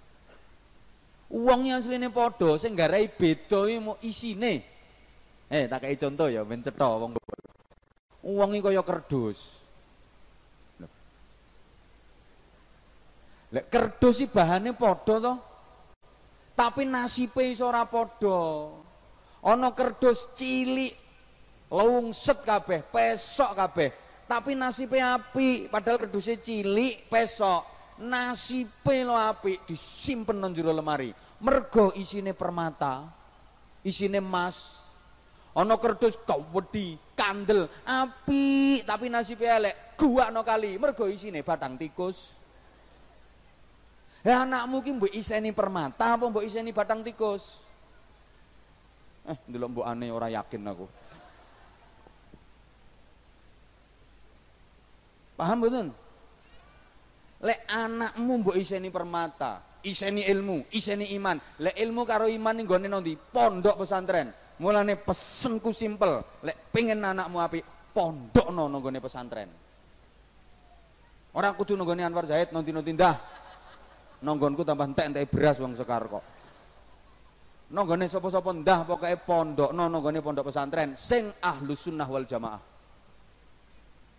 [1.32, 4.68] Wong yang asline padha, sing garai beda iki mau isine.
[5.48, 7.40] Eh, tak kei contoh ya ben cetha wong bobol.
[8.20, 9.64] Wong iki kaya kerdus.
[13.56, 15.55] Lek kerdus sih bahannya podo toh.
[16.56, 18.72] Tapi nasibe iso ora padha.
[19.46, 20.96] Ana kerdus cilik
[21.70, 23.90] lungset kabeh, pesok kabeh.
[24.26, 27.62] Tapi nasibe api, padahal kerdusnya cilik, pesok.
[28.02, 31.14] Nasibe lo api disimpen nang jero lemari.
[31.44, 33.06] Mergo isine permata,
[33.86, 34.82] isine emas.
[35.56, 36.20] Ana kerdus
[36.52, 39.96] wedi, kandel, api, tapi nasibe elek,
[40.36, 42.35] no kali, mergo isine batang tikus.
[44.26, 47.62] Ya anakmu ki iseni permata apa mbok iseni batang tikus?
[49.30, 50.90] Eh, ndelok mbok aneh ora yakin aku.
[55.38, 55.88] Paham mboten?
[57.46, 61.38] Lek anakmu mbok iseni permata, iseni ilmu, iseni iman.
[61.62, 64.34] Lek ilmu karo iman ning gone nanti pondok pesantren.
[64.58, 67.62] Mulane pesenku simpel, lek pengen anakmu api,
[67.94, 69.54] pondok no nonggone pesantren.
[71.36, 73.35] Orang kudu nonggone Anwar Zahid nanti nanti dah
[74.26, 76.36] nonggonku tambah entek entek beras wong sekar kok
[77.66, 82.62] Nonggone sapa-sapa ndah pokoke pondokno nonggone pondok pesantren sing ahlus sunnah wal jamaah.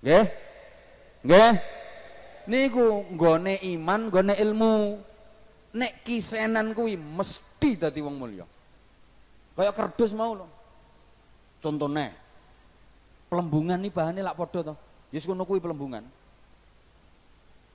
[0.02, 0.26] Nggih?
[1.22, 1.52] Nggih?
[2.50, 4.74] Niku nggone iman, nggone ilmu.
[5.78, 8.42] Nek kisenan kuwi mesti dadi wong mulya.
[9.54, 10.46] Kaya kerdus mau lho.
[11.62, 12.12] Contone.
[13.30, 14.74] Pelembungan nih bahannya lak podo to.
[15.14, 16.02] Yes kuwi pelembungan.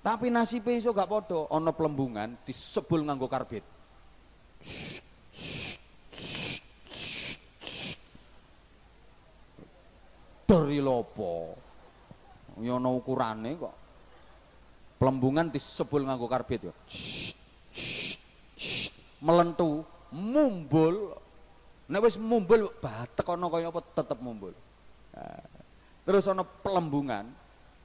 [0.01, 3.61] Tapi nasibe iso gak podo, ana pelembungan disebul nganggo karbit.
[10.49, 11.53] Dari lopo.
[12.57, 13.75] Ana ukurane kok.
[14.97, 16.73] Pelembungan disebul nganggo karbit ya.
[19.21, 21.13] Melentu, mumbul.
[21.85, 24.57] Nek wis mumbul batek ana kaya apa tetep mumbul.
[25.13, 25.45] Nah,
[26.09, 27.29] terus ana pelembungan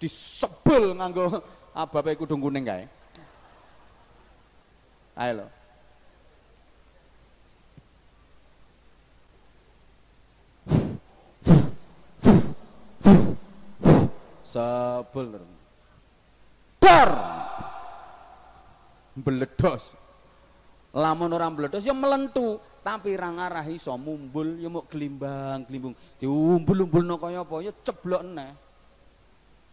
[0.01, 1.45] disebul nganggo
[1.77, 2.89] abape kudung kuning kae.
[5.17, 5.45] Ayo
[14.57, 15.45] sebel
[16.81, 17.13] dar!
[19.17, 19.97] Meledos
[20.97, 22.57] lamun orang meledos ya melentu.
[22.87, 27.59] Tapi ra ngarah iso mumbul ya mau gelimbang gelimbung diumbul-umbulno kaya apa?
[27.59, 28.66] Ya ceblok neh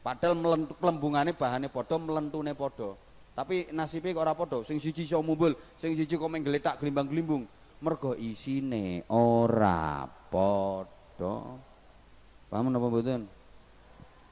[0.03, 2.91] padahal melentu pelembungane bahane padha melentune padha.
[3.34, 4.61] Tapi nasibnya kok ora padha?
[4.67, 7.47] Sing siji iso mumbul sing siji kok menggeletak gelimbang-gelimbung
[7.81, 11.35] mergo isine ora padha.
[12.51, 13.25] Paham napa mboten?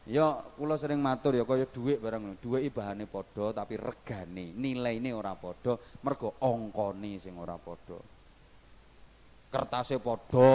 [0.06, 5.34] Ya kula sering matur ya kaya dhuwit barang dhuwit bahane padha tapi regane nilaine ora
[5.40, 5.80] padha.
[6.04, 7.98] Mergo angkane sing ora padha.
[9.50, 10.52] Kertase padha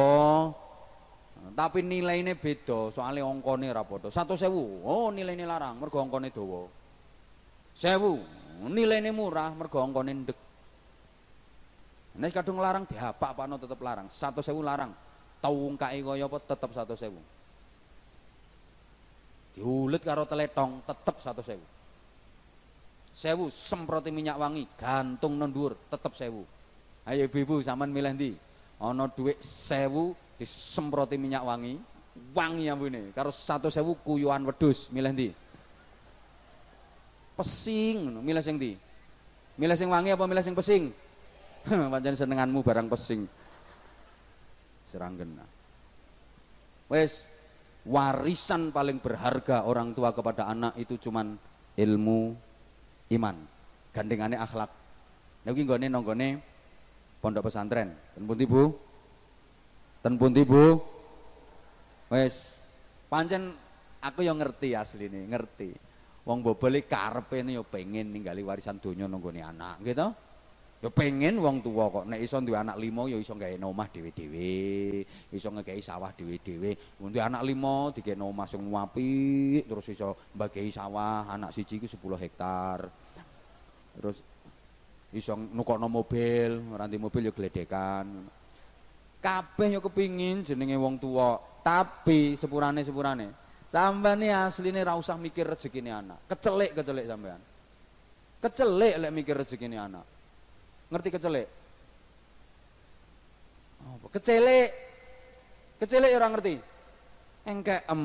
[1.56, 4.12] tapi nilaine beda soalnya angkane ora padha.
[4.12, 4.50] 100.000
[4.84, 6.68] oh nilaine larang mergo angkane dawa.
[7.76, 10.38] 1000 nilaine murah mergo angkane ndek.
[12.16, 14.08] Nek kadung larang dihapak-pakno tetep larang.
[14.08, 14.92] 100.000 larang.
[15.40, 17.36] Tawungkake kaya apa tetep 100.000
[19.56, 21.64] diulet karo teletong tetep satu sewu
[23.16, 26.44] sewu semproti minyak wangi gantung nondur tetep sewu
[27.08, 28.30] ayo ibu-ibu zaman milih di
[28.84, 31.80] ono duit sewu disemproti minyak wangi
[32.32, 35.28] wangi ini karo satu sewu kuyuan wedus milih di
[37.36, 38.72] pesing milih sing di
[39.56, 40.92] milih sing wangi apa milih sing pesing?
[41.92, 43.26] Pancen senenganmu barang pesing.
[44.92, 45.40] Seranggen
[46.86, 47.26] wes
[47.82, 51.34] warisan paling berharga orang tua kepada anak itu cuman
[51.74, 52.36] ilmu
[53.18, 53.36] iman.
[53.90, 54.70] Gandengannya akhlak.
[55.42, 56.28] Niki nggone nonggone
[57.18, 57.90] pondok pesantren.
[58.14, 58.70] Pundi Bu
[60.06, 60.78] ten pundi Bu?
[62.14, 62.62] Wes.
[63.10, 63.50] Pancen
[63.98, 65.74] aku yang ngerti asli nih ngerti.
[66.22, 70.06] Wong bobole karepe yo pengen ninggali warisan donya nonggone anak gitu.
[70.78, 72.06] Ya pengen wong tua kok.
[72.06, 75.02] Nek iso duwe anak limo ya iso gawe omah dhewe-dhewe,
[75.34, 77.02] iso ngekeki sawah dhewe-dhewe.
[77.02, 81.26] Duwe anak limo dikene omah sing apik, terus iso mbagi sawah.
[81.26, 82.86] Anak siji ku 10 hektar.
[83.98, 84.22] Terus
[85.10, 88.06] iso nukokno mobil, ranti mobil ya gledekan.
[89.20, 91.34] Kabeh ya kepingin jenenge wong tua,
[91.64, 96.22] tapi sepurane-sepurane sampean asline ra usah mikir rezekine anak.
[96.30, 97.40] Kecelik-kecelik sampean.
[98.38, 100.06] Kecelik lek mikir rezekine anak.
[100.86, 101.46] Ngerti kecelek?
[103.82, 104.06] Oh.
[104.14, 104.70] Kecelek
[105.82, 106.54] ya orang ngerti.
[107.42, 108.00] Engkeem.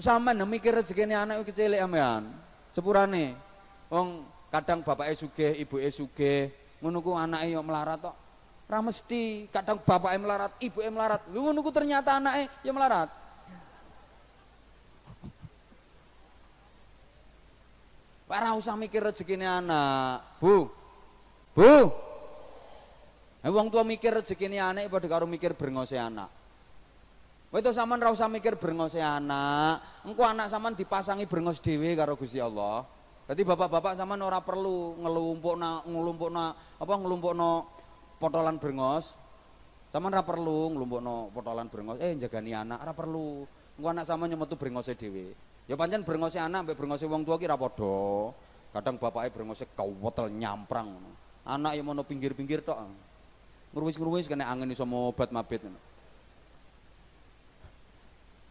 [0.00, 2.32] Sama nih mikir rezeki anak kecelek amean.
[2.72, 3.36] Sepurane.
[3.92, 8.16] Wong kadang bapaknya sugih, ibuke sugih, ngono ku anake yo melarat tok.
[8.68, 11.24] Ora mesti, kadang bapaknya melarat, ibuke melarat.
[11.32, 13.08] Lu ngono ku ternyata anaknya ya melarat.
[18.28, 20.36] Ora usah mikir rezekine anak.
[20.36, 20.68] Bu.
[21.56, 21.88] Bu.
[23.40, 26.28] Eh wong tua mikir rezekine anak padha karo mikir brengose anak.
[27.48, 30.04] Kowe itu sampean ora usah mikir brengose anak.
[30.04, 32.84] Engko anak sampean dipasangi brengos dhewe karo Gusti Allah.
[33.28, 36.44] Jadi bapak-bapak sampean ora perlu ngelumpukna ngelumpukna
[36.80, 37.68] apa ngelumpukno
[38.16, 39.12] potolan brengos.
[39.92, 42.00] Sampean ora perlu ngelumpukno potolan brengos.
[42.00, 43.44] Eh jagani anak ora perlu.
[43.76, 45.36] Engko anak sampean nyemetu brengose dhewe.
[45.68, 48.32] Ya pancen brengose anak mbek brengose wong tua ki ra padha.
[48.72, 50.96] Kadang bapake brengose kawetel nyamprang.
[51.44, 52.80] Anak ya mono pinggir-pinggir tok.
[53.76, 55.76] Ngruwis-ngruwis kena angin iso mobat mabit ngono.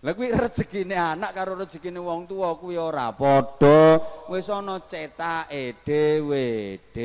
[0.07, 3.99] Lah kuwi rezekine anak karo rezekine wong tua kuwi ora padha.
[4.31, 6.95] Wis ana cetake dhewe-dhewe.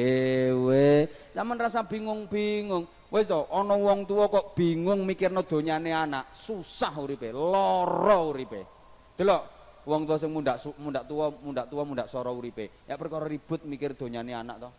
[1.35, 2.87] Zaman rasa bingung-bingung.
[3.11, 8.63] Wis to, ana wong tua kok bingung mikirno donyane anak, susah uripe, lara uripe.
[9.19, 9.43] Delok,
[9.83, 13.99] wong tua sing mundak mundak tua mundak tua mundak soro uripe ya perkara ribut mikir
[13.99, 14.71] donyane anak to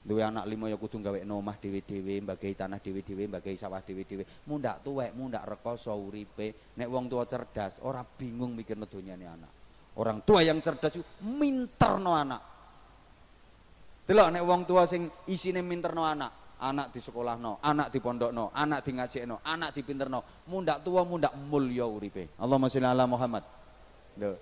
[0.00, 4.80] duwe anak lima ya kudu gawe nomah dhewe-dhewe mbagi tanah dhewe-dhewe mbagi sawah dhewe-dhewe mundak
[4.80, 9.52] tuwek mundak rekoso uripe nek wong tua cerdas ora bingung mikirno donyane anak
[10.00, 12.40] orang tua yang cerdas itu minterno anak
[14.08, 18.30] delok nek wong tua sing isine minterno anak anak di sekolah no, anak di pondok
[18.36, 22.36] no, anak di ngaji no, anak di pinter no, mundak tua mundak mulya uripe.
[22.36, 23.40] Allahumma sholli ala Muhammad.
[24.20, 24.36] Lho.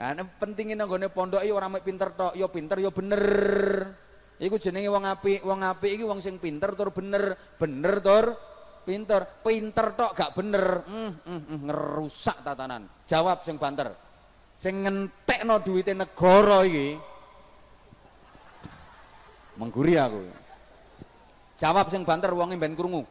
[0.00, 3.28] Nah, pentingin nanggone pondok iki ora mek pinter tok, yo ya pinter yo ya bener.
[4.40, 8.32] Iku jenenge wong apik, wong apik iki wong sing pinter tur bener, bener tur
[8.88, 9.20] pinter.
[9.44, 12.88] Pinter tok gak bener, mm, mm, mm, ngerusak tatanan.
[13.04, 13.92] Jawab sing banter.
[14.56, 16.96] Sing ngentekno duwite negara iki.
[19.60, 20.20] Mengguri aku.
[21.60, 23.04] Jawab sing banter wong ben krungu.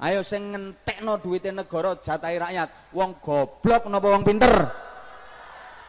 [0.00, 4.52] Ayo sing ngentekno duwite negara jatahe rakyat, wong goblok napa wong pinter?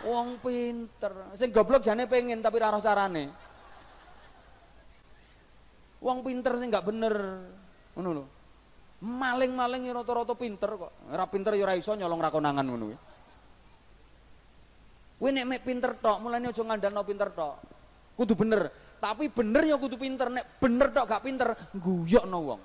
[0.08, 1.36] Wong pinter.
[1.36, 3.51] Sing goblok jane pengen tapi ora carane.
[6.02, 7.16] Wong pinter sing gak bener.
[7.94, 8.26] Ngono lho.
[9.02, 10.92] Maling-maling rata-rata pinter kok.
[11.14, 12.98] Ora pinter ya ora iso nyolong rakonangan ngono kuwi.
[15.22, 17.56] Kowe nek mek pinter tok, mulane aja ngandalno pinter tok.
[18.18, 18.74] Kudu bener.
[18.98, 22.62] Tapi bener ya kudu pinter, nek bener tok gak pinter, guyokno wong.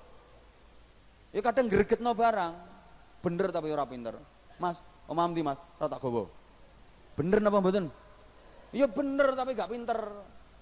[1.37, 2.53] Ya kadang gregetno barang.
[3.21, 4.17] Bener tapi ora pinter.
[4.57, 6.01] Mas, Om Amdi Mas, ora tak.
[7.17, 7.93] Bener napa mboten?
[8.73, 9.97] Ya bener tapi gak pinter.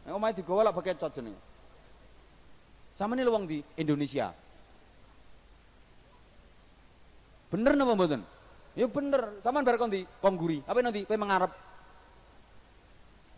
[0.07, 1.54] Nek omahe digowo lak bekecot jenenge.
[2.95, 4.31] Sama nih wong di Indonesia.
[7.51, 8.23] Bener napa mboten?
[8.75, 9.39] Ya bener.
[9.43, 10.63] Saman bar kondi kongguri.
[10.67, 11.51] Apa nanti pe mengarep.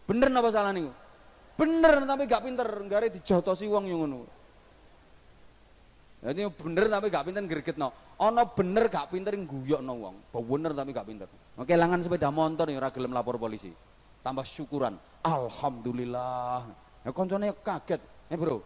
[0.09, 0.93] Bener napa salah niku?
[1.57, 4.29] Bener tapi gak pinter, nggare dijotosi wong yang ngono.
[6.21, 7.89] Jadi bener tapi gak pinter gregetno.
[8.21, 10.17] Ana bener gak pinter guyokno wong.
[10.33, 11.29] Bener tapi gak pinter.
[11.57, 13.73] Kelangan sepeda motor ora gelem lapor polisi.
[14.21, 15.01] Tambah syukuran.
[15.25, 16.61] Alhamdulillah.
[17.09, 18.05] Ya koncone kaget.
[18.29, 18.61] Eh bro,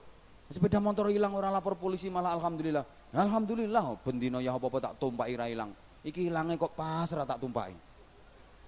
[0.51, 2.83] sepeda motor hilang orang lapor polisi malah alhamdulillah.
[3.15, 5.71] Alhamdulillah bendino ya apa-apa tak tumpaki ra hilang.
[6.03, 7.75] Iki hilangnya kok pas ra tak tumpaki.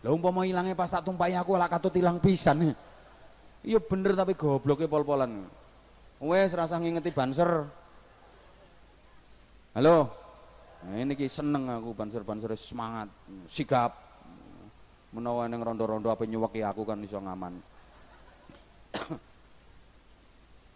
[0.02, 2.74] Lah umpama hilangnya pas tak tumpaki aku lah katut hilang pisan.
[3.62, 5.46] Iya bener tapi gobloknya pol-polan.
[6.22, 7.66] Wes rasa ngingeti banser.
[9.74, 10.10] Halo.
[10.82, 13.06] Nah, ini ki seneng aku banser-banser semangat,
[13.46, 13.94] sigap.
[15.14, 17.62] Menawa yang rondo-rondo apa nyuweki aku kan iso ngaman.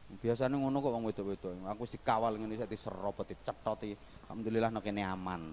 [0.06, 1.66] Biasanya ngono kok wong wedok-wedok.
[1.66, 3.90] Aku dikawal ngene saya diserobot, dicethoti.
[4.26, 5.50] Alhamdulillah nek kene aman.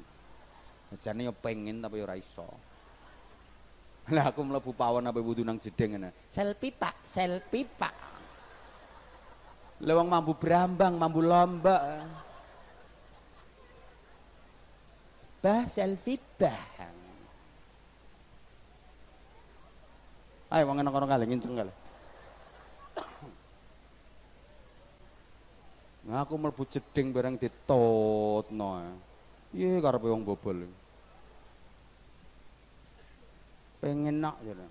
[1.01, 2.45] Jane yo pengen tapi ora iso.
[4.13, 6.09] Lah aku mlebu pawon apa wudu nang jedeng ngene.
[6.29, 7.95] Selfie Pak, selfie Pak.
[9.83, 12.05] Lewang mambu berambang, mambu lomba.
[15.43, 16.61] Bah selfie bah.
[20.53, 21.73] Ayo wong enak-enak kali nginceng kali.
[26.03, 28.83] Nah, aku mlebu jeding bareng ditotno.
[29.55, 30.67] Iya karepe wong bobol
[33.83, 34.63] pengen nak gitu.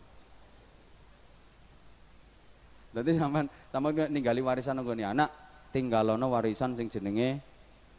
[2.96, 5.28] Jadi sama sama ninggali warisan nih anak,
[5.68, 7.44] tinggalono warisan sing jenenge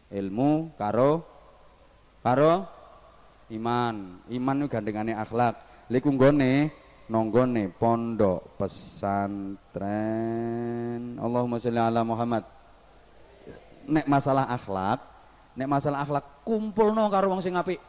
[0.09, 1.21] ilmu karo
[2.25, 2.65] karo
[3.53, 4.25] iman.
[4.33, 5.85] Iman itu gandengane akhlak.
[5.93, 6.73] Liku nggone
[7.13, 9.81] nonggone pondok pesantren.
[11.21, 12.52] Allahumma sholli ala Muhammad.
[13.87, 14.99] Nek masalah akhlak,
[15.59, 17.79] nek masalah akhlak kumpulno karo wong sing apik.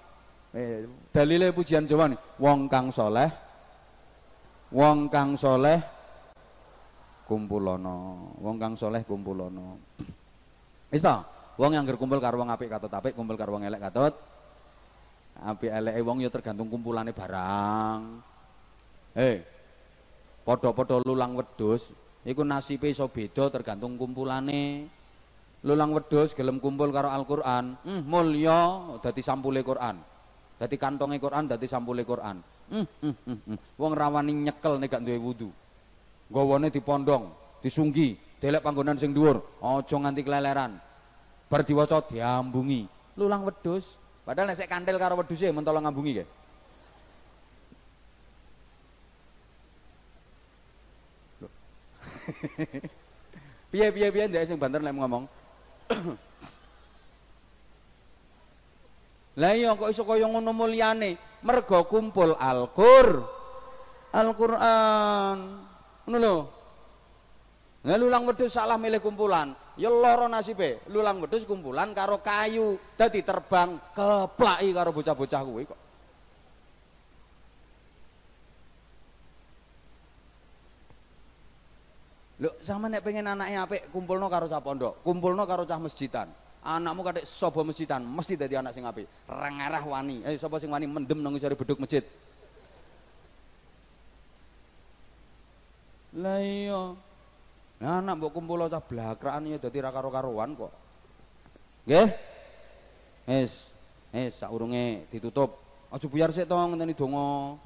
[0.54, 3.26] Eh, dalile pujian Jawa nih, wong kang soleh,
[4.70, 5.82] wong kang soleh
[7.26, 9.82] kumpulono, wong kang soleh kumpulono.
[10.94, 11.02] Wis
[11.58, 14.14] wong yang berkumpul karo wong apik katut apik, kumpul karo wong elek katut
[15.42, 18.00] apik eleke wong ya tergantung kumpulane barang.
[19.14, 19.42] Hei,
[20.46, 21.90] podo-podo lulang wedus,
[22.26, 24.86] iku nasibe iso beda tergantung kumpulane.
[25.64, 29.96] Lulang wedus gelem kumpul karo Al-Qur'an, hmm, mulya dadi sampule Qur'an.
[30.54, 32.38] Dadi kantongnya Quran, dadi sampule Quran.
[32.70, 33.58] Hmm, hmm, hmm, hmm.
[33.76, 35.48] Wong rawani nyekel nek gak duwe wudu.
[36.30, 40.78] Gawane dipondong, disunggi, delek panggonan sing dhuwur, aja nganti keleleran.
[41.50, 42.86] Bar diwaca diambungi.
[43.18, 43.98] Lulang wedhus.
[44.24, 46.24] Padahal nek sik kantil karo wedhuse mentolo ngambungi ge.
[53.74, 55.28] piye piye piye ndek sing banter lek ngomong.
[59.34, 61.42] Lah iya kok iso kaya ngono mulyane?
[61.42, 63.08] Mergo kumpul Al-Qur.
[64.14, 65.38] Al-Qur'an.
[66.06, 66.36] Ngono lho.
[67.84, 69.52] Lah lulang wedhus salah milih kumpulan.
[69.76, 70.80] Ya lara nasibe.
[70.88, 72.80] Lulang wedhus kumpulan karo kayu.
[72.96, 75.83] Dadi terbang keplaki karo bocah-bocah kuwi kok.
[82.34, 86.26] Lho, sama nek pengen anaknya apik kumpulno karo cah pondok, kumpulno karo cah masjidan.
[86.64, 89.06] Anakmu kadek sapa masjidan, mesti dadi anak sing apik.
[89.28, 90.24] Rengarah wani.
[90.26, 92.02] Eh sapa sing wani mendem nang isore beduk masjid.
[96.18, 96.94] Lah iya.
[97.84, 100.72] Nah, anak mbok kumpul cah blakraan ya dadi ra karo-karuan kok.
[101.84, 102.08] Nggih?
[103.28, 103.70] Wis,
[104.10, 105.60] wis saurunge ditutup.
[105.92, 107.60] Aja buyar sik to ngenteni donga.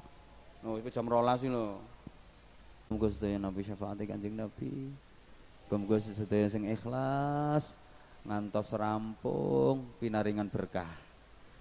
[0.59, 1.79] No, wis jam 12 lho.
[2.89, 4.89] Muga sedaya nabi syafaat Kanjeng Nabi.
[5.69, 7.77] Muga sedaya sing ikhlas
[8.25, 10.89] ngantos rampung pinaringan berkah.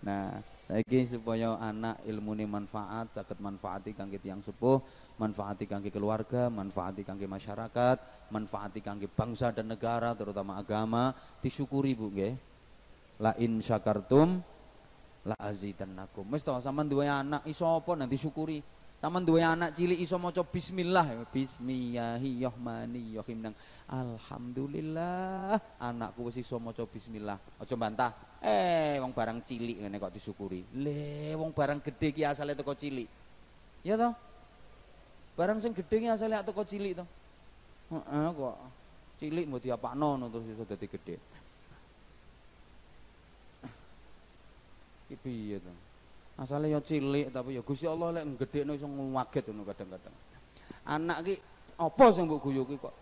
[0.00, 0.40] Nah,
[0.72, 4.80] lagi supaya anak ilmu ini manfaat, sakit manfaati kangge tiang sepuh,
[5.20, 11.12] manfaati kangge keluarga, manfaati kangge masyarakat, manfaati kangge bangsa dan negara, terutama agama,
[11.44, 12.34] disyukuri Bu nggih.
[13.20, 14.40] La in syakartum
[15.28, 16.24] la azidannakum.
[16.32, 17.68] Wis to sampean duwe anak iso
[18.00, 18.77] nanti syukuri.
[18.98, 21.22] Taman dua anak cilik iso maca bismillah.
[21.30, 23.54] Bismillahirrahmanirrahim nang
[23.86, 27.38] alhamdulillah anakku wis iso maca bismillah.
[27.62, 28.10] Aja bantah.
[28.42, 30.66] Eh wong barang cilik ngene kok disyukuri.
[30.82, 33.06] Le wong barang gede ki asale teko cilik.
[33.86, 34.10] Ya toh?
[35.38, 37.06] Barang sing gede ki asale teko cilik toh.
[37.94, 38.58] Heeh kok.
[39.22, 41.22] Cilik mbok diapakno terus iso dadi gede.
[45.06, 45.70] Iki piye to?
[46.39, 50.15] Asalnya ya cilik tapi ya Gusti Allah lek nggedhekno iso ngaget ngono kadang-kadang.
[50.86, 51.35] Anak ki
[51.82, 52.94] apa sing mbok guyu kok?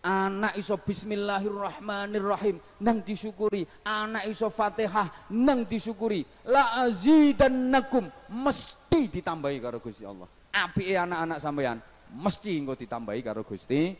[0.00, 6.24] Anak iso bismillahirrahmanirrahim nang disyukuri, anak iso Fatihah nang disyukuri.
[6.48, 10.24] La azidannakum mesti ditambahi karo Gusti Allah.
[10.56, 11.78] Apike anak-anak sampean
[12.16, 13.92] mesti engko ditambahi karo Gusti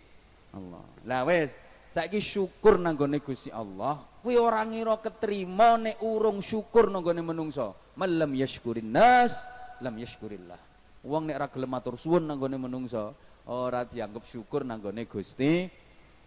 [0.56, 0.82] Allah.
[1.04, 1.52] Lah wis,
[1.90, 3.98] saiki syukur nang gone Gusti Allah.
[4.22, 9.42] Kuwi ora ngira ketrima nek urung syukur nang gone menungso malam yashkurin nas
[9.82, 10.58] lam yashkurillah.
[11.04, 13.12] Wong nek ora gelem matur suwun nang gone menungso
[13.50, 15.66] ora dianggap syukur nang gone Gusti.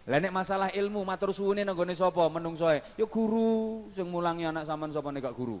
[0.04, 2.28] Lah nek masalah ilmu matur suwune nang gone sapa?
[2.28, 5.56] Menungsoe ya guru sing mulangi anak sampean sapa nek gak guru.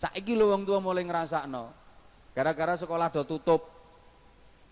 [0.00, 1.86] Saiki lho wong tua mulai ngrasakno
[2.36, 3.64] gara-gara sekolah do tutup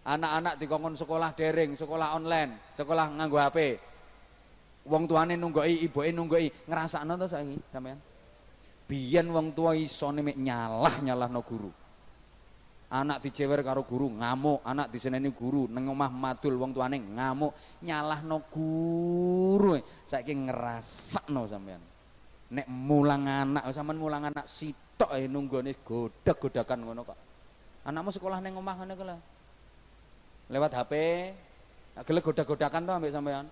[0.04, 3.80] anak-anak dikongkon sekolah daring sekolah online sekolah nganggo HP
[4.84, 7.98] wong tuane nunggoki ibuke nunggoki ngrasakno to saiki sampean
[8.84, 11.72] biyen wong tua isone mek nyalah nyalahno guru.
[12.94, 14.62] Anak dicewer karo guru ngamuk.
[14.62, 17.82] Anak diseneni guru nang omah madul wong tuane ngamuk.
[17.82, 19.80] Nyalahno guru.
[20.06, 21.82] Saiki ngrasakno sampean
[22.54, 27.18] nek mulang anak sampean mulang anak sitok ae nunggone godak-godakan ngono kok.
[27.88, 29.08] Anakmu sekolah neng omah ngene kok
[30.52, 30.92] lewat HP
[32.04, 33.48] gelek godak-godakan to ambek sampean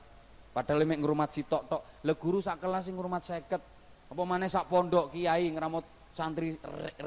[0.53, 1.83] Padahal mek ngrumat sitok tok.
[2.05, 4.13] Le guru sak kelas sing ngrumat 50.
[4.13, 6.53] Apa maneh sak pondok kiai ngramut santri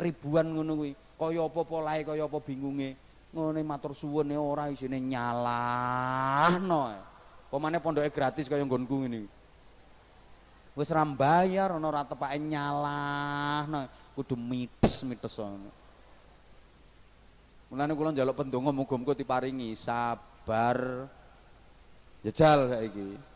[0.02, 0.92] ribuan ngono kuwi.
[1.16, 2.98] Kaya apa polahe, kaya apa bingunge.
[3.30, 6.82] Ngene matur suwun e ora isine nyalahno.
[7.46, 9.22] Apa maneh pondoke gratis kaya nggonku ngene.
[10.74, 13.86] Wis ra bayar ana ora tepake nyalahno.
[14.18, 15.70] Kudu mites-mites ngono.
[17.70, 21.10] Mulane kula njaluk pendonga muga-muga diparingi sabar
[22.26, 23.35] jajal saiki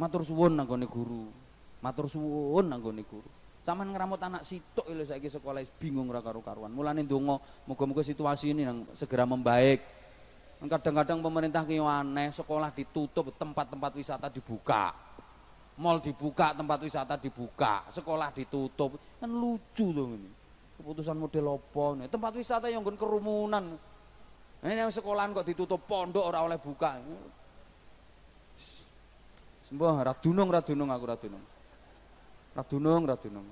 [0.00, 1.28] matur suwun nanggone guru
[1.84, 6.72] matur suwun nanggone guru Saman ngeramut anak sitok lho saiki sekolah bingung ora karo-karuan.
[6.72, 7.36] Mulane ndonga
[7.68, 9.84] muga-muga situasi ini yang segera membaik.
[10.60, 14.92] Kadang-kadang pemerintah ki aneh, sekolah ditutup, tempat-tempat wisata dibuka.
[15.80, 18.96] Mall dibuka, tempat wisata dibuka, sekolah ditutup.
[19.20, 20.28] Kan lucu loh ini.
[20.80, 22.08] Keputusan model apa nih?
[22.08, 23.76] Tempat wisata yang kerumunan.
[24.60, 27.00] Ini yang sekolahan kok ditutup pondok ora oleh buka.
[29.70, 31.44] Mbah, ra dunung ra dunung aku ra dunung.
[32.58, 33.46] Ra dunung ra dunung.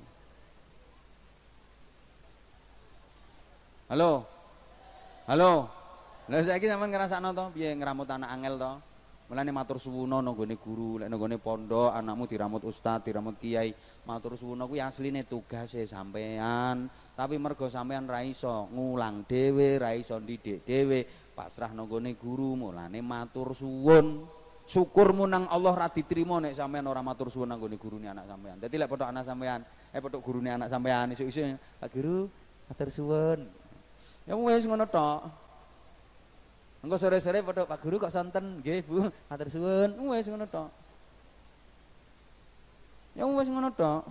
[3.86, 4.26] Halo.
[5.30, 5.52] Halo.
[6.28, 8.72] Lah saiki sampean ngrasakno to piye ngramut anak angel to?
[9.28, 13.76] Mulane matur suwuna nanggone guru, lek nanggone pondok anakmu diramut ustaz, diramut kiai.
[14.08, 20.16] Matur suwuna kuwi asline tugase sampean, tapi mergo sampean ra iso ngulang dhewe, ra iso
[20.16, 21.04] ndidik dhewe,
[21.36, 24.24] pasrah nanggone guru, mulane matur suwun
[24.68, 28.60] syukurmu nang Allah ra diterima nek sampean ora matur suwun nang gurune anak sampean.
[28.60, 32.28] Dadi lek potok anak sampean, eh potok gurune anak sampean isu-isu Pak Guru
[32.68, 33.48] matur suwun.
[34.28, 35.24] Ya wis ngono tok.
[36.84, 39.88] Engko sore-sore potok Pak Guru kok sonten nggih Bu, matur suwun.
[40.12, 40.68] Wis ngono tok.
[43.16, 44.04] Ya wis ngono tok.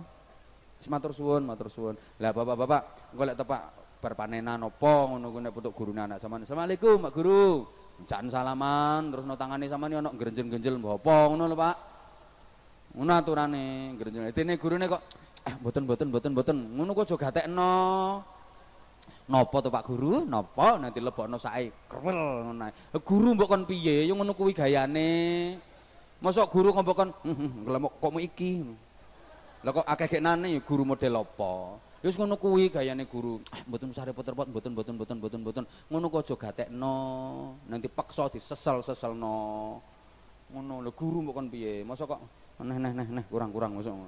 [0.82, 1.94] Wis matur suwun, matur suwun.
[2.18, 3.62] Lah bapak-bapak, engko lek tepak
[4.02, 6.42] berpanenan apa ngono ku nek potok gurune anak sampean.
[6.42, 7.77] Assalamualaikum Pak Guru.
[8.06, 11.76] Jan salaman terus no tangane nih ono gerenjel-gerenjel apa ngono lho Pak.
[12.94, 14.30] Ngono aturane gerenjel.
[14.30, 15.02] Dene gurune kok
[15.42, 16.56] eh mboten mboten mboten mboten.
[16.78, 17.72] Ngono kok aja gatekno.
[19.28, 20.24] Napa to Pak Guru?
[20.24, 22.72] Napa nanti lebokno sae krewel ngono ae.
[23.02, 24.06] Guru mbok piye?
[24.06, 25.10] Yo ngono kuwi gayane.
[26.22, 27.10] Mosok guru kok mbok kon
[27.98, 28.62] kok mu iki.
[29.66, 31.54] Lah kok akeh geknane ya guru model apa?
[31.98, 33.42] Wis ngono kuwi gayane guru.
[33.50, 35.64] Ah, mboten usah repot-repot, mboten mboten mboten mboten mboten.
[35.90, 36.94] Ngono kok aja gatekno.
[37.66, 39.36] Nanti paksa disesel-seselno.
[40.54, 41.82] Ngono lho guru mbok kon piye?
[41.82, 42.20] Mosok kok
[42.62, 43.98] neh neh neh neh kurang-kurang mosok.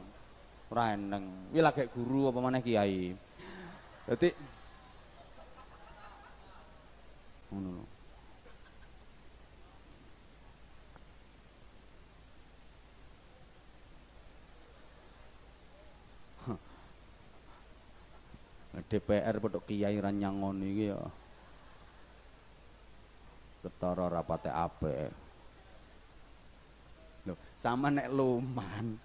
[0.71, 1.51] Ora eneng.
[1.51, 3.11] Kuwi lagi guru apa maneh kiai.
[4.07, 4.31] Dadi
[7.51, 7.90] ngono
[18.71, 21.01] DPR pedok kiai ra nyangoni iki ya
[23.61, 25.11] ketara rapate apik
[27.27, 28.97] lho sama nek luman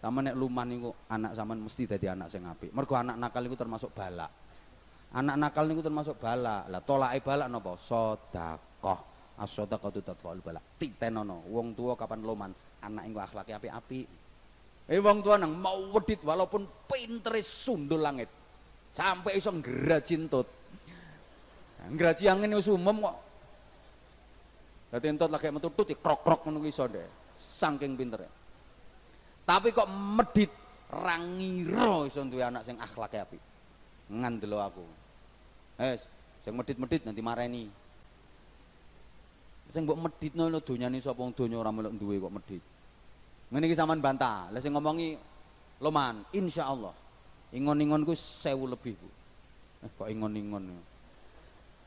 [0.00, 3.54] sama nek luman niku anak sampean mesti dadi anak sing apik mergo anak nakal iku
[3.54, 4.32] termasuk balak
[5.10, 6.70] Anak nakal niku termasuk bala.
[6.70, 7.74] Lah tolake bala napa?
[7.74, 9.00] Sedekah.
[9.40, 10.60] As-sadaqatu tadfa'ul bala.
[10.60, 12.52] Titenono wong tua kapan loman,
[12.84, 14.06] anak engko akhlake apik-apik.
[14.84, 18.28] Eh wong tua nang mau wedit walaupun pintere sundul langit.
[18.90, 20.46] Sampai iso ngraji entut.
[21.90, 23.16] Ngraji angin wis umum kok.
[24.90, 27.06] Dadi entut lagi metu tut krok-krok ngono iso deh.
[27.38, 27.96] Saking.
[29.46, 30.50] Tapi kok medit
[30.90, 33.42] rangira iso duwe anak sing akhlake apik.
[34.10, 34.84] Ngandelo aku.
[35.78, 35.94] Eh,
[36.42, 37.64] sing medit-medit nanti mareni.
[39.70, 42.62] Sing mbok meditno lho donyane sapa wong donya ora melok duwe kok medit.
[43.54, 44.50] Ngene iki sampean bantah.
[44.50, 45.30] Lah sing ngomongi
[45.80, 46.92] Loman, insyaallah.
[47.56, 49.08] Ingon-ingon ku 1000 lebih, Bu.
[49.86, 50.64] Eh kok ingon-ingon.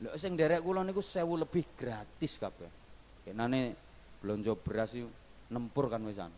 [0.03, 2.69] Lho sing derek kula niku 1000 lebih gratis kabeh.
[3.23, 3.75] Kenane
[4.19, 5.07] belanja beras yuk
[5.47, 6.31] nempur kan wisan.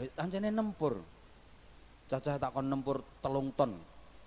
[0.00, 0.96] Lha ancene nempur.
[2.06, 3.74] Cacah tak kon nempur telung ton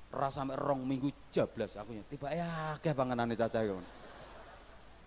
[0.09, 3.77] rasa sampai rong minggu jablas aku ya tiba ya akeh panganane cacah iku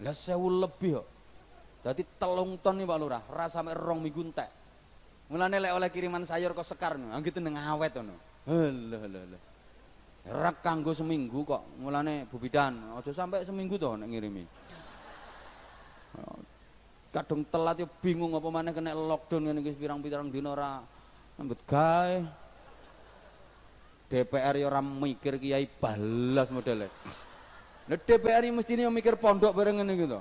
[0.02, 1.06] lah sewu lebih kok
[1.82, 4.46] dadi telung ton nih Pak Lurah rasa sampai rong minggu entek
[5.32, 8.12] mulane lek oleh kiriman sayur kok sekar nih gitu neng awet ngono
[8.44, 9.40] halah halah
[10.28, 14.44] rak kanggo seminggu kok mulane Bu Bidan aja sampai seminggu tuh nek ngirimi
[17.12, 20.80] kadung telat ya bingung apa mana kena lockdown ngene iki pirang-pirang dina ora
[21.40, 22.42] ambet gawe
[24.12, 26.92] DPR ya orang mikir kiai balas modelnya.
[27.88, 30.20] Nah, DPR mesti mikir pondok bareng ini gitu.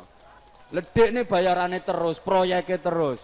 [0.72, 3.20] Ledek nih bayarannya terus, proyeknya terus.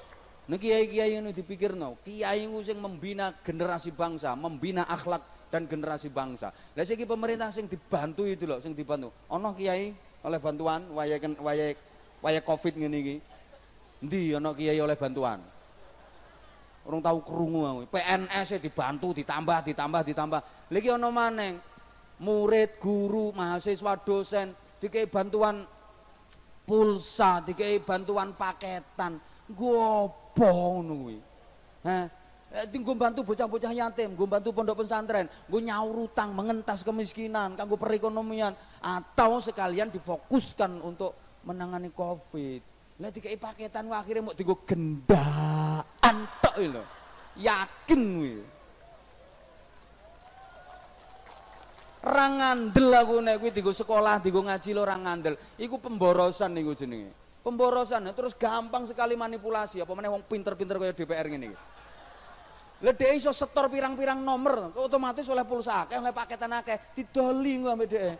[0.48, 6.56] Nah kiai-kiai ini dipikir no, kiai yang membina generasi bangsa, membina akhlak dan generasi bangsa.
[6.72, 9.12] Lah siki pemerintah sing dibantu itu loh, sing dibantu.
[9.28, 9.92] Ono kiai
[10.24, 11.76] oleh bantuan waya waya
[12.24, 13.16] waya Covid ngene iki.
[14.08, 15.44] Endi ono kiai oleh bantuan?
[16.88, 17.80] Orang tahu kerungu aku.
[17.92, 20.40] PNS e dibantu, ditambah, ditambah, ditambah.
[20.72, 21.56] Lagi ono maneng.
[22.24, 25.68] Murid, guru, mahasiswa, dosen dikai bantuan
[26.64, 29.20] pulsa, dikai bantuan paketan.
[30.38, 31.18] Gopo ngono.
[31.82, 32.06] Hah?
[32.48, 37.76] Eh, tinggu bantu bocah-bocah yatim, gue bantu pondok pesantren, gue nyaur utang, mengentas kemiskinan, kanggo
[37.76, 41.12] perekonomian, atau sekalian difokuskan untuk
[41.44, 42.64] menangani covid.
[43.04, 46.84] Lah dikai paketan akhirnya mau tinggu gendaan kuwi lho.
[47.36, 48.36] Yakin kuwi.
[52.08, 55.36] Ra ngandel aku nek kuwi sekolah, dienggo ngaji lho ora ngandel.
[55.60, 57.27] Iku pemborosan niku jenenge.
[57.46, 61.28] Pemborosan terus gampang sekali manipulasi apa meneh wong pinter-pinter kaya DPR.
[62.78, 67.74] Lah dhek iso setor pirang-pirang nomor, otomatis oleh pulsa akeh, oleh paketan akeh, didoli engko
[67.74, 68.18] ambek dhek.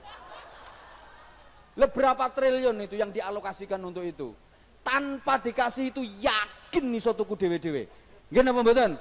[1.78, 4.34] Berapa triliun itu yang dialokasikan untuk itu?
[4.82, 7.86] Tanpa dikasih itu yakin iso tuku dewe-dewe.
[8.34, 8.98] Nggih napa?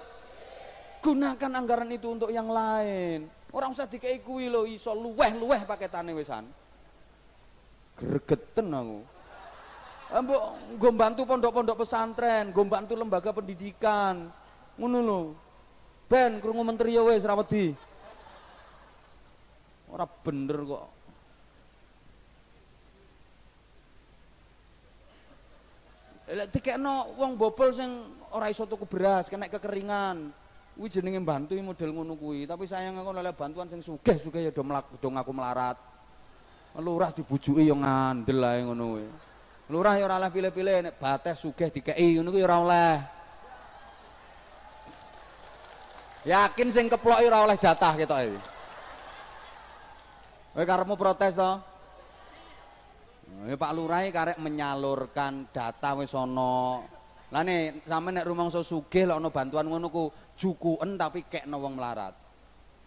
[1.01, 3.31] Gunakan anggaran itu untuk yang lain.
[3.55, 6.45] Orang usah dikei kuwi lho iso luweh-luweh paketane wisan.
[7.97, 8.99] Gregeten aku.
[10.07, 10.43] Mbok
[10.79, 14.31] nggo bantu pondok-pondok pesantren, nggo bantu lembaga pendidikan.
[14.79, 15.21] Ngono lho.
[16.07, 17.75] Ben krungu menteri ya wis ra wedi.
[19.91, 20.87] Ora bener kok.
[26.27, 27.91] Lek dikekno wong bobol sing
[28.35, 30.31] ora iso tuku beras, kena kekeringan.
[30.77, 34.61] Kuwi jenenge bantu model ngono kuwi, tapi sayang aku oleh bantuan sing sugih-sugih ya do
[34.61, 35.79] mlak do ngaku melarat.
[36.77, 39.07] Lurah dibujuki ya ngandel ae ngono kuwi.
[39.67, 42.95] Lurah ya ora oleh pilih-pilih nek bates sugih dikeki ngono kuwi ora oleh.
[46.23, 48.39] Yakin sing keplok ora oleh jatah ketoke.
[50.55, 51.53] Kowe karepmu protes to?
[53.51, 56.87] Ya Pak Lurah karek menyalurkan data wis ana.
[57.35, 61.75] Lah nek sampe nek rumangsa sugih lek ana bantuan ngono ku jukuen tapi kekno wong
[61.75, 62.15] melarat.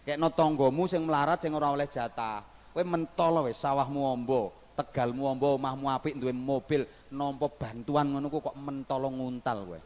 [0.08, 2.40] Kekno tanggamu sing melarat sing ora oleh jatah.
[2.72, 8.56] Kowe mentol wis sawahmu ombo, tegalmu ombo, omahmu apik duwe mobil, nampa bantuan ngono kok
[8.56, 9.80] mentolo nguntal kowe.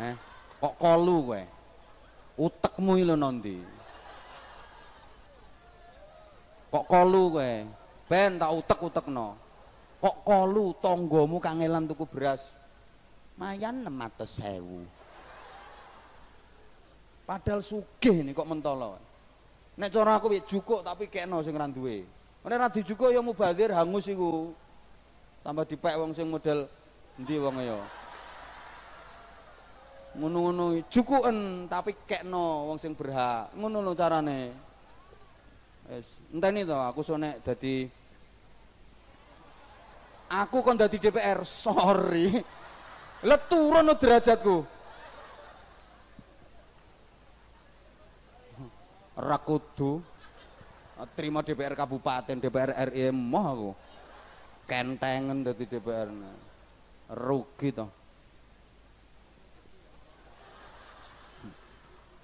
[0.00, 0.14] Eh,
[0.56, 1.42] kok kolu kowe.
[2.40, 3.56] Utekmu iki lho nondi.
[6.72, 7.52] Kok kolu kowe?
[8.08, 9.36] Ben tak utek-utekno.
[10.00, 12.56] Kok kolu tanggamu kangelan tuku beras.
[13.36, 14.88] Mayan 600.000.
[17.28, 18.96] Padahal sugih nih kok mentolo.
[19.76, 22.19] Nek cara aku jukuk tapi kekno sing ra duwe.
[22.40, 24.56] Nek ra dijukuk ya mubazir hangus iku.
[25.44, 26.68] Tambah dipek wong sing model
[27.20, 27.78] endi wong ya.
[30.16, 33.52] Ngono-ngono jukuken tapi kekno wong sing berhak.
[33.54, 34.50] Ngono lho carane.
[35.90, 37.88] Wis enteni to aku sonek dadi
[40.30, 42.30] Aku kon dadi DPR, sorry.
[43.26, 44.62] Lah turun derajatku.
[49.18, 49.98] Rakudu
[51.14, 53.70] terima DPR kabupaten DPR RI moh aku.
[54.66, 56.08] Kentengan dari DPR
[57.10, 57.90] rugi toh.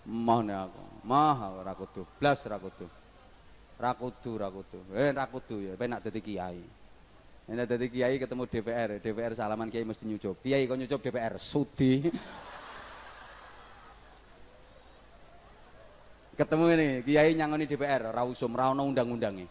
[0.06, 0.82] Moh nih aku.
[1.06, 2.86] Moh aku rakudu blas rakudu
[3.76, 6.64] rakudu rakudu eh rakudu ya penak jadi kiai.
[7.46, 10.42] Ini jadi kiai ketemu DPR DPR salaman kiai mesti nyucup.
[10.42, 12.02] Kiai kau nyucup DPR sudi
[16.36, 19.48] ketemu ini kiai nyangoni DPR rausum rauno undang-undangnya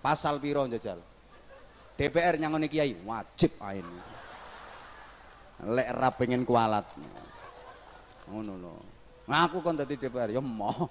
[0.00, 0.98] pasal piro jajal?
[1.94, 3.86] DPR nyangoni kiai wajib ain.
[5.64, 6.88] Lek ra pengen kualat
[8.26, 8.74] ngono lho.
[9.28, 10.88] Ngaku kon dadi DPR ya emoh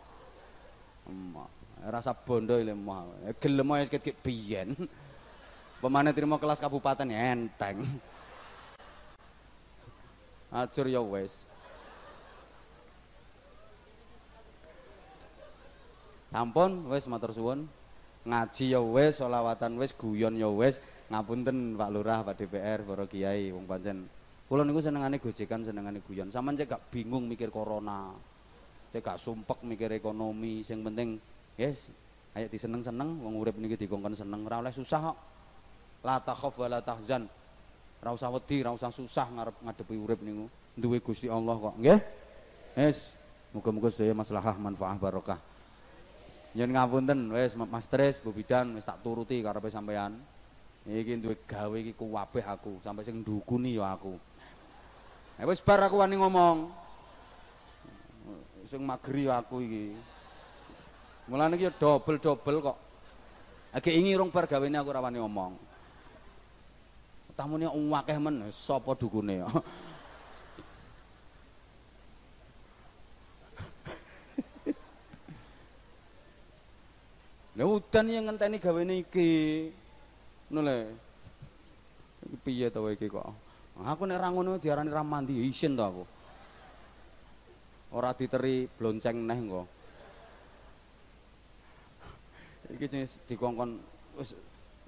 [1.10, 1.50] emoh
[1.84, 3.12] rasa bondo ile emoh
[3.42, 4.78] gelem ae sikit biyen.
[5.84, 7.84] Pemane terima kelas kabupaten enteng.
[10.54, 11.34] Acur ya wes
[16.34, 17.70] Sampun wis matur suwun.
[18.26, 20.82] Ngaji ya wis, selawatan wis, guyon ya wis.
[21.14, 24.10] Ngapunten Pak Lurah, Pak DPR, para kiai wong pancen
[24.50, 26.30] kula niku senengane gojekan, senengane guyon.
[26.30, 28.14] Sampeyan cek gak bingung mikir corona.
[28.94, 31.18] Cek gak sumpek mikir ekonomi, sing penting
[31.58, 31.90] yes,
[32.38, 35.18] ayo diseneng-seneng wong urip niki dikongkon seneng, ora oleh susah kok.
[36.06, 37.26] La takhaf wa la tahzan.
[38.04, 40.46] Ora usah wedi, ora usah susah ngarep ngadepi urip niku.
[40.74, 42.00] Duwe Gusti Allah kok, nggih?
[42.78, 43.18] Yes.
[43.54, 45.38] Muga-muga sedaya maslahah manfaah barokah.
[46.54, 50.22] Yen ngapunten wis Mas Tris, Bu Bidan wis tak turuti karepe sampean.
[50.86, 54.14] Iki duwe gawe iki kuwabeh aku, sampai sing ndukuni ya aku.
[55.42, 56.70] Eh wis bar aku wani ngomong.
[58.70, 59.86] Sing mageri aku iki.
[61.26, 62.78] Mulane iki ya dobel-dobel kok.
[63.74, 65.54] Age ingi rong bar gawene aku ora wani ngomong.
[67.34, 69.50] Tamune akeh men sapa dukune ya.
[77.54, 79.70] Lah udan yang ngenteni gawene iki.
[80.50, 80.74] Ngono
[82.42, 83.30] piye to iki kok?
[83.86, 86.04] Aku nek ra ngono diarani ra mandi isin to aku.
[87.94, 89.64] Ora diteri blonceng neh engko.
[92.74, 93.78] Iki sing dikongkon
[94.18, 94.34] wis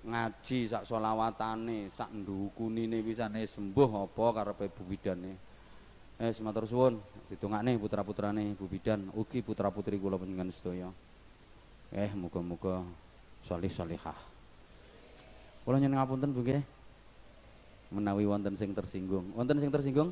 [0.06, 5.34] ngaji sak selawatane, sak ndukunine wisane sembuh apa karepe Bu Bidane.
[6.18, 6.98] Eh matur suwun,
[7.30, 10.90] ditungakne putra-putrane Bu Bidan, ugi putra-putri kula panjenengan sedaya.
[11.96, 12.84] Eh muga-muga
[13.48, 14.20] salih salihah.
[15.64, 16.60] Kula nyen ngapunten Bu nggih.
[17.96, 19.32] Menawi wonten sing tersinggung.
[19.32, 20.12] Wonten sing tersinggung?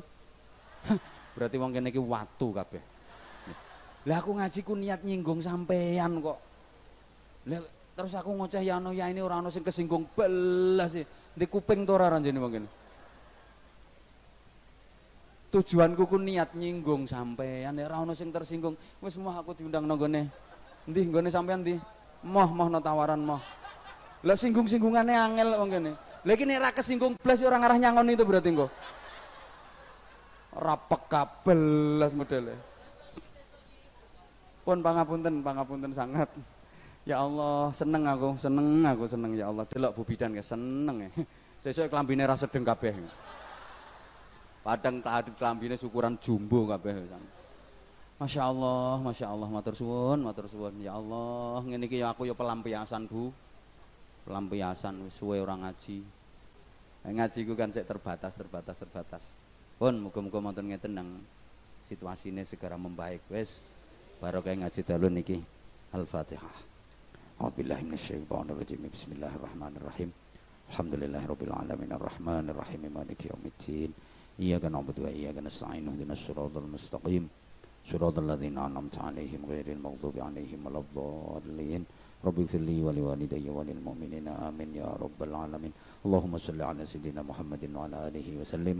[1.36, 2.80] Berarti wong kene iki watu kabeh.
[4.08, 6.40] Lah aku ngaji ku niat nyinggung sampean kok.
[7.52, 7.60] Lah
[7.92, 11.04] terus aku ngoceh ya ono ya ini ora ono sing kesinggung belas sih.
[11.36, 12.64] Di kuping to ora ranjene wong.
[15.52, 18.72] Tujuanku ku niat nyinggung sampean ora ono sing tersinggung.
[19.04, 20.00] Wis semua aku diundang nang
[20.84, 21.80] Ndi nggone sampean ndi?
[22.24, 23.40] Moh moh no tawaran moh.
[24.24, 25.92] Lah singgung-singgungannya angel wong kene.
[26.24, 28.68] Lah iki nek ra kesinggung blas ya ora ngarah nyangon itu berarti engko.
[30.56, 32.56] Ora peka belas modele.
[34.64, 36.28] Pun pangapunten, pangapunten sangat.
[37.04, 39.68] Ya Allah, seneng aku, seneng aku, seneng ya Allah.
[39.68, 41.10] Delok Bu Bidan ya seneng ya.
[41.68, 42.96] Sesuk klambine ra sedeng kabeh.
[44.64, 45.04] Padang
[45.36, 46.96] klambine ukuran jumbo kabeh.
[48.14, 50.78] Masya Allah, Masya Allah, matur suwun, matur suwun.
[50.78, 53.34] Ya Allah, ngene iki ya aku ya pelampiasan, Bu.
[54.22, 55.98] Pelampiasan suwe orang ngaji.
[57.04, 59.24] Ngaji ku kan sik terbatas, terbatas, terbatas.
[59.76, 61.20] Pun muga-muga wonten ngeten nang
[61.84, 63.20] situasine segera membaik.
[63.28, 63.58] Wis
[64.22, 65.42] barokah ngaji dalu niki.
[65.92, 66.56] Al-Fatihah.
[67.42, 68.80] A'udzubillahi minasyaitonir rajim.
[68.88, 70.10] Bismillahirrahmanirrahim.
[70.70, 73.90] Alhamdulillahirabbil alamin arrahmanir rahim maliki yaumiddin.
[74.40, 77.43] Iyyaka na'budu wa iyyaka nasta'in ihdinas siratal mustaqim.
[77.91, 81.83] صراط الذين أنعمت عليهم غير المغضوب عليهم ولا الضالين
[82.25, 85.73] رب اغفر لي ولوالدي وللمؤمنين آمين يا رب العالمين
[86.05, 88.77] اللهم صل على سيدنا محمد وعلى آله وسلم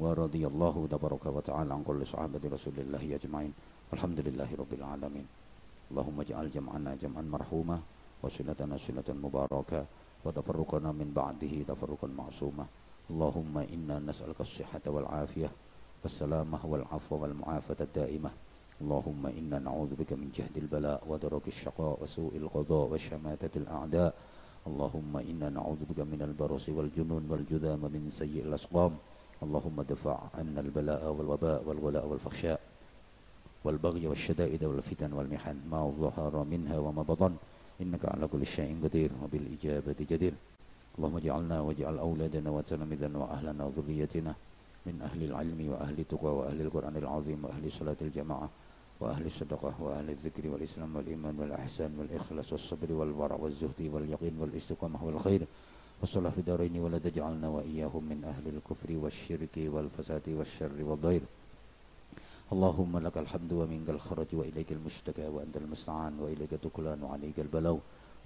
[0.00, 3.52] ورضي الله تبارك وتعالى عن كل صحابة رسول الله أجمعين
[3.94, 5.26] الحمد لله رب العالمين
[5.90, 7.78] اللهم اجعل جمعنا جمعا مرحوما
[8.22, 9.80] وصلتنا صلة مباركة
[10.24, 12.66] وتفرقنا من بعده تفرقا معصوما
[13.10, 15.50] اللهم إنا نسألك الصحة والعافية
[16.02, 18.30] والسلامة والعفو والمعافاة الدائمة
[18.81, 24.13] اللهم إنا نعوذ بك من جهد البلاء ودرك الشقاء وسوء القضاء وشماتة الأعداء.
[24.67, 28.93] اللهم إنا نعوذ بك من البرص والجنون والجذام من سيء الأسقام.
[29.43, 32.59] اللهم دفع عنا البلاء والوباء والغلاء والفحشاء
[33.63, 35.57] والبغي والشدائد والفتن والمحن.
[35.71, 37.33] ما ظهر منها وما بطن.
[37.81, 40.33] إنك على كل شيء قدير وبالإجابة جدير.
[40.97, 44.33] اللهم اجعلنا واجعل أولادنا وتلامذنا وأهلنا وذريتنا
[44.85, 48.49] من أهل العلم وأهل التقى وأهل القرآن العظيم وأهل صلاة الجماعة.
[48.99, 55.41] وأهل الصدقة وأهل الذكر والإسلام والإيمان والإحسان والإخلاص والصبر والورع والزهد واليقين والاستقامة والخير
[56.01, 61.21] والصلاة في دارين ولا تجعلنا وإياهم من أهل الكفر والشرك والفساد والشر والضير.
[62.53, 67.79] اللهم لك الحمد ومنك الخرج وإليك المشتكى وأنت المستعان وإليك تكلان وعليك البلاو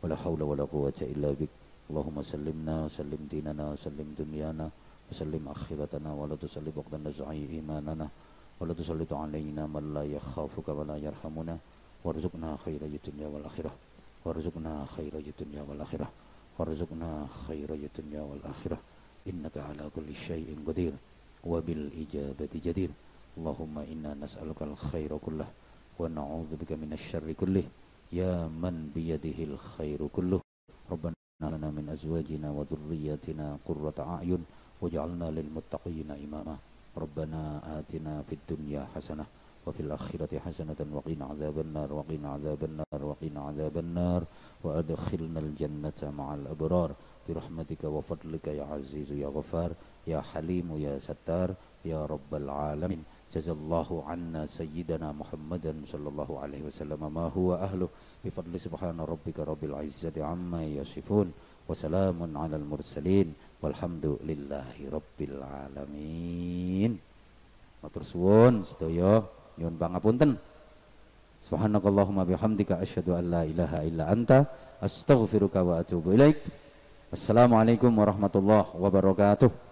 [0.04, 1.50] ولا حول ولا قوة إلا بك.
[1.90, 4.70] اللهم سلمنا وسلم ديننا وسلم دنيانا
[5.12, 8.08] وسلم آخرتنا ولا تسلط وقت النزع إيماننا.
[8.62, 11.58] ولا تسلط علينا من لا يخافك ولا يرحمنا
[12.06, 13.72] وارزقنا خير الدنيا والآخرة
[14.26, 16.08] وارزقنا خير الدنيا والآخرة
[16.60, 18.78] وارزقنا خير الدنيا والآخرة
[19.30, 20.94] إنك على كل شيء قدير
[21.46, 22.90] وبالإجابة جدير
[23.38, 25.48] اللهم إنا نسألك الخير كله
[26.00, 27.64] ونعوذ بك من الشر كله
[28.14, 30.40] يا من بيده الخير كله
[30.92, 34.42] ربنا لنا من أزواجنا وذرياتنا قرة أعين
[34.82, 36.56] واجعلنا للمتقين إماما
[36.98, 39.26] ربنا آتنا في الدنيا حسنة
[39.68, 44.24] وفي الآخرة حسنة وقنا عذاب النار وقنا عذاب النار وقنا عذاب النار.
[44.64, 46.92] وأدخلنا الجنة مع الأبرار
[47.30, 49.72] برحمتك وفضلك يا عزيز يا غفار
[50.08, 51.54] يا حليم يا ستار
[51.86, 53.04] يا رب العالمين.
[53.34, 57.90] جزا الله عنا سيدنا محمدا صلى الله عليه وسلم ما هو أهله.
[58.26, 61.32] بفضل سبحان ربك رب العزة عما يصفون
[61.70, 63.34] وسلام على المرسلين.
[63.62, 66.98] walhamdulillahi rabbil alamin.
[67.82, 69.24] Matur suwun sedaya
[69.58, 70.38] nyuwun pangapunten.
[71.46, 74.46] Subhanakallahumma bihamdika asyhadu an la ilaha illa anta
[74.82, 76.38] astaghfiruka wa atubu ilaik.
[77.10, 79.71] Assalamualaikum warahmatullahi wabarakatuh.